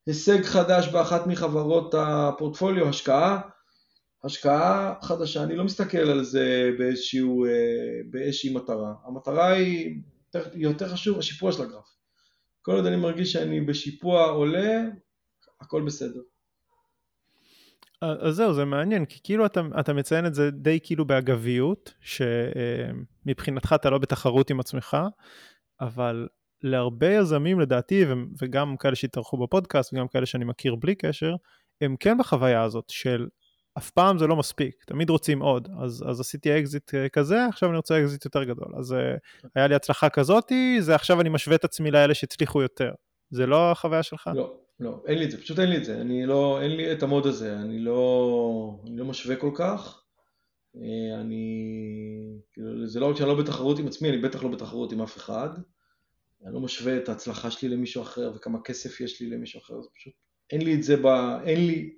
הישג 0.07 0.43
חדש 0.43 0.88
באחת 0.88 1.28
מחברות 1.28 1.95
הפורטפוליו, 1.97 2.89
השקעה, 2.89 3.41
השקעה 4.24 4.95
חדשה, 5.01 5.43
אני 5.43 5.55
לא 5.55 5.63
מסתכל 5.63 5.97
על 5.97 6.24
זה 6.24 6.69
באיזשהו, 6.78 7.45
באיזושהי 8.09 8.53
מטרה. 8.53 8.93
המטרה 9.05 9.47
היא 9.47 10.01
יותר, 10.36 10.49
יותר 10.53 10.89
חשוב, 10.89 11.19
השיפוע 11.19 11.51
של 11.51 11.61
הגרף. 11.61 11.95
כל 12.61 12.76
עוד 12.76 12.86
אני 12.86 12.95
מרגיש 12.95 13.34
שאני 13.34 13.61
בשיפוע 13.61 14.26
עולה, 14.26 14.82
הכל 15.61 15.82
בסדר. 15.82 16.21
אז 18.04 18.36
זהו, 18.36 18.54
זה 18.54 18.66
מעניין, 18.66 19.06
כי 19.06 19.20
כאילו 19.24 19.45
אתה, 19.45 19.62
אתה 19.80 19.93
מציין 19.93 20.26
את 20.26 20.34
זה 20.34 20.51
די 20.51 20.80
כאילו 20.84 21.06
באגביות, 21.06 21.93
שמבחינתך 22.01 23.76
אתה 23.76 23.89
לא 23.89 23.97
בתחרות 23.97 24.49
עם 24.49 24.60
עצמך, 24.60 24.97
אבל 25.82 26.28
להרבה 26.64 27.14
יזמים 27.14 27.60
לדעתי, 27.60 28.06
וגם 28.41 28.78
כאלה 28.78 28.95
שהתארחו 28.95 29.38
בפודקאסט, 29.38 29.93
וגם 29.93 30.08
כאלה 30.08 30.26
שאני 30.26 30.45
מכיר 30.45 30.76
בלי 30.76 30.95
קשר, 30.95 31.36
הם 31.82 31.95
כן 31.99 32.18
בחוויה 32.18 32.64
הזאת 32.64 32.89
של 32.89 33.28
אף 33.78 33.89
פעם 33.89 34.18
זה 34.18 34.28
לא 34.28 34.36
מספיק, 34.36 34.84
תמיד 34.88 35.10
רוצים 35.10 35.39
עוד. 35.39 35.68
אז, 35.84 36.04
אז 36.10 36.20
עשיתי 36.20 36.60
אקזיט 36.60 36.95
אה, 36.95 37.10
כזה, 37.10 37.45
עכשיו 37.45 37.70
אני 37.70 37.78
רוצה 37.78 37.99
אקזיט 37.99 38.26
יותר 38.26 38.43
גדול. 38.43 38.74
אז 38.78 38.93
אה, 38.93 39.16
היה 39.56 39.68
לי 39.68 39.76
הצלחה 39.76 40.10
כזאתי, 40.10 40.82
זה 40.82 40.95
עכשיו 40.95 41.22
אני 41.22 41.30
משווה 41.30 41.56
את 41.56 41.64
עצמי 41.64 41.91
לאלה 41.91 42.14
שהצליחו 42.14 42.62
יותר. 42.62 42.91
זה 43.30 43.45
לא 43.45 43.72
החוויה 43.72 44.04
שלך? 44.04 44.30
לא, 44.36 44.54
לא, 44.80 45.03
אין 45.07 45.17
לי 45.17 45.26
את 45.26 45.32
זה, 45.32 45.41
פשוט 45.41 45.59
אין 45.59 45.69
לי 45.69 45.78
את 45.78 45.86
זה, 45.86 46.01
אני 46.01 46.26
לא, 46.26 46.61
אין 46.61 46.71
לי 46.71 46.91
את 46.91 47.03
ה 47.04 47.08
mode 47.08 47.26
הזה, 47.26 47.59
אני 47.59 47.80
לא, 47.80 48.80
אני 48.88 48.97
לא 48.97 49.05
משווה 49.05 49.36
כל 49.36 49.51
כך, 49.55 50.03
אה, 50.76 51.21
אני, 51.21 52.39
כאילו, 52.53 52.88
זה 52.88 52.99
לא 52.99 53.09
רק 53.09 53.15
שאני 53.17 53.30
לא 53.30 53.36
בתחרות 53.36 53.80
עם 53.80 53.88
עצמי, 53.88 54.09
אני 54.09 54.17
בטח 54.17 54.43
לא 54.43 54.49
בתחרות 54.49 54.91
עם 54.91 55.01
אף 55.01 55.17
אחד, 55.17 55.49
אני 56.45 56.53
לא 56.53 56.59
משווה 56.59 56.97
את 56.97 57.09
ההצלחה 57.09 57.51
שלי 57.51 57.69
למישהו 57.69 58.01
אחר 58.01 58.32
וכמה 58.36 58.61
כסף 58.61 59.01
יש 59.01 59.21
לי 59.21 59.30
למישהו 59.30 59.59
אחר, 59.59 59.82
זה 59.82 59.89
פשוט, 59.95 60.13
אין 60.51 60.61
לי 60.61 60.76
את 60.76 60.84
זה 60.84 60.97
ב... 60.97 61.07
אין 61.45 61.67
לי... 61.67 61.95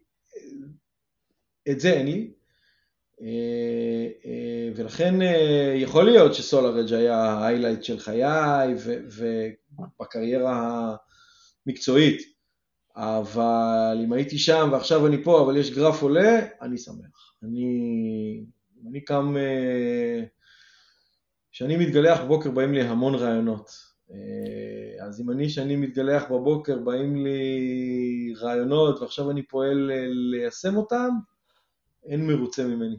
את 1.71 1.79
זה 1.79 1.93
אין 1.93 2.05
לי. 2.05 2.31
אה, 3.21 4.07
אה, 4.25 4.69
ולכן 4.75 5.15
יכול 5.75 6.05
להיות 6.05 6.33
שסולר 6.33 6.79
אג' 6.79 6.93
היה 6.93 7.17
ההיילייט 7.17 7.83
של 7.83 7.99
חיי 7.99 8.23
ובקריירה 9.97 10.95
המקצועית. 11.67 12.34
אבל 12.95 14.01
אם 14.03 14.13
הייתי 14.13 14.37
שם 14.37 14.69
ועכשיו 14.71 15.07
אני 15.07 15.23
פה, 15.23 15.41
אבל 15.41 15.57
יש 15.57 15.71
גרף 15.71 16.01
עולה, 16.01 16.39
אני 16.61 16.77
שמח. 16.77 17.35
אני, 17.43 18.45
אני 18.89 19.01
קם, 19.01 19.37
אה, 19.37 20.23
כשאני 21.51 21.77
מתגלח 21.77 22.21
בבוקר 22.21 22.51
באים 22.51 22.73
לי 22.73 22.81
המון 22.81 23.15
רעיונות. 23.15 23.71
אה, 24.11 25.05
אז 25.05 25.21
אם 25.21 25.31
אני, 25.31 25.47
כשאני 25.47 25.75
מתגלח 25.75 26.23
בבוקר, 26.31 26.79
באים 26.79 27.25
לי 27.25 28.33
רעיונות 28.37 29.01
ועכשיו 29.01 29.31
אני 29.31 29.47
פועל 29.47 29.91
אה, 29.91 30.05
ליישם 30.07 30.77
אותם, 30.77 31.09
אין 32.03 32.27
מרוצה 32.27 32.63
ממני. 32.63 32.97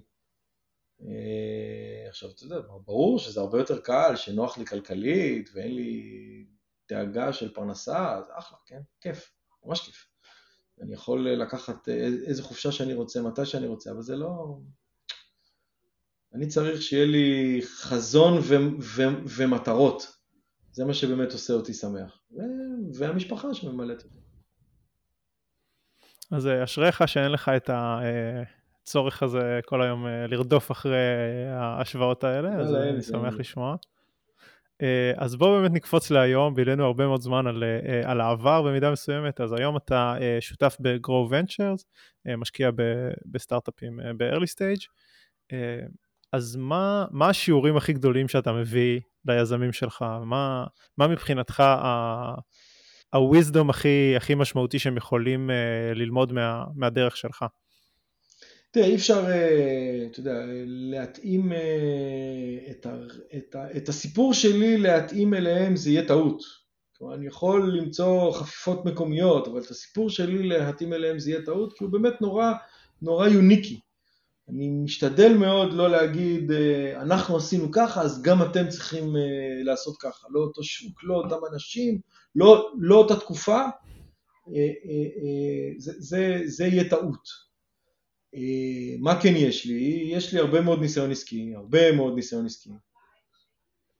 עכשיו, 2.08 2.30
אתה 2.30 2.44
יודע, 2.44 2.56
ברור 2.84 3.18
שזה 3.18 3.40
הרבה 3.40 3.58
יותר 3.58 3.80
קל, 3.80 4.16
שנוח 4.16 4.58
לי 4.58 4.66
כלכלית 4.66 5.50
ואין 5.54 5.74
לי 5.74 6.46
דאגה 6.88 7.32
של 7.32 7.54
פרנסה, 7.54 8.22
זה 8.26 8.32
אחלה, 8.38 8.58
כן? 8.66 8.80
כיף. 9.00 9.35
ממש 9.66 9.80
כיף. 9.80 10.06
אני 10.82 10.94
יכול 10.94 11.30
לקחת 11.30 11.88
איזה 12.26 12.42
חופשה 12.42 12.72
שאני 12.72 12.94
רוצה, 12.94 13.22
מתי 13.22 13.46
שאני 13.46 13.66
רוצה, 13.66 13.90
אבל 13.90 14.02
זה 14.02 14.16
לא... 14.16 14.58
אני 16.34 16.46
צריך 16.46 16.82
שיהיה 16.82 17.06
לי 17.06 17.60
חזון 17.64 18.38
ו- 18.38 18.80
ו- 18.80 19.22
ומטרות. 19.36 20.16
זה 20.72 20.84
מה 20.84 20.94
שבאמת 20.94 21.32
עושה 21.32 21.52
אותי 21.52 21.74
שמח. 21.74 22.20
ו- 22.32 22.98
והמשפחה 22.98 23.54
שממלאת 23.54 24.04
אותי. 24.04 24.18
אז 26.30 26.46
אה, 26.46 26.64
אשריך 26.64 27.08
שאין 27.08 27.32
לך 27.32 27.48
את 27.48 27.70
הצורך 27.72 29.22
הזה 29.22 29.60
כל 29.64 29.82
היום 29.82 30.06
אה, 30.06 30.26
לרדוף 30.26 30.70
אחרי 30.70 31.48
ההשוואות 31.48 32.24
האלה, 32.24 32.54
אז 32.60 32.74
אני 32.74 33.02
שמח 33.02 33.34
לשמוע. 33.34 33.76
אה, 34.82 35.12
אז 35.16 35.36
בואו 35.36 35.60
באמת 35.60 35.70
נקפוץ 35.72 36.10
להיום, 36.10 36.54
בילינו 36.54 36.84
הרבה 36.84 37.06
מאוד 37.06 37.20
זמן 37.20 37.46
על, 37.46 37.64
אה, 37.64 38.10
על 38.10 38.20
העבר 38.20 38.62
במידה 38.62 38.90
מסוימת, 38.90 39.40
אז 39.40 39.52
היום 39.52 39.76
אתה 39.76 40.14
אה, 40.20 40.36
שותף 40.40 40.76
ב-Grow 40.80 41.30
Ventures, 41.30 41.84
משקיע 42.38 42.70
בסטארט-אפים 43.26 44.00
ב-early 44.16 44.46
stage, 44.54 44.86
אז 46.32 46.56
מה, 46.56 47.04
מה 47.10 47.28
השיעורים 47.28 47.76
הכי 47.76 47.92
גדולים 47.92 48.28
שאתה 48.28 48.52
מביא 48.52 49.00
ליזמים 49.24 49.72
שלך? 49.72 50.04
מה, 50.24 50.66
מה 50.98 51.08
מבחינתך 51.08 51.60
ה-wisdom 53.12 53.70
הכי, 53.70 54.14
הכי 54.16 54.34
משמעותי 54.34 54.78
שהם 54.78 54.96
יכולים 54.96 55.50
ללמוד 55.94 56.32
מה, 56.32 56.64
מהדרך 56.74 57.16
שלך? 57.16 57.44
תראה, 58.76 58.88
אי 58.88 58.94
אפשר, 58.94 59.26
אה, 59.26 60.06
אתה 60.10 60.20
יודע, 60.20 60.42
להתאים 60.66 61.52
אה, 61.52 61.58
את, 62.70 62.86
ה, 62.86 62.94
את, 63.36 63.54
ה, 63.54 63.76
את 63.76 63.88
הסיפור 63.88 64.34
שלי, 64.34 64.78
להתאים 64.78 65.34
אליהם 65.34 65.76
זה 65.76 65.90
יהיה 65.90 66.06
טעות. 66.06 66.42
כלומר, 66.98 67.14
אני 67.14 67.26
יכול 67.26 67.78
למצוא 67.78 68.32
חפיפות 68.32 68.84
מקומיות, 68.84 69.48
אבל 69.48 69.60
את 69.60 69.70
הסיפור 69.70 70.10
שלי 70.10 70.48
להתאים 70.48 70.92
אליהם 70.92 71.18
זה 71.18 71.30
יהיה 71.30 71.42
טעות, 71.42 71.78
כי 71.78 71.84
הוא 71.84 71.92
באמת 71.92 72.20
נורא, 72.20 72.52
נורא 73.02 73.28
יוניקי. 73.28 73.80
אני 74.48 74.68
משתדל 74.68 75.32
מאוד 75.32 75.72
לא 75.72 75.90
להגיד, 75.90 76.52
אה, 76.52 77.02
אנחנו 77.02 77.36
עשינו 77.36 77.72
ככה, 77.72 78.02
אז 78.02 78.22
גם 78.22 78.42
אתם 78.42 78.68
צריכים 78.68 79.16
לעשות 79.64 79.96
ככה. 80.00 80.26
לא 80.30 80.40
אותו 80.40 80.62
שוק, 80.62 81.04
לא 81.04 81.14
אותם 81.14 81.46
אנשים, 81.52 82.00
לא, 82.34 82.72
לא 82.78 82.96
אותה 82.96 83.16
תקופה, 83.16 83.60
זה, 85.78 85.92
זה, 85.98 86.40
זה 86.44 86.66
יהיה 86.66 86.88
טעות. 86.90 87.45
אה, 88.34 88.96
מה 88.98 89.20
כן 89.22 89.32
יש 89.36 89.66
לי? 89.66 90.10
יש 90.12 90.34
לי 90.34 90.40
הרבה 90.40 90.60
מאוד 90.60 90.80
ניסיון 90.80 91.10
עסקי, 91.10 91.52
הרבה 91.54 91.92
מאוד 91.92 92.14
ניסיון 92.14 92.46
עסקי. 92.46 92.70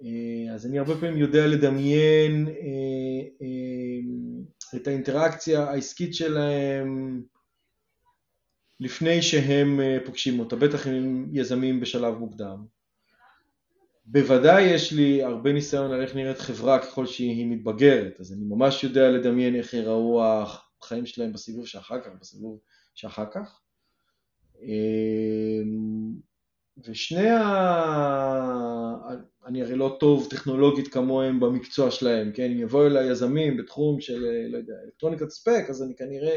אה, 0.03 0.55
אז 0.55 0.67
אני 0.67 0.79
הרבה 0.79 0.95
פעמים 0.95 1.17
יודע 1.17 1.47
לדמיין 1.47 2.49
אה, 2.49 3.47
את 4.77 4.87
האינטראקציה 4.87 5.65
העסקית 5.65 6.15
שלהם 6.15 7.23
לפני 8.81 9.23
שהם 9.23 9.81
פוגשים 10.05 10.41
אותה, 10.41 10.57
בטח 10.57 10.87
עם 10.87 11.29
יזמים 11.33 11.81
בשלב 11.81 12.15
מוקדם. 12.15 12.65
בוודאי 14.07 14.63
יש 14.63 14.93
לי 14.93 15.23
הרבה 15.23 15.53
ניסיון 15.53 15.93
על 15.93 16.03
איך 16.03 16.15
נראית 16.15 16.39
חברה 16.39 16.79
ככל 16.79 17.07
שהיא 17.07 17.47
מתבגרת, 17.47 18.21
אז 18.21 18.33
אני 18.33 18.45
ממש 18.45 18.85
יודע 18.85 19.11
לדמיין 19.11 19.55
איך 19.55 19.75
יראו 19.75 20.23
החיים 20.25 21.07
שלהם 21.07 21.33
בסיבוב 21.33 21.67
שאחר 21.67 22.01
כך, 22.01 22.11
בסיבוב 22.21 22.61
שאחר 22.95 23.25
כך. 23.35 23.61
אמ, 24.63 26.15
ושני 26.87 27.31
ה... 27.31 27.43
אני 29.47 29.63
הרי 29.63 29.77
לא 29.77 29.97
טוב 30.01 30.27
טכנולוגית 30.31 30.89
כמוהם 30.89 31.41
במקצוע 31.41 31.91
שלהם, 31.91 32.33
כן? 32.33 32.51
אם 32.51 32.59
יבואו 32.61 32.87
אליי 32.87 33.11
יזמים 33.11 33.57
בתחום 33.57 34.01
של, 34.01 34.27
לא 34.49 34.57
יודע, 34.59 34.75
אלקטרוניקת 34.85 35.31
ספק, 35.31 35.65
אז 35.69 35.83
אני 35.83 35.97
כנראה 35.97 36.37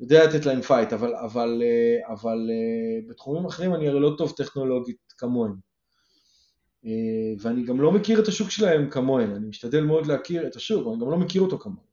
יודע 0.00 0.24
לתת 0.24 0.46
להם 0.46 0.62
fight, 0.62 0.92
אבל, 0.92 1.14
אבל, 1.14 1.62
אבל 2.08 2.50
בתחומים 3.08 3.44
אחרים 3.44 3.74
אני 3.74 3.88
הרי 3.88 4.00
לא 4.00 4.14
טוב 4.18 4.32
טכנולוגית 4.36 5.12
כמוהם. 5.18 5.70
אה, 6.84 6.90
ואני 7.40 7.64
גם 7.64 7.80
לא 7.80 7.92
מכיר 7.92 8.20
את 8.20 8.28
השוק 8.28 8.50
שלהם 8.50 8.90
כמוהם, 8.90 9.34
אני 9.34 9.46
משתדל 9.46 9.84
מאוד 9.84 10.06
להכיר 10.06 10.46
את 10.46 10.56
השוק, 10.56 10.82
אבל 10.82 10.92
אני 10.92 11.00
גם 11.00 11.10
לא 11.10 11.16
מכיר 11.16 11.42
אותו 11.42 11.58
כמוהם. 11.58 11.89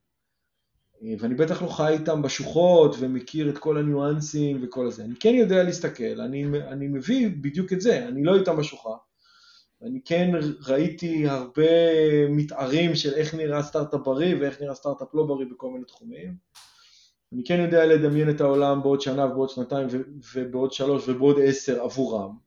אה, 1.04 1.14
ואני 1.20 1.36
בטח 1.36 1.62
לא 1.62 1.68
חי 1.68 1.94
איתם 1.94 2.22
בשוחות 2.22 2.96
ומכיר 3.00 3.50
את 3.50 3.58
כל 3.58 3.78
הניואנסים 3.78 4.60
וכל 4.64 4.92
זה. 4.92 5.04
אני 5.04 5.16
כן 5.20 5.36
יודע 5.36 5.64
להסתכל, 5.64 6.22
אני, 6.22 6.46
אני 6.68 6.88
מביא 6.88 7.30
בדיוק 7.42 7.74
את 7.74 7.82
זה, 7.82 8.08
אני 8.08 8.24
לא 8.24 8.36
איתם 8.36 8.58
בשוחה. 8.58 8.96
אני 9.82 10.00
כן 10.06 10.32
ראיתי 10.68 11.28
הרבה 11.28 11.64
מתארים 12.30 12.96
של 12.96 13.14
איך 13.14 13.36
נראה 13.36 13.64
סטארט-אפ 13.64 14.02
בריא 14.02 14.36
ואיך 14.40 14.62
נראה 14.62 14.76
סטארט-אפ 14.76 15.08
לא 15.14 15.24
בריא 15.24 15.46
בכל 15.52 15.70
מיני 15.72 15.86
תחומים. 15.86 16.36
אני 17.34 17.44
כן 17.44 17.60
יודע 17.60 17.86
לדמיין 17.86 18.30
את 18.30 18.42
העולם 18.42 18.84
בעוד 18.84 19.02
שנה 19.02 19.26
ובעוד 19.26 19.50
שנתיים 19.50 19.88
ובעוד 20.36 20.74
שלוש 20.74 21.10
ובעוד 21.10 21.38
עשר 21.44 21.82
עבורם. 21.82 22.38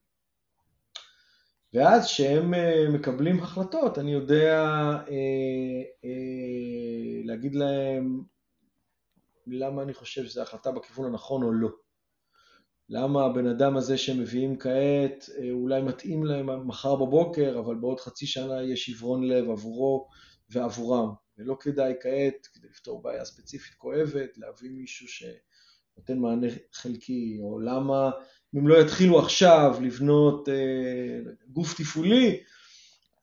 ואז 1.75 2.07
כשהם 2.07 2.55
אה, 2.55 2.89
מקבלים 2.89 3.39
החלטות, 3.39 3.99
אני 3.99 4.13
יודע 4.13 4.65
אה, 5.11 5.83
אה, 6.05 7.21
להגיד 7.25 7.55
להם 7.55 8.23
למה 9.53 9.83
אני 9.83 9.95
חושב 9.95 10.25
שזו 10.25 10.43
החלטה 10.43 10.71
בכיוון 10.71 11.07
הנכון 11.07 11.43
או 11.43 11.53
לא. 11.53 11.69
למה 12.89 13.25
הבן 13.25 13.47
אדם 13.47 13.77
הזה 13.77 13.99
שהם 13.99 14.21
מביאים 14.21 14.59
כעת 14.59 15.31
אולי 15.53 15.83
מתאים 15.83 16.25
להם 16.25 16.69
מחר 16.69 16.97
בבוקר, 16.97 17.59
אבל 17.59 17.75
בעוד 17.75 18.01
חצי 18.01 18.27
שנה 18.27 18.63
יש 18.63 18.89
עיוורון 18.89 19.29
לב 19.29 19.51
עבורו 19.51 20.09
ועבורם. 20.51 21.13
ולא 21.39 21.57
כדאי 21.61 21.93
כעת, 22.01 22.47
כדי 22.53 22.69
לפתור 22.69 23.03
בעיה 23.03 23.25
ספציפית 23.25 23.75
כואבת, 23.75 24.39
להביא 24.39 24.71
מישהו 24.71 25.07
שנותן 25.09 26.19
מענה 26.19 26.47
חלקי, 26.73 27.39
או 27.41 27.61
למה 27.61 28.11
אם 28.57 28.69
לא 28.69 28.81
יתחילו 28.81 29.19
עכשיו 29.19 29.79
לבנות 29.83 30.49
אה, 30.49 31.33
גוף 31.49 31.75
תפעולי, 31.81 32.43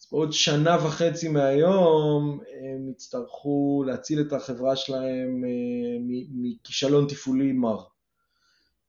אז 0.07 0.11
בעוד 0.11 0.33
שנה 0.33 0.77
וחצי 0.85 1.27
מהיום 1.27 2.39
הם 2.61 2.89
יצטרכו 2.89 3.83
להציל 3.87 4.21
את 4.21 4.33
החברה 4.33 4.75
שלהם 4.75 5.43
אה, 5.43 5.97
מכישלון 6.33 7.07
תפעולי 7.07 7.51
מר. 7.51 7.83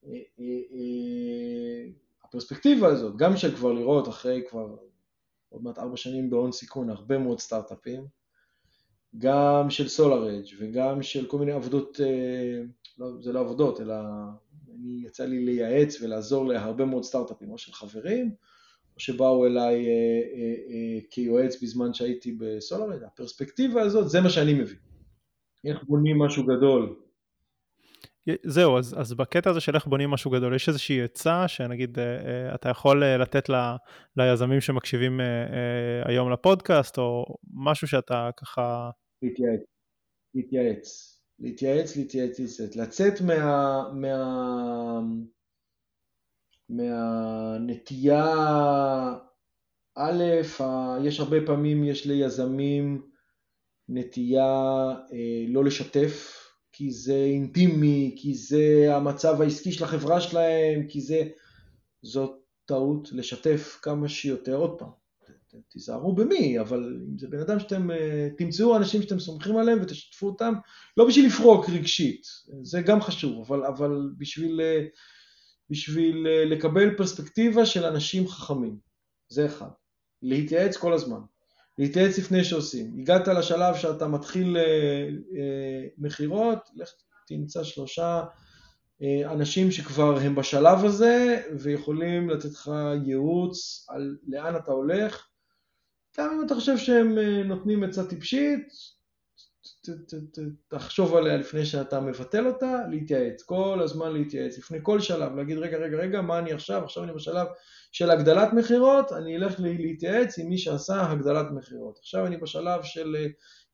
אה, 0.06 0.12
אה, 0.40 1.90
הפרספקטיבה 2.24 2.88
הזאת, 2.88 3.16
גם 3.16 3.36
של 3.36 3.56
כבר 3.56 3.72
לראות 3.72 4.08
אחרי 4.08 4.42
כבר 4.48 4.76
עוד 5.48 5.62
מעט 5.62 5.78
ארבע 5.78 5.96
שנים 5.96 6.30
בהון 6.30 6.52
סיכון 6.52 6.90
הרבה 6.90 7.18
מאוד 7.18 7.40
סטארט-אפים, 7.40 8.06
גם 9.18 9.70
של 9.70 9.86
SolarEdge 9.86 10.54
וגם 10.58 11.02
של 11.02 11.26
כל 11.26 11.38
מיני 11.38 11.52
עבודות, 11.52 12.00
לא, 12.98 13.06
זה 13.20 13.32
לא 13.32 13.40
עבודות, 13.40 13.80
אלא 13.80 13.94
אני 14.74 15.02
יצא 15.06 15.24
לי 15.24 15.44
לייעץ 15.44 16.02
ולעזור 16.02 16.46
להרבה 16.46 16.84
מאוד 16.84 17.04
סטארט-אפים, 17.04 17.50
או 17.50 17.58
של 17.58 17.72
חברים, 17.72 18.34
שבאו 18.98 19.46
אליי 19.46 19.86
אה, 19.86 19.92
אה, 20.34 20.54
אה, 20.70 21.00
כיועץ 21.10 21.62
בזמן 21.62 21.94
שהייתי 21.94 22.32
בסולארד. 22.32 23.02
הפרספקטיבה 23.02 23.82
הזאת, 23.82 24.08
זה 24.08 24.20
מה 24.20 24.30
שאני 24.30 24.54
מבין. 24.54 24.76
איך 25.64 25.82
בונים 25.82 26.18
משהו 26.18 26.42
גדול. 26.46 26.96
זהו, 28.44 28.78
אז, 28.78 28.94
אז 28.98 29.14
בקטע 29.14 29.50
הזה 29.50 29.60
של 29.60 29.74
איך 29.74 29.86
בונים 29.86 30.10
משהו 30.10 30.30
גדול, 30.30 30.54
יש 30.54 30.68
איזושהי 30.68 31.02
עצה 31.02 31.48
שנגיד 31.48 31.98
אתה 32.54 32.68
יכול 32.68 33.04
לתת 33.04 33.48
ל, 33.48 33.54
ליזמים 34.16 34.60
שמקשיבים 34.60 35.20
היום 36.04 36.32
לפודקאסט, 36.32 36.98
או 36.98 37.24
משהו 37.54 37.88
שאתה 37.88 38.30
ככה... 38.36 38.90
להתייעץ. 39.22 39.60
להתייעץ. 40.34 41.18
להתייעץ, 41.38 41.96
להתייעץ, 41.96 42.40
להתייעץ, 42.40 42.76
לצאת 42.76 43.20
מה... 43.20 43.82
מה... 43.94 45.00
מהנטייה, 46.68 48.34
א', 49.96 50.24
יש 51.02 51.20
הרבה 51.20 51.36
פעמים, 51.46 51.84
יש 51.84 52.06
ליזמים 52.06 53.02
נטייה 53.88 54.90
אה, 55.12 55.44
לא 55.48 55.64
לשתף, 55.64 56.44
כי 56.72 56.90
זה 56.90 57.14
אינטימי, 57.14 58.14
כי 58.18 58.34
זה 58.34 58.86
המצב 58.90 59.40
העסקי 59.42 59.72
של 59.72 59.84
החברה 59.84 60.20
שלהם, 60.20 60.86
כי 60.88 61.00
זה... 61.00 61.22
זאת 62.02 62.30
טעות 62.64 63.12
לשתף 63.12 63.78
כמה 63.82 64.08
שיותר, 64.08 64.56
עוד 64.56 64.78
פעם, 64.78 64.88
תיזהרו 65.68 66.14
במי, 66.14 66.60
אבל 66.60 66.96
אם 67.10 67.18
זה 67.18 67.28
בן 67.28 67.40
אדם 67.40 67.60
שאתם, 67.60 67.90
אה, 67.90 68.28
תמצאו 68.38 68.76
אנשים 68.76 69.02
שאתם 69.02 69.20
סומכים 69.20 69.56
עליהם 69.56 69.78
ותשתפו 69.82 70.26
אותם, 70.26 70.54
לא 70.96 71.08
בשביל 71.08 71.26
לפרוק 71.26 71.70
רגשית, 71.70 72.22
זה 72.62 72.82
גם 72.82 73.00
חשוב, 73.00 73.46
אבל, 73.46 73.64
אבל 73.64 74.10
בשביל, 74.18 74.60
אה, 74.60 74.84
בשביל 75.70 76.26
אה, 76.26 76.44
לקבל 76.44 76.96
פרספקטיבה 76.96 77.66
של 77.66 77.84
אנשים 77.84 78.28
חכמים, 78.28 78.78
זה 79.28 79.46
אחד. 79.46 79.68
להתייעץ 80.22 80.76
כל 80.76 80.92
הזמן, 80.92 81.20
להתייעץ 81.78 82.18
לפני 82.18 82.44
שעושים. 82.44 82.96
הגעת 83.00 83.28
לשלב 83.28 83.76
שאתה 83.76 84.08
מתחיל 84.08 84.56
מכירות, 85.98 86.58
לך 86.74 86.90
תמצא 87.26 87.64
שלושה 87.64 88.24
אנשים 89.24 89.70
שכבר 89.70 90.18
הם 90.18 90.34
בשלב 90.34 90.84
הזה 90.84 91.42
ויכולים 91.58 92.30
לתת 92.30 92.50
לך 92.50 92.70
ייעוץ 93.04 93.86
על 93.88 94.16
לאן 94.28 94.56
אתה 94.56 94.72
הולך 94.72 95.28
גם 96.18 96.30
אם 96.34 96.46
אתה 96.46 96.54
חושב 96.54 96.78
שהם 96.78 97.18
אה, 97.18 97.42
נותנים 97.42 97.84
עצה 97.84 98.06
טיפשית, 98.06 98.68
תחשוב 100.68 101.16
עליה 101.16 101.36
לפני 101.36 101.66
שאתה 101.66 102.00
מבטל 102.00 102.46
אותה, 102.46 102.80
להתייעץ, 102.90 103.42
כל 103.42 103.80
הזמן 103.82 104.12
להתייעץ, 104.12 104.58
לפני 104.58 104.78
כל 104.82 105.00
שלב, 105.00 105.36
להגיד 105.36 105.58
רגע 105.58 105.76
רגע 105.76 105.96
רגע 105.96 106.20
מה 106.20 106.38
אני 106.38 106.52
עכשיו, 106.52 106.84
עכשיו 106.84 107.04
אני 107.04 107.12
בשלב 107.12 107.46
של 107.92 108.10
הגדלת 108.10 108.52
מכירות, 108.52 109.12
אני 109.12 109.36
אלך 109.36 109.60
להתייעץ 109.60 110.38
עם 110.38 110.48
מי 110.48 110.58
שעשה 110.58 111.10
הגדלת 111.10 111.46
מכירות, 111.50 111.98
עכשיו 111.98 112.26
אני 112.26 112.36
בשלב 112.36 112.82
של 112.82 113.16
אה, 113.16 113.26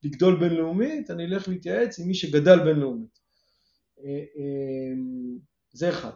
לגדול 0.03 0.39
בינלאומית, 0.39 1.11
אני 1.11 1.25
אלך 1.25 1.47
להתייעץ 1.47 1.99
עם 1.99 2.07
מי 2.07 2.13
שגדל 2.13 2.59
בינלאומית. 2.59 3.19
אה, 4.05 4.23
זה 5.71 5.89
אחד, 5.89 6.11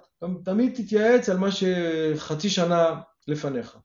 תמיד 0.45 0.73
תתייעץ 0.75 1.29
על 1.29 1.37
מה 1.37 1.49
שחצי 1.51 2.49
שנה 2.49 3.01
לפניך. 3.27 3.77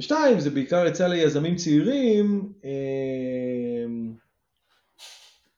ושתיים, 0.00 0.40
זה 0.40 0.50
בעיקר 0.50 0.86
יצא 0.86 1.06
ליזמים 1.06 1.56
צעירים, 1.56 2.52
אמ, 2.64 4.14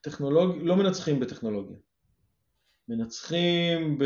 טכנולוג... 0.01 0.57
לא 0.62 0.76
מנצחים 0.76 1.20
בטכנולוגיה. 1.20 1.76
מנצחים 2.88 3.99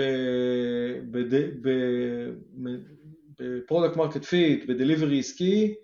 ב-product 3.38 3.96
market 3.96 4.24
fit, 4.24 4.68
ב-delivery 4.68 5.18
עסקי, 5.18 5.74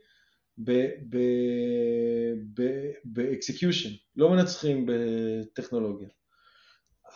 באקסקיושן. 3.04 3.90
לא 4.16 4.30
מנצחים 4.30 4.86
בטכנולוגיה. 4.88 6.08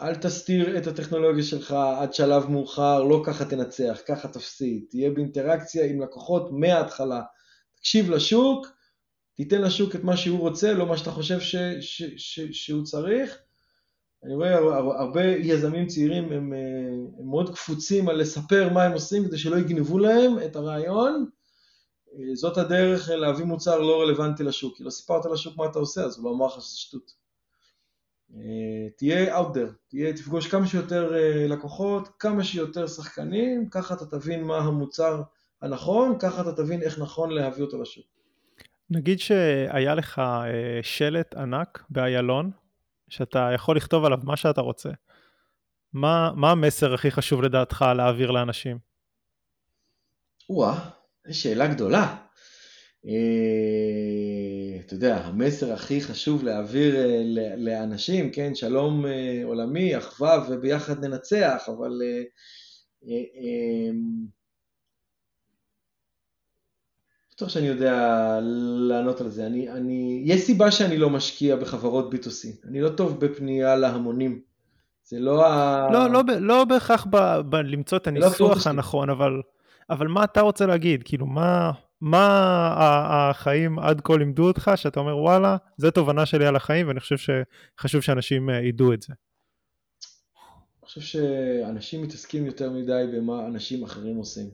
אל 0.03 0.15
תסתיר 0.15 0.79
את 0.79 0.87
הטכנולוגיה 0.87 1.45
שלך 1.45 1.73
עד 1.73 2.15
שלב 2.15 2.51
מאוחר, 2.51 3.03
לא 3.03 3.23
ככה 3.27 3.45
תנצח, 3.45 3.99
ככה 4.09 4.29
תפסיד. 4.29 4.85
תהיה 4.91 5.11
באינטראקציה 5.11 5.87
עם 5.87 6.03
לקוחות 6.03 6.49
מההתחלה. 6.53 7.23
תקשיב 7.77 8.11
לשוק, 8.11 8.67
תיתן 9.35 9.63
לשוק 9.63 9.95
את 9.95 10.05
מה 10.05 10.17
שהוא 10.17 10.39
רוצה, 10.39 10.73
לא 10.73 10.87
מה 10.87 10.97
שאתה 10.97 11.11
חושב 11.11 11.41
ש, 11.41 11.57
ש, 11.81 12.03
ש, 12.17 12.41
שהוא 12.41 12.85
צריך. 12.85 13.39
אני 14.25 14.35
רואה 14.35 14.55
הרבה 15.01 15.25
יזמים 15.25 15.87
צעירים 15.87 16.25
הם, 16.33 16.53
הם 17.19 17.31
מאוד 17.31 17.55
קפוצים 17.55 18.09
על 18.09 18.21
לספר 18.21 18.69
מה 18.73 18.83
הם 18.83 18.93
עושים 18.93 19.25
כדי 19.25 19.39
שלא 19.39 19.57
יגנבו 19.57 19.99
להם 19.99 20.39
את 20.45 20.57
הרעיון. 20.57 21.27
זאת 22.35 22.59
הדרך 22.59 23.09
להביא 23.09 23.45
מוצר 23.45 23.81
לא 23.81 24.01
רלוונטי 24.01 24.43
לשוק, 24.43 24.77
כי 24.77 24.85
לא 24.85 24.91
סיפרת 24.91 25.27
לשוק 25.33 25.57
מה 25.57 25.67
אתה 25.67 25.79
עושה, 25.79 26.05
אז 26.05 26.19
הוא 26.19 26.25
לא 26.25 26.31
אמר 26.37 26.47
לך 26.47 26.53
שזה 26.53 26.77
שטות. 26.77 27.26
אה, 28.35 28.89
תהיה 28.97 29.39
out 29.39 29.55
there, 29.55 29.73
תהיה, 29.89 30.13
תפגוש 30.13 30.47
כמה 30.47 30.67
שיותר 30.67 31.15
אה, 31.15 31.47
לקוחות, 31.49 32.09
כמה 32.19 32.45
שיותר 32.45 32.87
שחקנים, 32.87 33.69
ככה 33.71 33.95
אתה 33.95 34.07
תבין 34.07 34.45
מה 34.45 34.59
המוצר 34.59 35.23
הנכון, 35.63 36.19
ככה 36.19 36.41
אתה 36.41 36.53
תבין 36.53 36.83
איך 36.83 36.99
נכון 36.99 37.31
להביא 37.31 37.65
אותו 37.65 37.83
לשוק. 37.83 38.05
נגיד 38.91 39.19
שהיה 39.19 39.95
לך 39.95 40.19
אה, 40.19 40.81
שלט 40.83 41.35
ענק 41.35 41.83
באיילון, 41.91 42.51
שאתה 43.09 43.51
יכול 43.55 43.77
לכתוב 43.77 44.05
עליו 44.05 44.19
מה 44.23 44.37
שאתה 44.37 44.61
רוצה. 44.61 44.91
מה, 45.93 46.31
מה 46.35 46.51
המסר 46.51 46.95
הכי 46.95 47.11
חשוב 47.11 47.43
לדעתך 47.43 47.85
להעביר 47.97 48.31
לאנשים? 48.31 48.79
או-אה, 50.51 50.79
שאלה 51.31 51.67
גדולה. 51.67 52.17
אה, 53.09 54.81
אתה 54.81 54.95
יודע, 54.95 55.17
המסר 55.17 55.73
הכי 55.73 56.01
חשוב 56.01 56.45
להעביר 56.45 56.97
אה, 56.97 57.23
לאנשים, 57.57 58.31
כן, 58.31 58.55
שלום 58.55 59.07
אה, 59.07 59.41
עולמי, 59.45 59.99
אחווה 59.99 60.45
וביחד 60.49 61.05
ננצח, 61.05 61.69
אבל 61.69 62.03
בטוח 67.35 67.49
שאני 67.49 67.67
יודע 67.67 68.39
לענות 68.89 69.21
על 69.21 69.29
זה. 69.29 69.47
אני, 69.47 69.69
אני, 69.71 70.23
יש 70.25 70.41
סיבה 70.41 70.71
שאני 70.71 70.99
לא 70.99 71.11
משקיע 71.11 71.57
בחברות 71.57 72.15
B2C. 72.15 72.69
אני 72.69 72.81
לא 72.81 72.89
טוב 72.89 73.21
בפנייה 73.25 73.77
להמונים. 73.77 74.41
זה 75.05 75.21
לא 75.21 75.47
ה... 75.47 75.89
לא, 75.93 76.11
לא, 76.11 76.23
לא 76.41 76.65
בהכרח 76.65 77.07
ב, 77.11 77.41
ב, 77.51 77.57
למצוא 77.57 77.99
את 77.99 78.07
לא 78.07 78.13
הניסוח 78.13 78.67
לא 78.67 78.71
הנכון, 78.73 79.11
אבל, 79.11 79.43
אבל 79.91 80.07
מה 80.07 80.25
אתה 80.25 80.41
רוצה 80.41 80.67
להגיד? 80.67 81.03
כאילו, 81.05 81.27
מה, 81.27 81.73
מה 82.01 82.29
החיים 83.31 83.79
עד 83.79 84.01
כה 84.05 84.17
לימדו 84.17 84.49
אותך, 84.49 84.71
שאתה 84.77 85.01
אומר, 85.01 85.17
וואלה, 85.17 85.57
זו 85.77 85.91
תובנה 85.91 86.27
שלי 86.27 86.47
על 86.47 86.57
החיים, 86.57 86.89
ואני 86.89 87.01
חושב 87.01 87.17
שחשוב 87.17 88.01
שאנשים 88.01 88.51
אה, 88.51 88.61
ידעו 88.63 88.93
את 88.93 89.03
זה. 89.03 89.13
אני 90.83 90.89
חושב 90.89 91.01
שאנשים 91.01 92.03
מתעסקים 92.03 92.47
יותר 92.47 92.71
מדי 92.71 93.05
במה 93.13 93.47
אנשים 93.47 93.85
אחרים 93.85 94.17
עושים. 94.17 94.51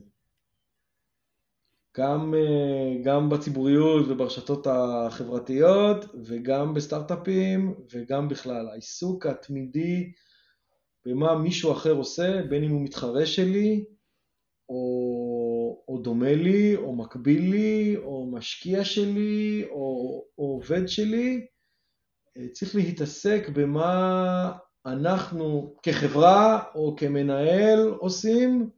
גם, 1.97 2.33
אה, 2.33 3.03
גם 3.03 3.29
בציבוריות 3.29 4.05
וברשתות 4.07 4.67
החברתיות 4.69 6.05
וגם 6.25 6.73
בסטארט-אפים 6.73 7.73
וגם 7.91 8.29
בכלל. 8.29 8.67
העיסוק 8.69 9.25
התמידי 9.25 10.11
במה 11.05 11.35
מישהו 11.35 11.71
אחר 11.71 11.91
עושה, 11.91 12.41
בין 12.49 12.63
אם 12.63 12.71
הוא 12.71 12.81
מתחרה 12.81 13.25
שלי 13.25 13.83
או, 14.69 15.52
או 15.87 15.97
דומה 15.97 16.35
לי 16.35 16.75
או 16.75 16.95
מקביל 16.95 17.51
לי 17.51 17.95
או 17.97 18.31
משקיע 18.31 18.83
שלי 18.83 19.65
או, 19.69 20.23
או 20.37 20.43
עובד 20.43 20.87
שלי, 20.87 21.45
אה, 22.37 22.47
צריך 22.51 22.75
להתעסק 22.75 23.49
במה 23.53 24.51
אנחנו 24.85 25.75
כחברה 25.83 26.63
או 26.75 26.95
כמנהל 26.97 27.87
עושים 27.99 28.69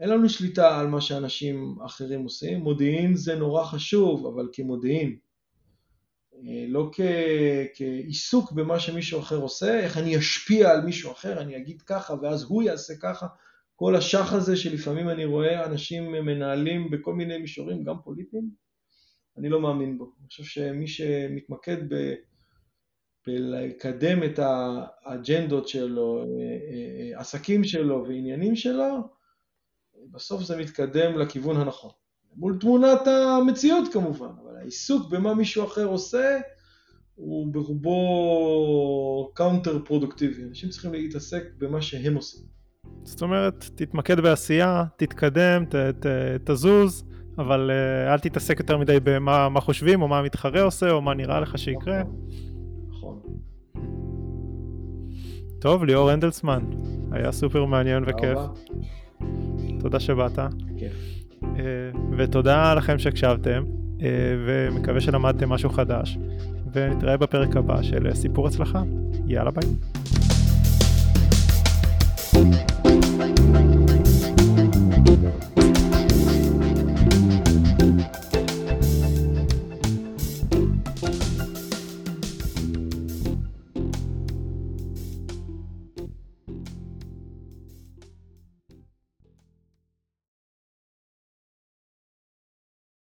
אין 0.00 0.08
לנו 0.08 0.28
שליטה 0.28 0.80
על 0.80 0.86
מה 0.86 1.00
שאנשים 1.00 1.76
אחרים 1.86 2.22
עושים. 2.22 2.60
מודיעין 2.60 3.16
זה 3.16 3.34
נורא 3.36 3.64
חשוב, 3.64 4.26
אבל 4.26 4.48
כמודיעין. 4.52 5.16
אה, 6.34 6.64
לא 6.68 6.90
כ... 6.92 7.00
כעיסוק 7.74 8.52
במה 8.52 8.80
שמישהו 8.80 9.20
אחר 9.20 9.36
עושה, 9.36 9.80
איך 9.80 9.98
אני 9.98 10.18
אשפיע 10.18 10.70
על 10.70 10.80
מישהו 10.80 11.12
אחר, 11.12 11.40
אני 11.40 11.56
אגיד 11.56 11.82
ככה 11.82 12.14
ואז 12.22 12.42
הוא 12.42 12.62
יעשה 12.62 12.94
ככה. 13.02 13.26
כל 13.80 13.96
השח 13.96 14.32
הזה 14.32 14.56
שלפעמים 14.56 15.08
אני 15.08 15.24
רואה 15.24 15.66
אנשים 15.66 16.12
מנהלים 16.12 16.90
בכל 16.90 17.14
מיני 17.14 17.38
מישורים, 17.38 17.84
גם 17.84 17.94
פוליטיים, 18.04 18.50
אני 19.36 19.48
לא 19.48 19.60
מאמין 19.60 19.98
בו. 19.98 20.12
אני 20.18 20.28
חושב 20.28 20.44
שמי 20.44 20.86
שמתמקד 20.86 21.94
ב... 21.94 22.14
בלקדם 23.26 24.22
את 24.22 24.38
האג'נדות 24.38 25.68
שלו, 25.68 26.24
עסקים 27.14 27.64
שלו 27.64 28.04
ועניינים 28.08 28.56
שלו, 28.56 29.08
בסוף 30.10 30.42
זה 30.42 30.56
מתקדם 30.56 31.18
לכיוון 31.18 31.56
הנכון. 31.56 31.90
מול 32.36 32.58
תמונת 32.60 33.06
המציאות 33.06 33.92
כמובן, 33.92 34.30
אבל 34.44 34.56
העיסוק 34.56 35.10
במה 35.10 35.34
מישהו 35.34 35.64
אחר 35.64 35.84
עושה 35.84 36.40
הוא 37.14 37.52
ברובו 37.52 39.32
counter 39.34 39.84
פרודוקטיבי. 39.84 40.44
אנשים 40.44 40.68
צריכים 40.68 40.92
להתעסק 40.92 41.42
במה 41.58 41.82
שהם 41.82 42.14
עושים. 42.14 42.59
זאת 43.04 43.22
אומרת, 43.22 43.70
תתמקד 43.74 44.20
בעשייה, 44.20 44.84
תתקדם, 44.96 45.64
ת, 45.64 45.74
ת, 45.74 46.06
תזוז, 46.44 47.04
אבל 47.38 47.70
uh, 47.70 48.12
אל 48.12 48.18
תתעסק 48.18 48.58
יותר 48.58 48.78
מדי 48.78 48.98
במה 49.02 49.60
חושבים, 49.60 50.02
או 50.02 50.08
מה 50.08 50.18
המתחרה 50.18 50.62
עושה, 50.62 50.90
או 50.90 51.00
מה 51.00 51.14
נראה 51.14 51.40
לך 51.40 51.58
שיקרה. 51.58 52.02
נכון. 52.88 53.18
טוב, 55.58 55.84
ליאור 55.84 56.10
הנדלסמן, 56.10 56.62
היה 57.12 57.32
סופר 57.32 57.64
מעניין 57.64 58.04
וכיף. 58.06 58.38
תודה 59.80 60.00
שבאת. 60.00 60.38
כיף. 60.78 60.92
אה, 61.42 62.00
ותודה 62.18 62.74
לכם 62.74 62.98
שהקשבתם, 62.98 63.64
אה, 64.02 64.08
ומקווה 64.46 65.00
שלמדתם 65.00 65.48
משהו 65.48 65.70
חדש, 65.70 66.18
ונתראה 66.72 67.16
בפרק 67.16 67.56
הבא 67.56 67.82
של 67.82 68.14
סיפור 68.14 68.46
הצלחה. 68.46 68.82
יאללה 69.26 69.50
ביי. 69.50 69.64